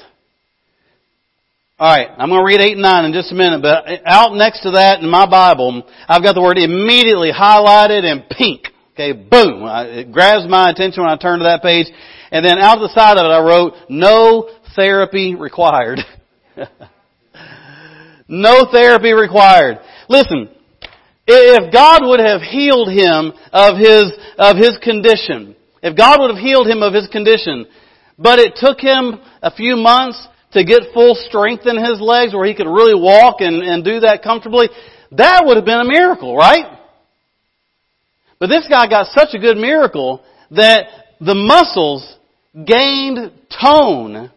Alright, 1.79 2.09
I'm 2.17 2.29
going 2.29 2.41
to 2.41 2.45
read 2.45 2.59
8 2.59 2.73
and 2.73 2.81
9 2.81 3.05
in 3.05 3.13
just 3.13 3.31
a 3.31 3.35
minute, 3.35 3.61
but 3.61 3.85
out 4.05 4.33
next 4.35 4.63
to 4.63 4.71
that 4.71 4.99
in 4.99 5.09
my 5.09 5.29
Bible, 5.29 5.87
I've 6.07 6.23
got 6.23 6.33
the 6.33 6.41
word 6.41 6.57
immediately 6.57 7.31
highlighted 7.31 8.03
in 8.03 8.23
pink. 8.29 8.67
Okay, 8.93 9.13
boom. 9.13 9.61
It 9.63 10.11
grabs 10.11 10.49
my 10.49 10.71
attention 10.71 11.03
when 11.03 11.11
I 11.11 11.17
turn 11.17 11.37
to 11.39 11.45
that 11.45 11.61
page. 11.61 11.85
And 12.31 12.43
then 12.43 12.57
out 12.57 12.77
of 12.77 12.81
the 12.81 12.93
side 12.95 13.17
of 13.17 13.25
it 13.25 13.29
I 13.29 13.41
wrote, 13.45 13.73
no 13.89 14.49
therapy 14.75 15.35
required. 15.35 15.99
no 18.27 18.65
therapy 18.71 19.13
required. 19.13 19.77
Listen, 20.09 20.49
if 21.27 21.73
God 21.73 22.01
would 22.03 22.19
have 22.19 22.41
healed 22.41 22.89
him 22.89 23.33
of 23.51 23.77
his, 23.77 24.11
of 24.37 24.55
his 24.57 24.77
condition, 24.81 25.55
if 25.83 25.95
God 25.97 26.19
would 26.19 26.31
have 26.31 26.43
healed 26.43 26.67
him 26.67 26.81
of 26.81 26.93
his 26.93 27.07
condition, 27.07 27.67
but 28.17 28.39
it 28.39 28.53
took 28.55 28.79
him 28.79 29.19
a 29.41 29.53
few 29.53 29.75
months 29.75 30.27
to 30.53 30.63
get 30.63 30.93
full 30.93 31.15
strength 31.27 31.65
in 31.67 31.77
his 31.77 31.99
legs 31.99 32.33
where 32.33 32.47
he 32.47 32.55
could 32.55 32.67
really 32.67 32.99
walk 32.99 33.41
and, 33.41 33.61
and 33.61 33.83
do 33.83 33.99
that 33.99 34.23
comfortably, 34.23 34.69
that 35.11 35.43
would 35.45 35.57
have 35.57 35.65
been 35.65 35.81
a 35.81 35.85
miracle, 35.85 36.35
right? 36.35 36.79
But 38.39 38.47
this 38.47 38.65
guy 38.69 38.87
got 38.87 39.07
such 39.07 39.29
a 39.33 39.39
good 39.39 39.57
miracle 39.57 40.23
that 40.51 40.87
the 41.19 41.35
muscles 41.35 42.15
gained 42.53 43.31
tone 43.61 44.31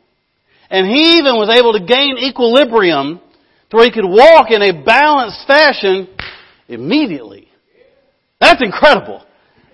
and 0.70 0.86
he 0.86 1.18
even 1.18 1.34
was 1.34 1.50
able 1.50 1.72
to 1.72 1.84
gain 1.84 2.16
equilibrium 2.18 3.20
to 3.70 3.76
where 3.76 3.84
he 3.84 3.92
could 3.92 4.06
walk 4.06 4.50
in 4.50 4.62
a 4.62 4.72
balanced 4.84 5.46
fashion 5.46 6.08
immediately. 6.70 7.48
That's 8.40 8.62
incredible. 8.62 9.24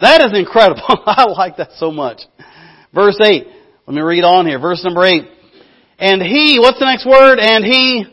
That 0.01 0.21
is 0.23 0.39
incredible. 0.39 0.83
I 1.07 1.25
like 1.25 1.57
that 1.59 1.71
so 1.77 1.91
much. 1.91 2.23
Verse 2.95 3.19
8. 3.23 3.47
Let 3.87 3.95
me 3.95 4.03
read 4.03 4.25
on 4.25 4.47
here. 4.47 4.59
Verse 4.59 4.83
number 4.85 5.05
8. 5.05 5.25
And 5.99 6.21
he, 6.21 6.59
what's 6.61 6.79
the 6.79 6.85
next 6.85 7.07
word? 7.07 7.39
And 7.39 7.65
he, 7.65 8.05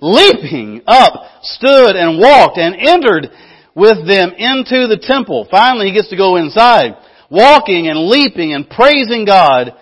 leaping 0.00 0.82
up, 0.86 1.12
stood 1.42 1.94
and 1.94 2.18
walked 2.18 2.58
and 2.58 2.74
entered 2.74 3.28
with 3.74 4.06
them 4.06 4.32
into 4.36 4.88
the 4.88 4.98
temple. 5.00 5.46
Finally, 5.50 5.88
he 5.88 5.94
gets 5.94 6.10
to 6.10 6.16
go 6.16 6.36
inside, 6.36 6.96
walking 7.30 7.88
and 7.88 8.08
leaping 8.08 8.52
and 8.52 8.68
praising 8.68 9.24
God. 9.24 9.72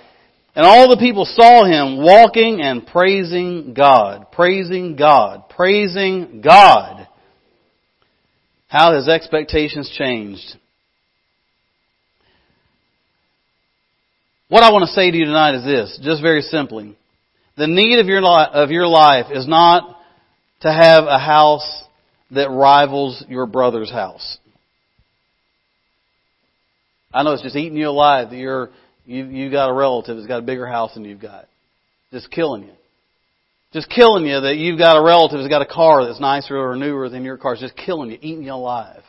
And 0.54 0.66
all 0.66 0.90
the 0.90 1.00
people 1.00 1.24
saw 1.24 1.64
him 1.64 2.02
walking 2.02 2.60
and 2.60 2.86
praising 2.86 3.74
God, 3.74 4.30
praising 4.32 4.96
God, 4.96 5.48
praising 5.48 6.42
God. 6.42 7.07
How 8.68 8.94
his 8.94 9.08
expectations 9.08 9.90
changed. 9.96 10.56
What 14.48 14.62
I 14.62 14.72
want 14.72 14.86
to 14.86 14.92
say 14.92 15.10
to 15.10 15.16
you 15.16 15.24
tonight 15.24 15.56
is 15.56 15.64
this, 15.64 15.98
just 16.02 16.22
very 16.22 16.42
simply. 16.42 16.96
The 17.56 17.66
need 17.66 17.98
of 17.98 18.06
your, 18.06 18.22
li- 18.22 18.48
of 18.52 18.70
your 18.70 18.86
life 18.86 19.26
is 19.30 19.46
not 19.46 19.98
to 20.60 20.72
have 20.72 21.04
a 21.04 21.18
house 21.18 21.82
that 22.30 22.50
rivals 22.50 23.24
your 23.28 23.46
brother's 23.46 23.90
house. 23.90 24.38
I 27.12 27.22
know 27.22 27.32
it's 27.32 27.42
just 27.42 27.56
eating 27.56 27.76
you 27.76 27.88
alive 27.88 28.30
that 28.30 28.36
you're 28.36 28.70
you 29.06 29.24
you've 29.24 29.52
got 29.52 29.70
a 29.70 29.72
relative 29.72 30.16
that's 30.16 30.28
got 30.28 30.40
a 30.40 30.42
bigger 30.42 30.66
house 30.66 30.92
than 30.94 31.04
you've 31.04 31.22
got. 31.22 31.48
Just 32.12 32.30
killing 32.30 32.64
you. 32.64 32.72
Just 33.72 33.90
killing 33.90 34.24
you 34.24 34.40
that 34.40 34.56
you've 34.56 34.78
got 34.78 34.98
a 34.98 35.04
relative 35.04 35.40
that's 35.40 35.50
got 35.50 35.60
a 35.60 35.66
car 35.66 36.06
that's 36.06 36.20
nicer 36.20 36.56
or 36.56 36.74
newer 36.76 37.08
than 37.08 37.22
your 37.22 37.36
car. 37.36 37.52
It's 37.52 37.60
just 37.62 37.76
killing 37.76 38.10
you, 38.10 38.18
eating 38.20 38.44
you 38.44 38.52
alive. 38.52 39.02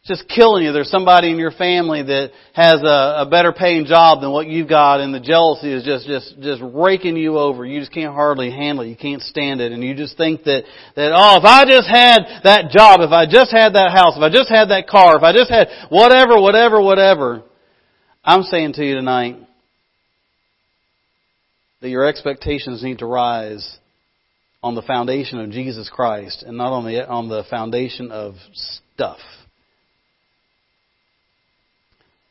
It's 0.00 0.20
just 0.20 0.28
killing 0.28 0.64
you. 0.64 0.72
There's 0.72 0.90
somebody 0.90 1.30
in 1.30 1.38
your 1.38 1.50
family 1.50 2.02
that 2.02 2.30
has 2.54 2.82
a, 2.82 3.22
a 3.22 3.28
better 3.30 3.52
paying 3.52 3.84
job 3.84 4.22
than 4.22 4.32
what 4.32 4.46
you've 4.46 4.68
got 4.68 5.00
and 5.00 5.14
the 5.14 5.20
jealousy 5.20 5.72
is 5.72 5.84
just, 5.84 6.06
just, 6.06 6.40
just 6.40 6.62
raking 6.62 7.16
you 7.16 7.38
over. 7.38 7.66
You 7.66 7.80
just 7.80 7.92
can't 7.92 8.14
hardly 8.14 8.50
handle 8.50 8.84
it. 8.84 8.88
You 8.88 8.96
can't 8.96 9.20
stand 9.22 9.60
it. 9.60 9.72
And 9.72 9.82
you 9.82 9.94
just 9.94 10.16
think 10.16 10.44
that, 10.44 10.64
that, 10.96 11.12
oh, 11.14 11.36
if 11.36 11.44
I 11.44 11.64
just 11.64 11.88
had 11.88 12.20
that 12.44 12.70
job, 12.70 13.00
if 13.00 13.12
I 13.12 13.24
just 13.24 13.52
had 13.52 13.74
that 13.74 13.92
house, 13.92 14.16
if 14.16 14.22
I 14.22 14.30
just 14.30 14.48
had 14.48 14.68
that 14.70 14.88
car, 14.88 15.16
if 15.16 15.22
I 15.22 15.32
just 15.32 15.50
had 15.50 15.68
whatever, 15.90 16.40
whatever, 16.40 16.80
whatever. 16.80 17.42
I'm 18.24 18.42
saying 18.42 18.74
to 18.74 18.84
you 18.84 18.94
tonight, 18.94 19.36
that 21.80 21.88
your 21.88 22.06
expectations 22.06 22.82
need 22.82 22.98
to 22.98 23.06
rise 23.06 23.78
on 24.62 24.74
the 24.74 24.82
foundation 24.82 25.38
of 25.38 25.50
Jesus 25.50 25.90
Christ 25.92 26.42
and 26.42 26.56
not 26.56 26.72
on 26.72 26.84
the, 26.84 27.06
on 27.06 27.28
the 27.28 27.44
foundation 27.50 28.10
of 28.10 28.34
stuff. 28.52 29.18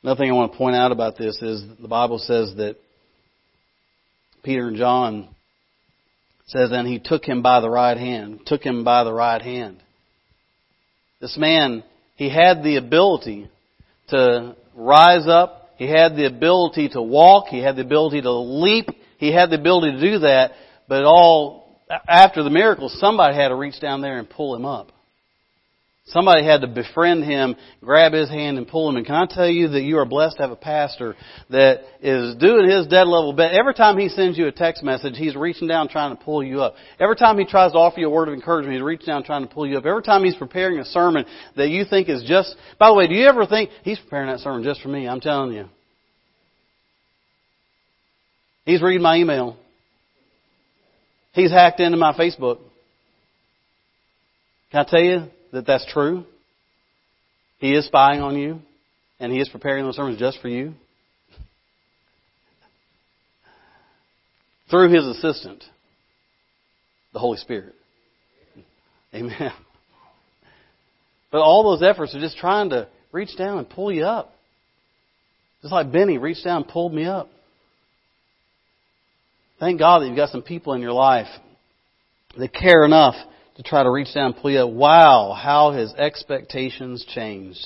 Another 0.02 0.18
thing 0.18 0.32
I 0.32 0.34
want 0.34 0.52
to 0.52 0.58
point 0.58 0.76
out 0.76 0.92
about 0.92 1.18
this 1.18 1.42
is 1.42 1.64
the 1.80 1.88
Bible 1.88 2.18
says 2.18 2.56
that 2.58 2.76
Peter 4.44 4.68
and 4.68 4.76
John 4.76 5.30
says, 6.48 6.72
and 6.72 6.88
he 6.88 7.00
took 7.00 7.24
him 7.24 7.42
by 7.42 7.62
the 7.62 7.70
right 7.70 7.98
hand, 7.98 8.42
took 8.46 8.64
him 8.64 8.84
by 8.84 9.04
the 9.04 9.14
right 9.14 9.42
hand. 9.42 9.82
This 11.22 11.38
man, 11.38 11.84
he 12.18 12.30
had 12.30 12.64
the 12.64 12.76
ability 12.76 13.50
to 14.10 14.56
rise 14.76 15.26
up. 15.28 15.70
He 15.78 15.88
had 15.88 16.16
the 16.16 16.26
ability 16.26 16.90
to 16.90 17.02
walk. 17.02 17.48
He 17.48 17.60
had 17.60 17.78
the 17.78 17.82
ability 17.84 18.22
to 18.24 18.32
leap. 18.32 18.90
He 19.18 19.32
had 19.32 19.50
the 19.50 19.60
ability 19.60 19.94
to 19.94 20.02
do 20.02 20.20
that, 20.20 20.52
but 20.88 21.04
all 21.04 21.82
after 22.08 22.44
the 22.44 22.50
miracle, 22.50 22.90
somebody 22.90 23.36
had 23.36 23.50
to 23.50 23.56
reach 23.56 23.80
down 23.80 24.02
there 24.02 24.20
and 24.20 24.30
pull 24.30 24.56
him 24.56 24.66
up. 24.66 24.92
Somebody 26.08 26.44
had 26.46 26.60
to 26.62 26.68
befriend 26.68 27.24
him, 27.24 27.56
grab 27.82 28.12
his 28.12 28.30
hand 28.30 28.58
and 28.58 28.68
pull 28.68 28.90
him. 28.90 28.98
And 28.98 29.06
can 29.06 29.16
I 29.16 29.26
tell 29.26 29.48
you 29.48 29.70
that 29.70 29.84
you 29.84 30.00
are 30.00 30.06
blessed 30.06 30.36
to 30.36 30.44
have 30.44 30.52
a 30.52 30.58
pastor 30.58 31.16
that 31.50 31.84
is 32.02 32.36
doing 32.36 32.70
his 32.70 32.88
dead 32.88 33.08
level 33.08 33.32
best. 33.32 33.54
Every 33.54 33.74
time 33.74 33.98
he 33.98 34.10
sends 34.10 34.38
you 34.38 34.48
a 34.48 34.52
text 34.52 34.84
message, 34.84 35.16
he's 35.16 35.34
reaching 35.34 35.70
down 35.70 35.88
trying 35.88 36.16
to 36.16 36.22
pull 36.22 36.44
you 36.44 36.62
up. 36.62 36.76
Every 37.00 37.16
time 37.16 37.38
he 37.40 37.46
tries 37.46 37.72
to 37.72 37.78
offer 37.78 38.02
you 38.02 38.08
a 38.08 38.10
word 38.10 38.28
of 38.28 38.34
encouragement, 38.34 38.76
he's 38.76 38.84
reaching 38.84 39.08
down 39.08 39.24
trying 39.24 39.48
to 39.48 39.54
pull 39.54 39.66
you 39.66 39.78
up. 39.78 39.86
Every 39.86 40.04
time 40.04 40.26
he's 40.26 40.36
preparing 40.36 40.78
a 40.80 40.86
sermon 40.86 41.26
that 41.56 41.70
you 41.70 41.86
think 41.86 42.10
is 42.10 42.22
just, 42.28 42.54
by 42.78 42.90
the 42.90 42.96
way, 42.96 43.08
do 43.08 43.14
you 43.14 43.26
ever 43.26 43.46
think, 43.46 43.70
he's 43.84 44.00
preparing 44.00 44.28
that 44.28 44.42
sermon 44.42 44.62
just 44.64 44.82
for 44.82 44.90
me? 44.90 45.08
I'm 45.08 45.22
telling 45.22 45.54
you. 45.54 45.70
He's 48.66 48.82
reading 48.82 49.02
my 49.02 49.18
email. 49.18 49.58
He's 51.34 51.52
hacked 51.52 51.80
into 51.80 51.98
my 51.98 52.14
Facebook. 52.14 52.60
Can 54.72 54.86
I 54.86 54.90
tell 54.90 55.02
you 55.02 55.28
that 55.52 55.66
that's 55.66 55.86
true? 55.92 56.26
He 57.60 57.74
is 57.74 57.86
spying 57.86 58.22
on 58.22 58.38
you, 58.38 58.60
and 59.20 59.32
he 59.32 59.40
is 59.40 59.50
preparing 59.50 59.84
those 59.86 59.96
sermons 59.96 60.20
just 60.20 60.40
for 60.42 60.48
you. 60.48 60.74
Through 64.70 64.94
his 64.94 65.06
assistant, 65.06 65.64
the 67.14 67.20
Holy 67.20 67.38
Spirit. 67.38 67.76
Amen. 69.14 69.52
But 71.32 71.42
all 71.42 71.64
those 71.64 71.88
efforts 71.88 72.16
are 72.16 72.20
just 72.20 72.38
trying 72.38 72.70
to 72.72 72.88
reach 73.12 73.38
down 73.38 73.58
and 73.58 73.70
pull 73.70 73.92
you 73.92 74.06
up. 74.06 74.34
Just 75.62 75.72
like 75.72 75.92
Benny 75.92 76.18
reached 76.18 76.44
down 76.44 76.64
and 76.64 76.68
pulled 76.68 76.94
me 76.94 77.06
up. 77.06 77.30
Thank 79.64 79.80
God 79.80 80.00
that 80.00 80.08
you've 80.08 80.18
got 80.18 80.28
some 80.28 80.42
people 80.42 80.74
in 80.74 80.82
your 80.82 80.92
life 80.92 81.30
that 82.38 82.54
care 82.54 82.84
enough 82.84 83.16
to 83.56 83.64
try 83.64 83.82
to 83.82 83.90
reach 83.90 84.14
down 84.14 84.34
and 84.34 84.36
pull 84.36 84.52
you 84.52 84.60
up. 84.60 84.70
Wow, 84.70 85.32
how 85.42 85.72
his 85.72 85.94
expectations 85.94 87.06
changed. 87.16 87.66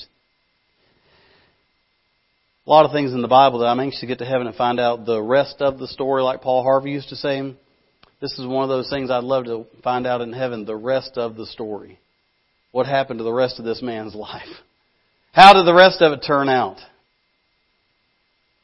A 2.64 2.70
lot 2.70 2.84
of 2.84 2.92
things 2.92 3.12
in 3.12 3.20
the 3.20 3.26
Bible 3.26 3.58
that 3.58 3.66
I'm 3.66 3.80
anxious 3.80 3.98
to 4.02 4.06
get 4.06 4.18
to 4.18 4.24
heaven 4.24 4.46
and 4.46 4.54
find 4.54 4.78
out 4.78 5.06
the 5.06 5.20
rest 5.20 5.56
of 5.58 5.80
the 5.80 5.88
story, 5.88 6.22
like 6.22 6.40
Paul 6.40 6.62
Harvey 6.62 6.92
used 6.92 7.08
to 7.08 7.16
say. 7.16 7.56
This 8.20 8.38
is 8.38 8.46
one 8.46 8.62
of 8.62 8.68
those 8.68 8.88
things 8.88 9.10
I'd 9.10 9.24
love 9.24 9.46
to 9.46 9.66
find 9.82 10.06
out 10.06 10.20
in 10.20 10.32
heaven, 10.32 10.64
the 10.64 10.76
rest 10.76 11.18
of 11.18 11.34
the 11.34 11.46
story. 11.46 11.98
What 12.70 12.86
happened 12.86 13.18
to 13.18 13.24
the 13.24 13.32
rest 13.32 13.58
of 13.58 13.64
this 13.64 13.82
man's 13.82 14.14
life? 14.14 14.46
How 15.32 15.52
did 15.52 15.66
the 15.66 15.74
rest 15.74 16.00
of 16.00 16.12
it 16.12 16.24
turn 16.24 16.48
out? 16.48 16.76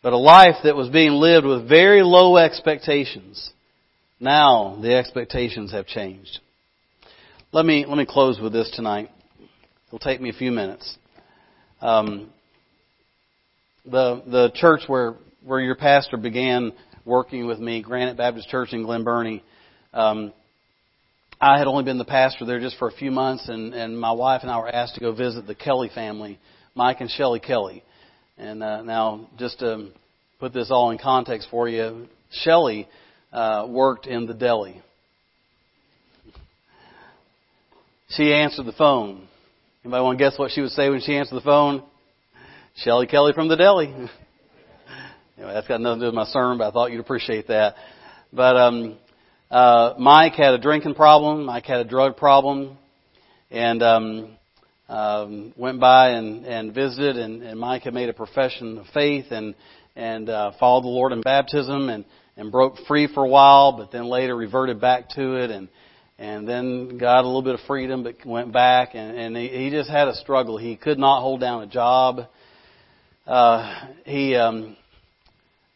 But 0.05 0.13
a 0.13 0.19
life 0.19 0.57
that 0.65 0.77
was 0.77 0.91
being 0.91 1.13
lived 1.13 1.47
with 1.47 1.67
very 1.67 2.03
low 2.03 2.37
expectations. 2.37 3.51
Now 4.21 4.79
the 4.81 4.95
expectations 4.95 5.73
have 5.73 5.87
changed. 5.87 6.41
Let 7.53 7.65
me 7.65 7.87
let 7.89 7.97
me 7.97 8.05
close 8.05 8.39
with 8.39 8.53
this 8.53 8.71
tonight. 8.77 9.11
It'll 9.87 9.99
take 9.99 10.21
me 10.21 10.29
a 10.29 10.35
few 10.35 10.53
minutes. 10.53 10.99
Um, 11.81 12.31
the 13.87 14.23
the 14.27 14.53
church 14.55 14.83
where 14.89 15.15
where 15.43 15.61
your 15.61 15.75
pastor 15.75 16.19
began 16.19 16.73
working 17.07 17.47
with 17.47 17.59
me, 17.59 17.83
Granite 17.83 18.19
Baptist 18.19 18.49
Church 18.51 18.75
in 18.75 18.83
Glen 18.83 19.05
Burnie. 19.05 19.43
Um, 19.95 20.35
I 21.41 21.57
had 21.59 21.67
only 21.67 21.85
been 21.85 21.99
the 21.99 22.05
pastor 22.05 22.45
there 22.45 22.61
just 22.61 22.77
for 22.79 22.89
a 22.89 22.93
few 22.93 23.11
months, 23.11 23.49
and 23.49 23.73
and 23.73 23.99
my 23.99 24.13
wife 24.13 24.43
and 24.43 24.51
I 24.51 24.59
were 24.59 24.69
asked 24.69 24.97
to 24.97 25.01
go 25.01 25.13
visit 25.13 25.47
the 25.47 25.55
Kelly 25.55 25.91
family, 25.95 26.39
Mike 26.75 27.01
and 27.01 27.09
Shelley 27.11 27.41
Kelly. 27.41 27.83
And 28.37 28.63
uh, 28.63 28.83
now, 28.83 29.29
just 29.39 29.61
to 29.61 29.91
put 30.41 30.53
this 30.53 30.71
all 30.71 30.91
in 30.91 30.99
context 30.99 31.49
for 31.51 31.69
you, 31.69 32.09
Shelley 32.33 32.89
uh, 33.33 33.67
worked 33.69 34.07
in 34.07 34.27
the 34.27 34.35
deli. 34.35 34.83
She 38.09 38.33
answered 38.33 38.67
the 38.67 38.73
phone. 38.73 39.29
Anybody 39.85 40.03
want 40.03 40.19
to 40.19 40.25
guess 40.25 40.39
what 40.39 40.51
she 40.51 40.61
would 40.61 40.71
say 40.71 40.89
when 40.89 41.01
she 41.01 41.17
answered 41.17 41.37
the 41.37 41.43
phone? 41.43 41.83
Shelley 42.77 43.07
Kelly 43.07 43.33
from 43.35 43.49
the 43.49 43.57
deli. 43.57 43.87
anyway, 45.37 45.55
that's 45.55 45.69
got 45.69 45.81
nothing 45.81 46.01
to 46.01 46.07
do 46.07 46.07
with 46.07 46.15
my 46.15 46.25
sermon, 46.25 46.59
but 46.59 46.69
I 46.69 46.71
thought 46.73 46.91
you'd 46.91 47.01
appreciate 47.01 47.49
that. 47.49 47.77
But 48.33 48.57
um, 48.57 48.97
uh, 49.51 49.95
Mike 49.99 50.35
had 50.35 50.55
a 50.55 50.59
drinking 50.59 50.95
problem. 50.97 51.45
Mike 51.45 51.67
had 51.67 51.81
a 51.81 51.85
drug 51.85 52.17
problem, 52.17 52.79
and 53.51 53.81
um, 53.83 54.37
um, 54.89 55.53
went 55.57 55.81
by 55.81 56.11
and, 56.11 56.45
and 56.45 56.75
visited, 56.75 57.17
and, 57.17 57.43
and 57.43 57.59
Mike 57.59 57.83
had 57.83 57.95
made 57.95 58.09
a 58.09 58.13
profession 58.13 58.79
of 58.79 58.87
faith 58.93 59.27
and 59.31 59.55
and 59.97 60.29
uh, 60.29 60.51
followed 60.59 60.83
the 60.83 60.89
Lord 60.89 61.13
in 61.13 61.21
baptism 61.21 61.89
and 61.89 62.05
and 62.37 62.51
broke 62.51 62.77
free 62.89 63.07
for 63.13 63.25
a 63.25 63.29
while, 63.29 63.77
but 63.77 63.93
then 63.93 64.07
later 64.07 64.37
reverted 64.37 64.81
back 64.81 65.11
to 65.11 65.37
it 65.37 65.51
and 65.51 65.69
and 66.19 66.49
then 66.49 66.99
got 66.99 67.23
a 67.23 67.27
little 67.27 67.43
bit 67.43 67.55
of 67.55 67.61
freedom, 67.67 68.03
but 68.05 68.25
went 68.25 68.53
back 68.53 68.91
and, 68.95 69.17
and 69.17 69.37
he, 69.37 69.49
he 69.49 69.71
just 69.71 69.91
had 69.91 70.07
a 70.07 70.15
struggle. 70.15 70.57
He 70.57 70.77
could 70.77 70.99
not 70.99 71.21
hold 71.21 71.41
down 71.41 71.63
a 71.63 71.67
job. 71.67 72.21
Uh, 73.27 73.89
he, 74.05 74.37
um, 74.37 74.77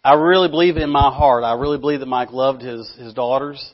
I 0.04 0.14
really 0.14 0.48
believe 0.48 0.76
in 0.76 0.90
my 0.90 1.10
heart. 1.10 1.42
I 1.42 1.54
really 1.54 1.78
believe 1.78 2.00
that 2.00 2.06
Mike 2.06 2.30
loved 2.30 2.62
his 2.62 2.88
his 2.98 3.14
daughters 3.14 3.72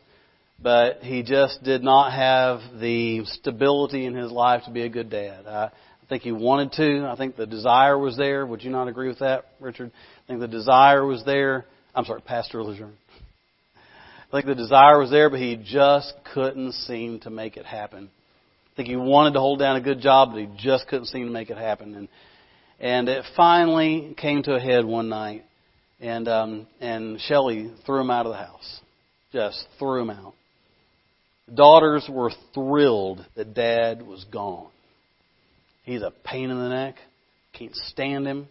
but 0.61 1.03
he 1.03 1.23
just 1.23 1.63
did 1.63 1.83
not 1.83 2.13
have 2.13 2.81
the 2.81 3.25
stability 3.27 4.07
in 4.07 4.15
his 4.15 4.31
life 4.31 4.65
to 4.65 4.71
be 4.71 4.83
a 4.83 4.89
good 4.89 5.11
dad. 5.11 5.47
I, 5.47 5.65
I 5.65 6.07
think 6.09 6.23
he 6.23 6.33
wanted 6.33 6.73
to. 6.73 7.07
I 7.07 7.17
think 7.17 7.37
the 7.37 7.47
desire 7.47 7.99
was 7.99 8.17
there. 8.17 8.47
Would 8.47 8.63
you 8.63 8.71
not 8.71 8.89
agree 8.89 9.09
with 9.09 9.21
that, 9.21 9.47
Richard? 9.61 9.91
I 10.25 10.27
think 10.27 10.41
the 10.41 10.49
desire 10.49 11.05
was 11.05 11.25
there. 11.25 11.67
I'm 11.95 12.05
sorry, 12.05 12.21
Pastor 12.23 12.63
Lejeune. 12.63 12.97
I 13.77 14.31
think 14.31 14.47
the 14.47 14.55
desire 14.55 14.99
was 14.99 15.11
there, 15.11 15.31
but 15.31 15.39
he 15.39 15.57
just 15.57 16.13
couldn't 16.33 16.73
seem 16.73 17.21
to 17.21 17.31
make 17.31 17.57
it 17.57 17.67
happen. 17.67 18.11
I 18.73 18.77
think 18.77 18.89
he 18.89 18.97
wanted 18.97 19.35
to 19.35 19.41
hold 19.41 19.61
down 19.61 19.77
a 19.77 19.81
good 19.81 20.01
job, 20.01 20.31
but 20.33 20.41
he 20.41 20.49
just 20.59 20.89
couldn't 20.89 21.07
seem 21.07 21.27
to 21.27 21.33
make 21.33 21.51
it 21.51 21.57
happen. 21.57 21.95
And 21.95 22.09
and 22.81 23.09
it 23.09 23.25
finally 23.37 24.15
came 24.17 24.43
to 24.43 24.55
a 24.55 24.61
head 24.61 24.85
one 24.85 25.09
night, 25.09 25.45
and 26.01 26.27
um, 26.27 26.67
and 26.81 27.21
Shelley 27.21 27.73
threw 27.87 28.01
him 28.01 28.11
out 28.11 28.27
of 28.27 28.33
the 28.33 28.39
house, 28.39 28.81
just 29.33 29.65
threw 29.79 30.03
him 30.03 30.11
out 30.11 30.35
daughters 31.53 32.07
were 32.09 32.30
thrilled 32.53 33.24
that 33.36 33.55
dad 33.55 34.07
was 34.07 34.24
gone. 34.32 34.68
He's 35.84 36.03
a 36.03 36.12
pain 36.24 36.51
in 36.51 36.59
the 36.59 36.68
neck. 36.68 36.97
Can't 37.53 37.74
stand 37.74 38.26
him. 38.26 38.49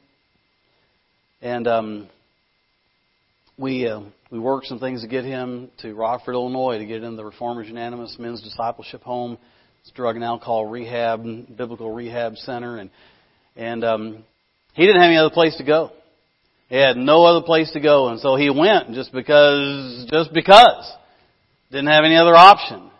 And 1.41 1.67
um, 1.67 2.09
we 3.57 3.87
uh, 3.87 4.01
we 4.31 4.39
worked 4.39 4.67
some 4.67 4.79
things 4.79 5.01
to 5.01 5.07
get 5.07 5.25
him 5.25 5.69
to 5.79 5.93
Rockford, 5.93 6.35
Illinois, 6.35 6.77
to 6.77 6.85
get 6.85 7.03
in 7.03 7.15
the 7.15 7.25
Reformers 7.25 7.67
Unanimous 7.67 8.15
Men's 8.19 8.41
Discipleship 8.41 9.01
Home. 9.03 9.37
It's 9.81 9.91
drug 9.91 10.15
and 10.15 10.23
alcohol 10.23 10.65
rehab, 10.65 11.23
biblical 11.57 11.91
rehab 11.91 12.37
center, 12.37 12.77
and 12.77 12.89
and 13.55 13.83
um, 13.83 14.23
he 14.73 14.85
didn't 14.85 15.01
have 15.01 15.09
any 15.09 15.17
other 15.17 15.33
place 15.33 15.57
to 15.57 15.63
go. 15.63 15.91
He 16.69 16.77
had 16.77 16.97
no 16.97 17.25
other 17.25 17.45
place 17.45 17.71
to 17.73 17.79
go, 17.79 18.07
and 18.07 18.19
so 18.19 18.35
he 18.35 18.49
went 18.49 18.93
just 18.93 19.11
because, 19.11 20.07
just 20.09 20.33
because. 20.33 20.91
Didn't 21.74 21.88
have 21.88 22.05
any 22.05 22.17
other 22.17 22.36
option. 22.36 22.91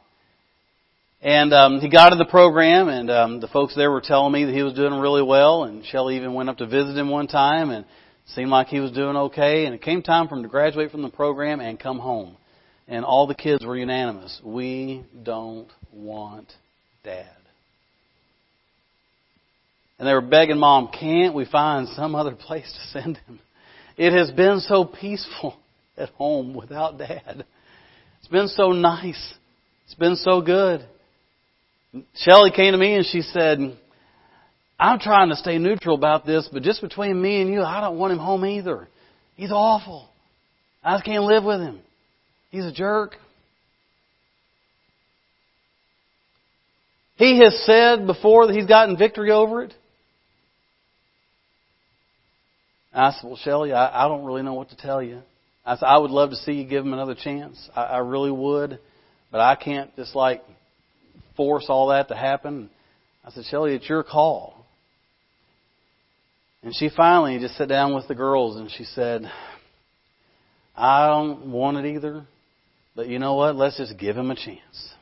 And 1.22 1.54
um, 1.54 1.80
he 1.80 1.90
got 1.90 2.12
in 2.12 2.18
the 2.18 2.26
program, 2.26 2.88
and 2.88 3.12
um, 3.12 3.40
the 3.40 3.48
folks 3.48 3.76
there 3.76 3.92
were 3.92 4.02
telling 4.02 4.34
me 4.34 4.46
that 4.46 4.52
he 4.52 4.64
was 4.64 4.74
doing 4.74 5.00
really 5.00 5.22
well. 5.22 5.66
And 5.66 5.86
Shelly 5.86 6.16
even 6.16 6.34
went 6.34 6.50
up 6.50 6.58
to 6.58 6.66
visit 6.66 6.98
him 6.98 7.08
one 7.08 7.28
time, 7.28 7.70
and 7.70 7.86
seemed 8.34 8.50
like 8.50 8.70
he 8.70 8.80
was 8.80 8.92
doing 8.92 9.16
okay. 9.16 9.66
And 9.66 9.76
it 9.76 9.84
came 9.84 10.02
time 10.02 10.28
for 10.28 10.36
him 10.36 10.42
to 10.42 10.50
graduate 10.50 10.90
from 10.90 11.04
the 11.04 11.12
program 11.12 11.60
and 11.60 11.80
come 11.80 12.00
home. 12.00 12.36
And 12.88 13.06
all 13.06 13.28
the 13.28 13.36
kids 13.36 13.64
were 13.64 13.78
unanimous: 13.78 14.42
we 14.44 15.06
don't 15.22 15.70
want 15.92 16.52
dad. 17.04 17.30
And 20.00 20.08
they 20.08 20.14
were 20.14 20.22
begging 20.22 20.58
mom, 20.58 20.90
can't 21.00 21.36
we 21.36 21.46
find 21.46 21.88
some 21.90 22.16
other 22.16 22.34
place 22.34 22.74
to 22.74 23.00
send 23.00 23.18
him? 23.18 23.40
It 23.98 24.14
has 24.14 24.32
been 24.32 24.62
so 24.62 24.84
peaceful 24.84 25.58
at 25.96 26.10
home 26.10 26.56
without 26.56 26.98
dad. 26.98 27.46
Been 28.34 28.48
so 28.48 28.72
nice. 28.72 29.36
It's 29.86 29.94
been 29.94 30.16
so 30.16 30.42
good. 30.42 30.84
Shelley 32.16 32.50
came 32.50 32.72
to 32.72 32.80
me 32.80 32.96
and 32.96 33.06
she 33.06 33.22
said, 33.22 33.60
I'm 34.80 34.98
trying 34.98 35.30
to 35.30 35.36
stay 35.36 35.60
neutral 35.60 35.96
about 35.96 36.26
this, 36.26 36.50
but 36.52 36.64
just 36.64 36.82
between 36.82 37.22
me 37.22 37.42
and 37.42 37.54
you, 37.54 37.62
I 37.62 37.80
don't 37.80 38.00
want 38.00 38.12
him 38.12 38.18
home 38.18 38.44
either. 38.44 38.88
He's 39.36 39.52
awful. 39.52 40.10
I 40.84 40.96
just 40.96 41.06
can't 41.06 41.26
live 41.26 41.44
with 41.44 41.60
him. 41.60 41.80
He's 42.50 42.66
a 42.66 42.72
jerk. 42.72 43.18
He 47.18 47.40
has 47.44 47.56
said 47.68 48.08
before 48.08 48.48
that 48.48 48.56
he's 48.56 48.66
gotten 48.66 48.98
victory 48.98 49.30
over 49.30 49.62
it. 49.62 49.76
I 52.92 53.12
said, 53.12 53.28
Well, 53.28 53.38
Shelley, 53.38 53.74
I, 53.74 54.06
I 54.06 54.08
don't 54.08 54.26
really 54.26 54.42
know 54.42 54.56
what 54.56 54.70
to 54.70 54.76
tell 54.76 55.04
you. 55.04 55.22
I 55.66 55.76
said, 55.76 55.86
I 55.86 55.98
would 55.98 56.12
love 56.12 56.32
to 56.32 56.36
see 56.36 56.54
you 56.54 56.66
give 56.66 56.86
him 56.86 56.94
another 56.94 57.16
chance. 57.16 57.70
I, 57.76 57.84
I 57.84 57.98
really 58.00 58.32
would. 58.32 58.80
But 59.32 59.42
I 59.42 59.56
can't 59.56 59.96
just 59.96 60.16
like 60.16 60.44
force 61.36 61.66
all 61.70 61.88
that 61.88 62.10
to 62.10 62.16
happen. 62.16 62.70
I 63.26 63.32
said, 63.32 63.46
Shelley, 63.46 63.76
it's 63.76 63.88
your 63.88 64.04
call. 64.04 64.66
And 66.62 66.74
she 66.76 66.90
finally 66.96 67.40
just 67.40 67.58
sat 67.58 67.68
down 67.68 67.94
with 67.96 68.08
the 68.08 68.16
girls 68.16 68.58
and 68.58 68.70
she 68.72 68.84
said, 68.84 69.24
I 70.76 71.08
don't 71.08 71.52
want 71.52 71.78
it 71.78 71.96
either, 71.96 72.26
but 72.96 73.08
you 73.08 73.20
know 73.20 73.36
what? 73.36 73.56
Let's 73.56 73.78
just 73.78 73.98
give 73.98 74.18
him 74.18 74.32
a 74.32 74.36
chance. 74.36 74.94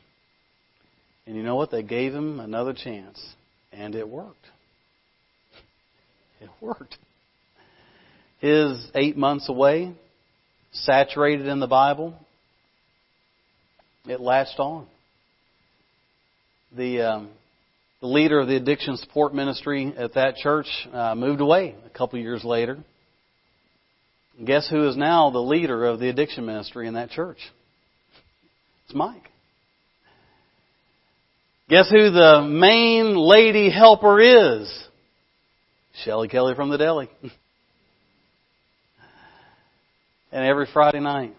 And 1.26 1.36
you 1.36 1.42
know 1.42 1.56
what? 1.56 1.70
They 1.70 1.82
gave 1.82 2.12
him 2.12 2.40
another 2.40 2.74
chance, 2.74 3.24
and 3.72 3.94
it 3.94 4.08
worked. 4.08 4.46
It 6.40 6.50
worked. 6.60 6.96
His 8.40 8.90
eight 8.96 9.16
months 9.16 9.48
away, 9.48 9.94
saturated 10.72 11.46
in 11.46 11.60
the 11.60 11.66
Bible, 11.66 12.14
it 14.06 14.20
latched 14.20 14.58
on. 14.58 14.86
The, 16.76 17.02
um, 17.02 17.28
the 18.00 18.06
leader 18.06 18.40
of 18.40 18.48
the 18.48 18.56
addiction 18.56 18.96
support 18.96 19.34
ministry 19.34 19.94
at 19.96 20.14
that 20.14 20.36
church 20.36 20.66
uh, 20.92 21.14
moved 21.14 21.40
away 21.40 21.76
a 21.86 21.90
couple 21.90 22.18
years 22.18 22.42
later. 22.42 22.78
guess 24.44 24.68
who 24.68 24.88
is 24.88 24.96
now 24.96 25.30
the 25.30 25.38
leader 25.38 25.84
of 25.84 26.00
the 26.00 26.08
addiction 26.08 26.46
ministry 26.46 26.88
in 26.88 26.94
that 26.94 27.10
church? 27.10 27.38
It's 28.86 28.94
Mike. 28.94 29.28
Guess 31.68 31.90
who 31.90 32.10
the 32.10 32.42
main 32.42 33.14
lady 33.16 33.70
helper 33.70 34.20
is? 34.60 34.88
Shelly 36.04 36.28
Kelly 36.28 36.54
from 36.54 36.70
the 36.70 36.78
deli. 36.78 37.08
and 40.32 40.46
every 40.46 40.66
Friday 40.72 41.00
night, 41.00 41.34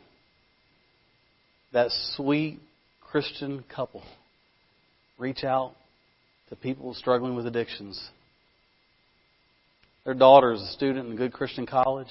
that 1.73 1.89
sweet 2.15 2.59
Christian 3.01 3.63
couple 3.73 4.03
reach 5.17 5.43
out 5.43 5.73
to 6.49 6.55
people 6.55 6.93
struggling 6.93 7.35
with 7.35 7.47
addictions. 7.47 8.01
Their 10.05 10.13
daughter 10.13 10.53
is 10.53 10.61
a 10.61 10.67
student 10.67 11.07
in 11.07 11.13
a 11.13 11.15
good 11.15 11.33
Christian 11.33 11.65
college. 11.65 12.09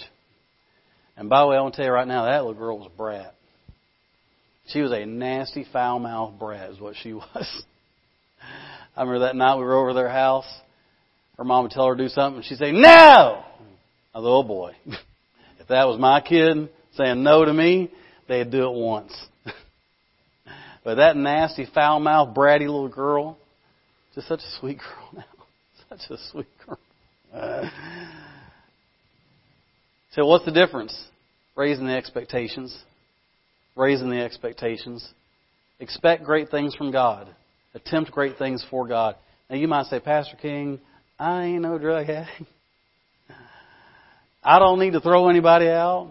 And 1.16 1.28
by 1.28 1.42
the 1.42 1.46
way, 1.46 1.56
I 1.56 1.60
want 1.60 1.74
to 1.74 1.78
tell 1.78 1.86
you 1.86 1.92
right 1.92 2.08
now, 2.08 2.24
that 2.24 2.44
little 2.44 2.54
girl 2.54 2.78
was 2.78 2.88
a 2.92 2.96
brat. 2.96 3.34
She 4.68 4.80
was 4.80 4.92
a 4.92 5.04
nasty, 5.04 5.66
foul 5.72 5.98
mouthed 5.98 6.38
brat, 6.38 6.70
is 6.70 6.80
what 6.80 6.96
she 7.00 7.12
was. 7.12 7.64
I 8.96 9.02
remember 9.02 9.26
that 9.26 9.36
night 9.36 9.56
we 9.56 9.64
were 9.64 9.76
over 9.76 9.94
their 9.94 10.08
house. 10.08 10.46
Her 11.36 11.44
mom 11.44 11.64
would 11.64 11.72
tell 11.72 11.86
her 11.86 11.96
to 11.96 12.02
do 12.02 12.08
something, 12.08 12.38
and 12.38 12.44
she'd 12.44 12.58
say, 12.58 12.72
No! 12.72 13.44
I 14.14 14.18
thought, 14.18 14.38
oh 14.38 14.42
boy. 14.42 14.72
if 15.62 15.68
that 15.68 15.86
was 15.86 15.98
my 15.98 16.20
kid 16.20 16.68
saying 16.96 17.22
no 17.22 17.44
to 17.44 17.52
me, 17.52 17.88
they'd 18.28 18.50
do 18.50 18.64
it 18.68 18.74
once. 18.74 19.14
but 20.84 20.96
that 20.96 21.16
nasty, 21.16 21.68
foul 21.72 22.00
mouthed, 22.00 22.36
bratty 22.36 22.62
little 22.62 22.88
girl, 22.88 23.38
just 24.14 24.26
such 24.26 24.40
a 24.40 24.58
sweet 24.58 24.78
girl 24.78 25.08
now. 25.14 25.24
Such 25.88 26.10
a 26.10 26.16
sweet 26.30 26.46
girl. 26.66 26.78
so 30.12 30.24
what's 30.24 30.46
the 30.46 30.50
difference? 30.50 30.98
Raising 31.54 31.86
the 31.86 31.92
expectations. 31.92 32.74
Raising 33.76 34.08
the 34.08 34.22
expectations. 34.22 35.06
Expect 35.80 36.24
great 36.24 36.48
things 36.48 36.74
from 36.74 36.92
God. 36.92 37.28
Attempt 37.74 38.10
great 38.10 38.38
things 38.38 38.64
for 38.70 38.88
God. 38.88 39.16
Now 39.50 39.56
you 39.56 39.68
might 39.68 39.84
say, 39.86 40.00
Pastor 40.00 40.36
King, 40.40 40.80
I 41.18 41.44
ain't 41.44 41.60
no 41.62 41.76
drug 41.76 42.08
addict. 42.08 42.48
I 44.42 44.58
don't 44.58 44.78
need 44.78 44.92
to 44.92 45.00
throw 45.00 45.28
anybody 45.28 45.68
out. 45.68 46.10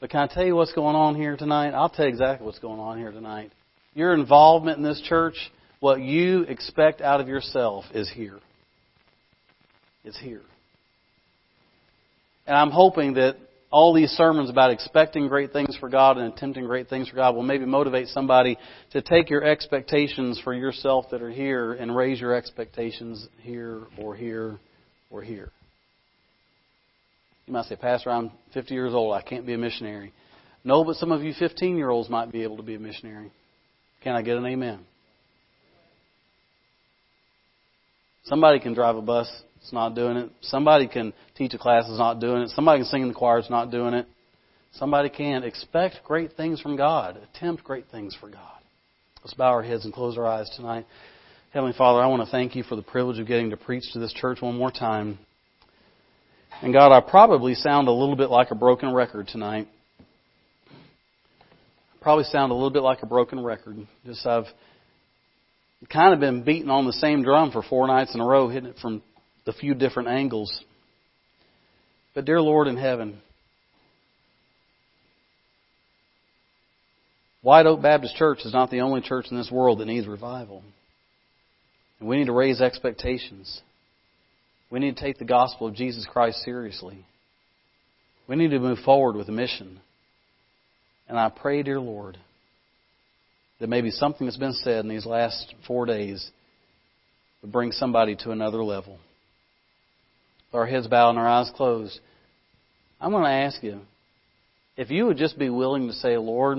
But 0.00 0.10
can 0.10 0.20
I 0.20 0.26
tell 0.26 0.44
you 0.44 0.54
what's 0.54 0.72
going 0.72 0.96
on 0.96 1.14
here 1.14 1.36
tonight? 1.36 1.70
I'll 1.70 1.88
tell 1.88 2.06
you 2.06 2.10
exactly 2.10 2.44
what's 2.44 2.58
going 2.58 2.80
on 2.80 2.98
here 2.98 3.12
tonight. 3.12 3.52
Your 3.94 4.14
involvement 4.14 4.78
in 4.78 4.84
this 4.84 5.00
church, 5.00 5.34
what 5.80 6.00
you 6.00 6.42
expect 6.42 7.00
out 7.00 7.20
of 7.20 7.28
yourself 7.28 7.84
is 7.94 8.10
here. 8.14 8.38
It's 10.04 10.18
here. 10.18 10.42
And 12.46 12.56
I'm 12.56 12.70
hoping 12.70 13.14
that 13.14 13.36
all 13.70 13.92
these 13.92 14.10
sermons 14.10 14.48
about 14.48 14.70
expecting 14.70 15.28
great 15.28 15.52
things 15.52 15.76
for 15.80 15.88
God 15.88 16.18
and 16.18 16.32
attempting 16.32 16.66
great 16.66 16.88
things 16.88 17.08
for 17.08 17.16
God 17.16 17.34
will 17.34 17.42
maybe 17.42 17.64
motivate 17.64 18.08
somebody 18.08 18.56
to 18.92 19.02
take 19.02 19.28
your 19.28 19.44
expectations 19.44 20.40
for 20.44 20.54
yourself 20.54 21.06
that 21.10 21.22
are 21.22 21.30
here 21.30 21.72
and 21.72 21.94
raise 21.94 22.20
your 22.20 22.34
expectations 22.34 23.26
here 23.40 23.82
or 23.98 24.14
here 24.14 24.58
or 25.10 25.22
here. 25.22 25.50
You 27.46 27.52
might 27.52 27.66
say, 27.66 27.76
Pastor, 27.76 28.10
I'm 28.10 28.32
50 28.54 28.74
years 28.74 28.92
old. 28.92 29.14
I 29.14 29.22
can't 29.22 29.46
be 29.46 29.54
a 29.54 29.58
missionary. 29.58 30.12
No, 30.64 30.84
but 30.84 30.96
some 30.96 31.12
of 31.12 31.22
you 31.22 31.32
15 31.38 31.76
year 31.76 31.90
olds 31.90 32.10
might 32.10 32.32
be 32.32 32.42
able 32.42 32.56
to 32.56 32.62
be 32.62 32.74
a 32.74 32.78
missionary. 32.78 33.30
Can 34.02 34.14
I 34.14 34.22
get 34.22 34.36
an 34.36 34.46
amen? 34.46 34.80
Somebody 38.24 38.58
can 38.58 38.74
drive 38.74 38.96
a 38.96 39.02
bus 39.02 39.30
it's 39.66 39.72
not 39.72 39.96
doing 39.96 40.16
it. 40.16 40.30
Somebody 40.42 40.86
can 40.86 41.12
teach 41.36 41.52
a 41.52 41.58
class, 41.58 41.86
it's 41.88 41.98
not 41.98 42.20
doing 42.20 42.42
it. 42.42 42.50
Somebody 42.50 42.78
can 42.78 42.86
sing 42.86 43.02
in 43.02 43.08
the 43.08 43.14
choir, 43.14 43.40
it's 43.40 43.50
not 43.50 43.72
doing 43.72 43.94
it. 43.94 44.06
Somebody 44.74 45.08
can. 45.08 45.42
Expect 45.42 45.96
great 46.04 46.34
things 46.34 46.60
from 46.60 46.76
God. 46.76 47.18
Attempt 47.34 47.64
great 47.64 47.86
things 47.90 48.16
for 48.20 48.28
God. 48.28 48.60
Let's 49.24 49.34
bow 49.34 49.50
our 49.50 49.64
heads 49.64 49.84
and 49.84 49.92
close 49.92 50.16
our 50.16 50.26
eyes 50.26 50.48
tonight. 50.54 50.86
Heavenly 51.52 51.74
Father, 51.76 52.00
I 52.00 52.06
want 52.06 52.24
to 52.24 52.30
thank 52.30 52.54
you 52.54 52.62
for 52.62 52.76
the 52.76 52.82
privilege 52.82 53.18
of 53.18 53.26
getting 53.26 53.50
to 53.50 53.56
preach 53.56 53.82
to 53.92 53.98
this 53.98 54.12
church 54.12 54.40
one 54.40 54.56
more 54.56 54.70
time. 54.70 55.18
And 56.62 56.72
God, 56.72 56.90
I 56.90 57.00
probably 57.00 57.54
sound 57.54 57.88
a 57.88 57.92
little 57.92 58.16
bit 58.16 58.30
like 58.30 58.50
a 58.50 58.54
broken 58.54 58.92
record 58.94 59.28
tonight. 59.28 59.68
I 60.70 60.74
probably 62.00 62.24
sound 62.24 62.50
a 62.50 62.54
little 62.54 62.70
bit 62.70 62.82
like 62.82 63.02
a 63.02 63.06
broken 63.06 63.44
record. 63.44 63.76
Just 64.06 64.26
I've 64.26 64.46
kind 65.92 66.14
of 66.14 66.20
been 66.20 66.44
beating 66.44 66.70
on 66.70 66.86
the 66.86 66.94
same 66.94 67.22
drum 67.22 67.52
for 67.52 67.62
four 67.62 67.86
nights 67.86 68.14
in 68.14 68.20
a 68.22 68.26
row, 68.26 68.48
hitting 68.48 68.70
it 68.70 68.76
from 68.80 69.02
a 69.46 69.52
few 69.52 69.74
different 69.74 70.08
angles. 70.08 70.64
But, 72.14 72.24
dear 72.24 72.40
Lord 72.40 72.68
in 72.68 72.78
heaven, 72.78 73.20
White 77.42 77.66
Oak 77.66 77.82
Baptist 77.82 78.16
Church 78.16 78.38
is 78.46 78.54
not 78.54 78.70
the 78.70 78.80
only 78.80 79.02
church 79.02 79.26
in 79.30 79.36
this 79.36 79.50
world 79.50 79.80
that 79.80 79.86
needs 79.86 80.06
revival. 80.06 80.64
And 82.00 82.08
we 82.08 82.16
need 82.16 82.26
to 82.26 82.32
raise 82.32 82.62
expectations. 82.62 83.60
We 84.70 84.80
need 84.80 84.96
to 84.96 85.02
take 85.02 85.18
the 85.18 85.24
gospel 85.24 85.68
of 85.68 85.74
Jesus 85.74 86.06
Christ 86.10 86.42
seriously. 86.42 87.04
We 88.26 88.36
need 88.36 88.50
to 88.50 88.58
move 88.58 88.78
forward 88.80 89.16
with 89.16 89.28
a 89.28 89.32
mission. 89.32 89.80
And 91.08 91.18
I 91.18 91.28
pray, 91.28 91.62
dear 91.62 91.78
Lord, 91.78 92.18
that 93.60 93.68
maybe 93.68 93.90
something 93.90 94.26
that's 94.26 94.36
been 94.36 94.52
said 94.52 94.84
in 94.84 94.88
these 94.88 95.06
last 95.06 95.54
four 95.66 95.86
days 95.86 96.30
would 97.42 97.52
bring 97.52 97.70
somebody 97.70 98.16
to 98.16 98.32
another 98.32 98.62
level 98.64 98.98
our 100.56 100.66
heads 100.66 100.86
bowed 100.86 101.10
and 101.10 101.18
our 101.18 101.28
eyes 101.28 101.50
closed, 101.54 101.98
I'm 103.00 103.10
going 103.10 103.24
to 103.24 103.30
ask 103.30 103.62
you 103.62 103.80
if 104.76 104.90
you 104.90 105.06
would 105.06 105.16
just 105.16 105.38
be 105.38 105.50
willing 105.50 105.86
to 105.88 105.92
say, 105.92 106.16
Lord, 106.16 106.58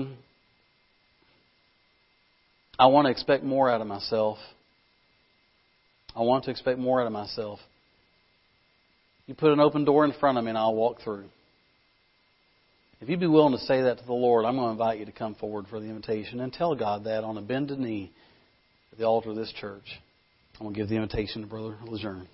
I 2.78 2.86
want 2.86 3.06
to 3.06 3.10
expect 3.10 3.44
more 3.44 3.70
out 3.70 3.80
of 3.80 3.86
myself. 3.86 4.38
I 6.16 6.20
want 6.22 6.44
to 6.44 6.50
expect 6.50 6.78
more 6.78 7.00
out 7.00 7.06
of 7.06 7.12
myself. 7.12 7.60
You 9.28 9.34
put 9.34 9.52
an 9.52 9.60
open 9.60 9.84
door 9.84 10.06
in 10.06 10.12
front 10.14 10.38
of 10.38 10.44
me 10.44 10.48
and 10.48 10.58
I'll 10.58 10.74
walk 10.74 11.02
through. 11.02 11.26
If 13.00 13.10
you'd 13.10 13.20
be 13.20 13.26
willing 13.26 13.52
to 13.52 13.64
say 13.64 13.82
that 13.82 13.98
to 13.98 14.04
the 14.04 14.12
Lord, 14.12 14.46
I'm 14.46 14.56
going 14.56 14.68
to 14.68 14.72
invite 14.72 14.98
you 14.98 15.04
to 15.04 15.12
come 15.12 15.34
forward 15.34 15.66
for 15.68 15.78
the 15.78 15.86
invitation 15.86 16.40
and 16.40 16.50
tell 16.50 16.74
God 16.74 17.04
that 17.04 17.22
on 17.22 17.36
a 17.36 17.42
bended 17.42 17.78
knee 17.78 18.10
at 18.90 18.98
the 18.98 19.04
altar 19.04 19.30
of 19.30 19.36
this 19.36 19.52
church. 19.60 19.84
I'm 20.58 20.64
going 20.64 20.74
to 20.74 20.80
give 20.80 20.88
the 20.88 20.96
invitation 20.96 21.42
to 21.42 21.46
Brother 21.46 21.76
Lejeune. 21.84 22.26